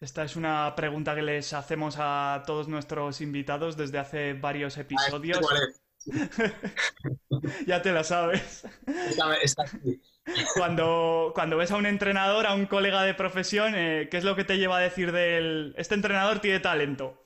Esta 0.00 0.24
es 0.24 0.36
una 0.36 0.74
pregunta 0.76 1.14
que 1.14 1.22
les 1.22 1.52
hacemos 1.52 1.96
a 1.98 2.42
todos 2.46 2.68
nuestros 2.68 3.20
invitados 3.20 3.76
desde 3.76 3.98
hace 3.98 4.32
varios 4.34 4.76
ah, 4.76 4.80
episodios. 4.80 5.40
ya 7.66 7.82
te 7.82 7.92
la 7.92 8.04
sabes. 8.04 8.64
Cuando, 10.54 11.32
cuando 11.34 11.56
ves 11.56 11.70
a 11.70 11.76
un 11.76 11.86
entrenador, 11.86 12.46
a 12.46 12.54
un 12.54 12.66
colega 12.66 13.02
de 13.02 13.14
profesión, 13.14 13.74
eh, 13.74 14.08
¿qué 14.10 14.18
es 14.18 14.24
lo 14.24 14.36
que 14.36 14.44
te 14.44 14.58
lleva 14.58 14.78
a 14.78 14.80
decir 14.80 15.12
del... 15.12 15.74
Este 15.76 15.94
entrenador 15.94 16.40
tiene 16.40 16.60
talento? 16.60 17.18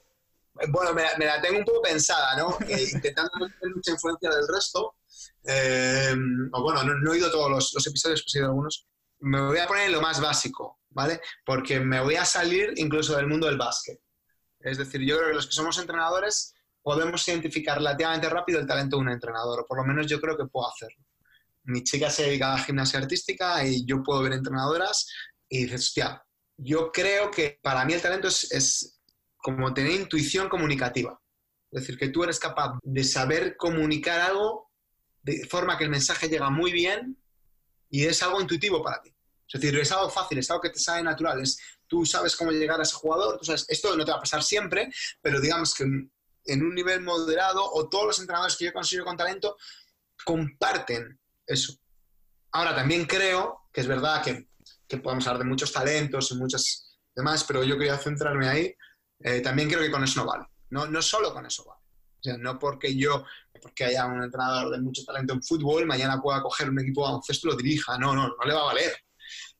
Bueno, 0.68 0.95
me, 0.95 1.27
la 1.27 1.41
tengo 1.41 1.59
un 1.59 1.64
poco 1.64 1.83
pensada, 1.83 2.37
¿no? 2.37 2.57
Eh, 2.68 2.89
intentando 2.93 3.31
no 3.39 3.47
tener 3.49 3.77
mucha 3.77 3.93
influencia 3.93 4.31
del 4.31 4.49
resto. 4.49 4.97
Eh, 5.45 6.14
o 6.53 6.62
bueno, 6.62 6.83
no, 6.83 7.12
he 7.12 7.14
oído 7.14 7.31
todos 7.31 7.51
los, 7.74 7.87
episodios, 7.87 8.22
pero 8.22 8.33
he 8.33 8.39
oído 8.41 8.51
algunos. 8.51 8.87
Me 9.20 9.41
voy 9.41 9.59
a 9.59 9.66
poner 9.66 9.87
en 9.87 9.93
lo 9.93 10.01
más 10.01 10.20
básico, 10.20 10.81
¿vale? 10.91 11.20
Porque 11.45 11.81
me 11.81 12.01
voy 12.01 12.16
a 12.16 12.24
salir 12.24 12.72
incluso 12.77 13.16
del 13.16 13.27
mundo 13.27 13.47
del 13.47 13.59
básquet. 13.59 14.01
Es 14.61 14.79
decir, 14.79 15.01
yo 15.03 15.16
creo 15.16 15.29
que 15.29 15.35
los 15.35 15.47
que 15.47 15.53
somos 15.53 15.79
entrenadores 15.79 16.56
podemos 16.87 17.26
identificar 17.26 17.78
relativamente 17.78 18.28
rápido 18.30 18.61
el 18.61 18.66
talento 18.66 18.95
de 18.95 19.03
un 19.03 19.09
entrenador, 19.09 19.59
o 19.59 19.66
por 19.66 19.78
lo 19.78 19.84
menos 19.84 20.07
yo 20.07 20.20
creo 20.20 20.37
que 20.37 20.47
puedo 20.47 20.70
hacerlo. 20.70 21.05
Mi 21.64 21.82
chica 21.82 22.09
se 22.09 22.22
dedica 22.22 22.53
a 22.53 22.59
la 22.59 22.62
gimnasia 22.62 23.01
artística 23.01 23.66
y 23.66 23.84
yo 23.84 24.05
puedo 24.05 24.22
ver 24.22 24.34
entrenadoras 24.34 25.12
y 25.49 25.64
dices, 25.64 25.80
hostia, 25.80 26.24
yo 26.57 26.93
creo 26.93 27.28
que 27.32 27.59
para 27.61 27.84
mí 27.84 27.93
el 27.93 28.01
talento 28.01 28.28
es, 28.28 28.53
es 28.53 29.01
como 29.37 29.74
tener 29.74 29.91
intuición 29.91 30.49
comunicativa. 30.49 31.20
Es 31.72 31.80
decir, 31.80 31.99
que 31.99 32.11
tú 32.11 32.22
eres 32.22 32.39
capaz 32.39 32.78
de 32.80 33.03
saber 33.03 33.57
comunicar 33.57 34.20
algo 34.20 34.70
de 35.22 35.45
forma 35.49 35.76
que 35.76 35.82
el 35.82 35.91
mensaje 35.91 36.28
llega 36.28 36.51
muy 36.51 36.70
bien 36.70 37.20
y 37.91 38.05
es 38.05 38.22
algo 38.22 38.41
intuitivo 38.41 38.80
para 38.80 39.03
ti. 39.03 39.12
Es 39.53 39.61
decir, 39.61 39.76
es 39.76 39.91
algo 39.91 40.09
fácil, 40.09 40.39
es 40.39 40.49
algo 40.53 40.62
que 40.62 40.70
te 40.70 40.78
sale 40.78 41.03
natural. 41.03 41.43
Es, 41.43 41.59
tú 41.89 42.07
sabes 42.07 42.37
cómo 42.37 42.53
llegar 42.53 42.78
a 42.78 42.84
ese 42.84 42.95
jugador, 42.95 43.39
tú 43.39 43.45
sabes, 43.45 43.64
esto 43.68 43.97
no 43.97 44.05
te 44.05 44.12
va 44.12 44.18
a 44.18 44.20
pasar 44.20 44.45
siempre, 44.45 44.89
pero 45.20 45.41
digamos 45.41 45.74
que 45.74 45.84
en 46.47 46.62
un 46.62 46.74
nivel 46.74 47.03
moderado 47.03 47.64
o 47.72 47.88
todos 47.88 48.07
los 48.07 48.20
entrenadores 48.20 48.57
que 48.57 48.66
yo 48.66 48.72
consigo 48.72 49.05
con 49.05 49.16
talento 49.16 49.57
comparten 50.24 51.20
eso. 51.47 51.74
Ahora, 52.53 52.74
también 52.74 53.05
creo 53.05 53.68
que 53.72 53.80
es 53.80 53.86
verdad 53.86 54.22
que, 54.22 54.49
que 54.88 54.99
podemos 54.99 55.26
hablar 55.26 55.42
de 55.42 55.49
muchos 55.49 55.72
talentos 55.72 56.30
y 56.30 56.36
muchas 56.36 56.99
demás, 57.14 57.44
pero 57.44 57.62
yo 57.64 57.76
quería 57.76 57.99
centrarme 57.99 58.49
ahí. 58.49 58.74
Eh, 59.20 59.40
también 59.40 59.68
creo 59.68 59.80
que 59.80 59.90
con 59.90 60.05
eso 60.05 60.20
no 60.20 60.26
vale. 60.26 60.47
No, 60.70 60.86
no 60.86 61.03
solo 61.03 61.32
con 61.32 61.47
eso 61.47 61.64
vale. 61.64 62.38
No 62.38 62.59
porque 62.59 62.97
yo, 62.97 63.24
porque 63.61 63.84
haya 63.84 64.07
un 64.07 64.22
entrenador 64.22 64.72
de 64.72 64.80
mucho 64.80 65.05
talento 65.05 65.32
en 65.32 65.42
fútbol, 65.42 65.86
mañana 65.86 66.20
pueda 66.20 66.42
coger 66.42 66.68
un 66.70 66.80
equipo 66.80 67.03
de 67.03 67.07
baloncesto 67.07 67.47
y 67.47 67.51
lo 67.51 67.57
dirija. 67.57 67.99
No, 67.99 68.14
no, 68.14 68.28
no 68.28 68.44
le 68.44 68.55
va 68.55 68.62
a 68.62 68.64
valer. 68.64 68.92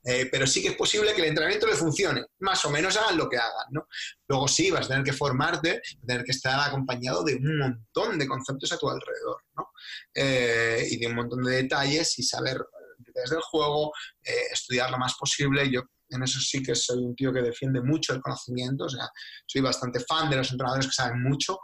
Eh, 0.09 0.29
pero 0.31 0.47
sí 0.47 0.63
que 0.63 0.69
es 0.69 0.77
posible 0.77 1.13
que 1.13 1.23
el 1.23 1.29
entrenamiento 1.29 1.67
le 1.67 1.75
funcione, 1.75 2.25
más 2.39 2.65
o 2.65 2.71
menos 2.71 2.97
hagan 2.97 3.19
lo 3.19 3.29
que 3.29 3.39
hagan, 3.39 3.67
¿no? 3.73 3.89
Luego 4.29 4.47
sí, 4.47 4.71
vas 4.71 4.87
a 4.87 4.91
tener 4.91 5.03
que 5.03 5.13
formarte, 5.13 5.83
tener 6.07 6.23
que 6.23 6.31
estar 6.31 6.61
acompañado 6.61 7.25
de 7.25 7.35
un 7.35 7.59
montón 7.59 8.17
de 8.17 8.29
conceptos 8.29 8.71
a 8.71 8.79
tu 8.79 8.89
alrededor, 8.89 9.43
¿no? 9.57 9.73
Eh, 10.15 10.87
y 10.93 10.99
de 10.99 11.09
un 11.09 11.17
montón 11.17 11.43
de 11.43 11.57
detalles 11.57 12.17
y 12.21 12.23
saber 12.23 12.57
detalles 12.99 13.31
del 13.31 13.41
juego, 13.41 13.93
eh, 14.23 14.47
estudiar 14.53 14.93
lo 14.93 14.99
más 14.99 15.15
posible. 15.19 15.69
Yo 15.73 15.83
en 16.11 16.23
eso 16.23 16.39
sí 16.39 16.63
que 16.63 16.77
soy 16.77 16.99
un 16.99 17.17
tío 17.17 17.33
que 17.33 17.43
defiende 17.43 17.81
mucho 17.81 18.15
el 18.15 18.21
conocimiento, 18.21 18.85
o 18.85 18.89
sea, 18.89 19.09
soy 19.45 19.61
bastante 19.61 19.99
fan 19.99 20.31
de 20.31 20.37
los 20.37 20.53
entrenadores 20.53 20.87
que 20.87 20.93
saben 20.93 21.21
mucho, 21.21 21.59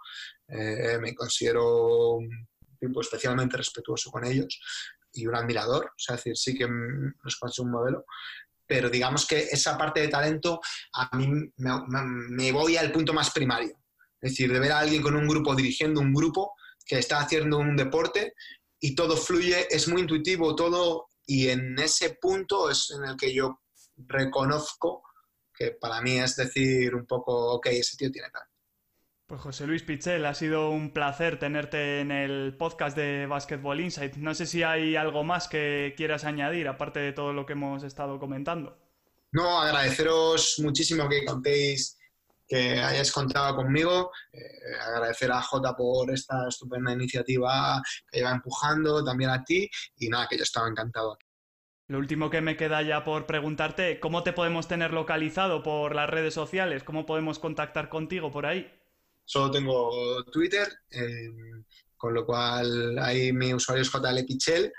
me 0.49 1.14
considero 1.14 2.16
un 2.16 2.28
tipo 2.78 3.01
especialmente 3.01 3.57
respetuoso 3.57 4.11
con 4.11 4.26
ellos 4.26 4.59
y 5.12 5.26
un 5.26 5.34
admirador, 5.34 5.86
o 5.86 5.98
sea, 5.98 6.16
decir, 6.16 6.36
sí 6.36 6.54
que 6.54 6.66
nos 6.68 7.36
considero 7.36 7.66
un 7.66 7.72
modelo, 7.72 8.04
pero 8.66 8.88
digamos 8.88 9.26
que 9.26 9.38
esa 9.50 9.76
parte 9.76 10.00
de 10.00 10.08
talento 10.08 10.60
a 10.94 11.14
mí 11.16 11.28
me, 11.56 12.52
voy 12.52 12.76
al 12.76 12.92
punto 12.92 13.12
más 13.12 13.30
primario, 13.30 13.76
es 14.20 14.30
decir, 14.30 14.52
de 14.52 14.58
ver 14.58 14.72
a 14.72 14.78
alguien 14.78 15.02
con 15.02 15.16
un 15.16 15.28
grupo 15.28 15.54
dirigiendo 15.54 16.00
un 16.00 16.14
grupo 16.14 16.54
que 16.86 16.98
está 16.98 17.20
haciendo 17.20 17.58
un 17.58 17.76
deporte 17.76 18.34
y 18.80 18.94
todo 18.94 19.16
fluye, 19.16 19.66
es 19.70 19.88
muy 19.88 20.00
intuitivo 20.00 20.56
todo 20.56 21.10
y 21.26 21.48
en 21.48 21.78
ese 21.78 22.16
punto 22.20 22.70
es 22.70 22.90
en 22.90 23.04
el 23.04 23.16
que 23.16 23.32
yo 23.32 23.60
reconozco 23.96 25.02
que 25.54 25.72
para 25.72 26.00
mí 26.00 26.18
es 26.18 26.36
decir 26.36 26.94
un 26.94 27.06
poco, 27.06 27.54
ok, 27.54 27.66
ese 27.66 27.96
tío 27.96 28.10
tiene 28.10 28.30
talento. 28.30 28.51
Pues 29.33 29.41
José 29.41 29.66
Luis 29.66 29.83
Pichel, 29.83 30.26
ha 30.26 30.35
sido 30.35 30.68
un 30.68 30.91
placer 30.93 31.39
tenerte 31.39 32.01
en 32.01 32.11
el 32.11 32.55
podcast 32.59 32.95
de 32.95 33.24
Basketball 33.24 33.80
Insight. 33.80 34.16
No 34.16 34.35
sé 34.35 34.45
si 34.45 34.62
hay 34.62 34.95
algo 34.95 35.24
más 35.24 35.49
que 35.49 35.95
quieras 35.97 36.24
añadir, 36.24 36.68
aparte 36.68 37.01
de 37.01 37.14
todo 37.14 37.33
lo 37.33 37.47
que 37.47 37.55
hemos 37.55 37.83
estado 37.83 38.18
comentando. 38.18 38.76
No, 39.30 39.59
agradeceros 39.59 40.61
muchísimo 40.62 41.09
que 41.09 41.24
contéis, 41.24 41.99
que 42.47 42.78
hayáis 42.78 43.11
contado 43.11 43.57
conmigo. 43.57 44.12
Eh, 44.35 44.39
agradecer 44.78 45.33
a 45.33 45.41
Jota 45.41 45.74
por 45.74 46.11
esta 46.11 46.47
estupenda 46.47 46.93
iniciativa 46.93 47.80
que 48.11 48.18
lleva 48.18 48.33
empujando, 48.33 49.03
también 49.03 49.30
a 49.30 49.43
ti. 49.43 49.66
Y 49.97 50.11
nada, 50.11 50.26
que 50.28 50.37
yo 50.37 50.43
estaba 50.43 50.68
encantado 50.68 51.14
aquí. 51.14 51.24
Lo 51.87 51.97
último 51.97 52.28
que 52.28 52.43
me 52.43 52.59
queda 52.59 52.83
ya 52.83 53.03
por 53.03 53.24
preguntarte, 53.24 53.99
¿cómo 53.99 54.24
te 54.24 54.35
podemos 54.35 54.68
tener 54.68 54.93
localizado 54.93 55.62
por 55.62 55.95
las 55.95 56.11
redes 56.11 56.35
sociales? 56.35 56.85
¿Cómo 56.85 57.07
podemos 57.07 57.39
contactar 57.39 57.89
contigo 57.89 58.30
por 58.30 58.45
ahí? 58.45 58.70
Solo 59.24 59.50
tengo 59.50 60.22
Twitter, 60.24 60.68
em, 60.90 61.64
con 61.96 62.12
lo 62.14 62.26
cual 62.26 62.98
ahí 62.98 63.32
mi 63.32 63.54
usuario 63.54 63.82
es 63.82 63.90
JL 63.90 64.24
Pichel, 64.26 64.72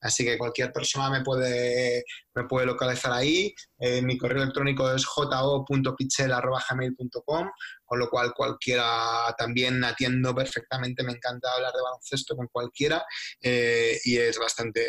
así 0.00 0.24
que 0.24 0.38
cualquier 0.38 0.72
persona 0.72 1.10
me 1.10 1.22
puede, 1.22 2.02
me 2.34 2.44
puede 2.44 2.64
localizar 2.66 3.12
ahí. 3.12 3.54
Eh, 3.78 4.00
mi 4.02 4.16
correo 4.16 4.42
electrónico 4.42 4.90
es 4.90 5.04
jo.pichel.gmail.com, 5.04 7.50
con 7.84 7.98
lo 7.98 8.08
cual 8.08 8.32
cualquiera 8.34 9.34
también 9.36 9.84
atiendo 9.84 10.34
perfectamente, 10.34 11.02
me 11.02 11.12
encanta 11.12 11.52
hablar 11.52 11.74
de 11.74 11.82
baloncesto 11.82 12.34
con 12.34 12.48
cualquiera 12.48 13.04
eh, 13.42 13.98
y 14.04 14.16
es 14.16 14.38
bastante, 14.38 14.80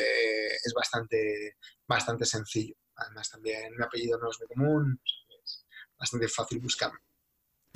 es 0.48 0.74
bastante, 0.74 1.58
bastante 1.86 2.26
sencillo. 2.26 2.76
Además 2.96 3.30
también 3.30 3.76
mi 3.78 3.84
apellido 3.84 4.18
no 4.18 4.30
es 4.30 4.40
muy 4.40 4.48
común, 4.48 5.02
es 5.44 5.66
bastante 5.98 6.30
fácil 6.30 6.60
buscarme. 6.60 7.00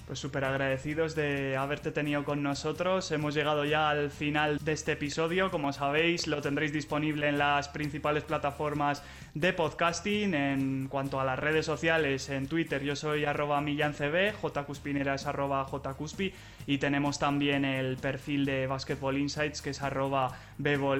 Pues 0.06 0.20
súper 0.20 0.46
agradecidos 0.46 1.16
de 1.16 1.58
haberte 1.58 1.92
tenido 1.92 2.24
con 2.24 2.44
nosotros. 2.44 3.12
Hemos 3.12 3.34
llegado 3.34 3.66
ya 3.66 3.90
al 3.90 4.12
final 4.12 4.60
de 4.60 4.74
este 4.74 4.92
episodio. 4.92 5.50
Como 5.50 5.74
sabéis, 5.74 6.28
lo 6.28 6.44
tendréis 6.44 6.72
disponible 6.72 7.28
en 7.28 7.40
las 7.40 7.70
principales 7.70 8.24
plataformas 8.24 9.02
de 9.34 9.52
podcasting. 9.52 10.36
En 10.36 10.88
cuanto 10.90 11.20
a 11.20 11.26
las 11.26 11.40
redes 11.40 11.66
sociales, 11.66 12.30
en 12.30 12.48
Twitter 12.48 12.84
yo 12.84 12.96
soy 12.96 13.26
arroba 13.26 13.62
millancb, 13.62 14.36
jcuspinera 14.40 15.16
es 15.16 15.26
arroba 15.26 15.66
jcuspi 15.66 16.32
y 16.68 16.78
tenemos 16.78 17.18
también 17.18 17.66
el 17.66 17.98
perfil 17.98 18.46
de 18.46 18.68
Basketball 18.68 19.18
Insights 19.18 19.64
que 19.64 19.72
es 19.72 19.82
arroba 19.82 20.38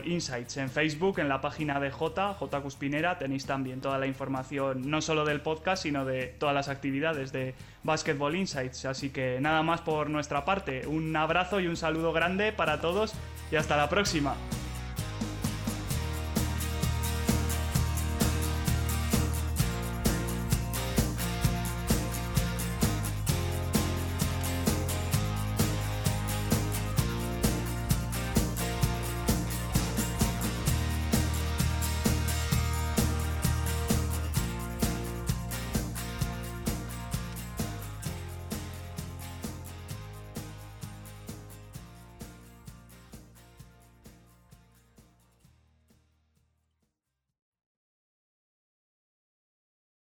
Insights. 0.06 0.58
En 0.58 0.70
Facebook, 0.70 1.20
en 1.20 1.30
la 1.30 1.42
página 1.42 1.80
de 1.80 1.92
J, 1.92 2.34
J 2.34 2.62
Cuspinera, 2.62 3.18
tenéis 3.18 3.46
también 3.46 3.82
toda 3.82 3.98
la 3.98 4.08
información, 4.08 4.90
no 4.90 5.02
solo 5.02 5.26
del 5.26 5.42
podcast, 5.42 5.84
sino 5.84 6.06
de 6.06 6.28
todas 6.40 6.54
las 6.54 6.68
actividades 6.68 7.32
de 7.32 7.56
Basketball 7.84 8.36
Insights. 8.36 8.86
Así 8.86 9.10
que 9.10 9.40
nada 9.42 9.64
más 9.64 9.82
por 9.82 10.10
nuestra 10.10 10.44
parte. 10.46 10.86
Un 10.88 11.16
abrazo 11.16 11.60
y 11.60 11.68
un 11.68 11.78
saludo 11.78 12.12
grande 12.12 12.52
para 12.52 12.82
todos 12.82 13.14
y 13.52 13.56
hasta 13.56 13.78
la 13.78 13.90
próxima. 13.90 14.36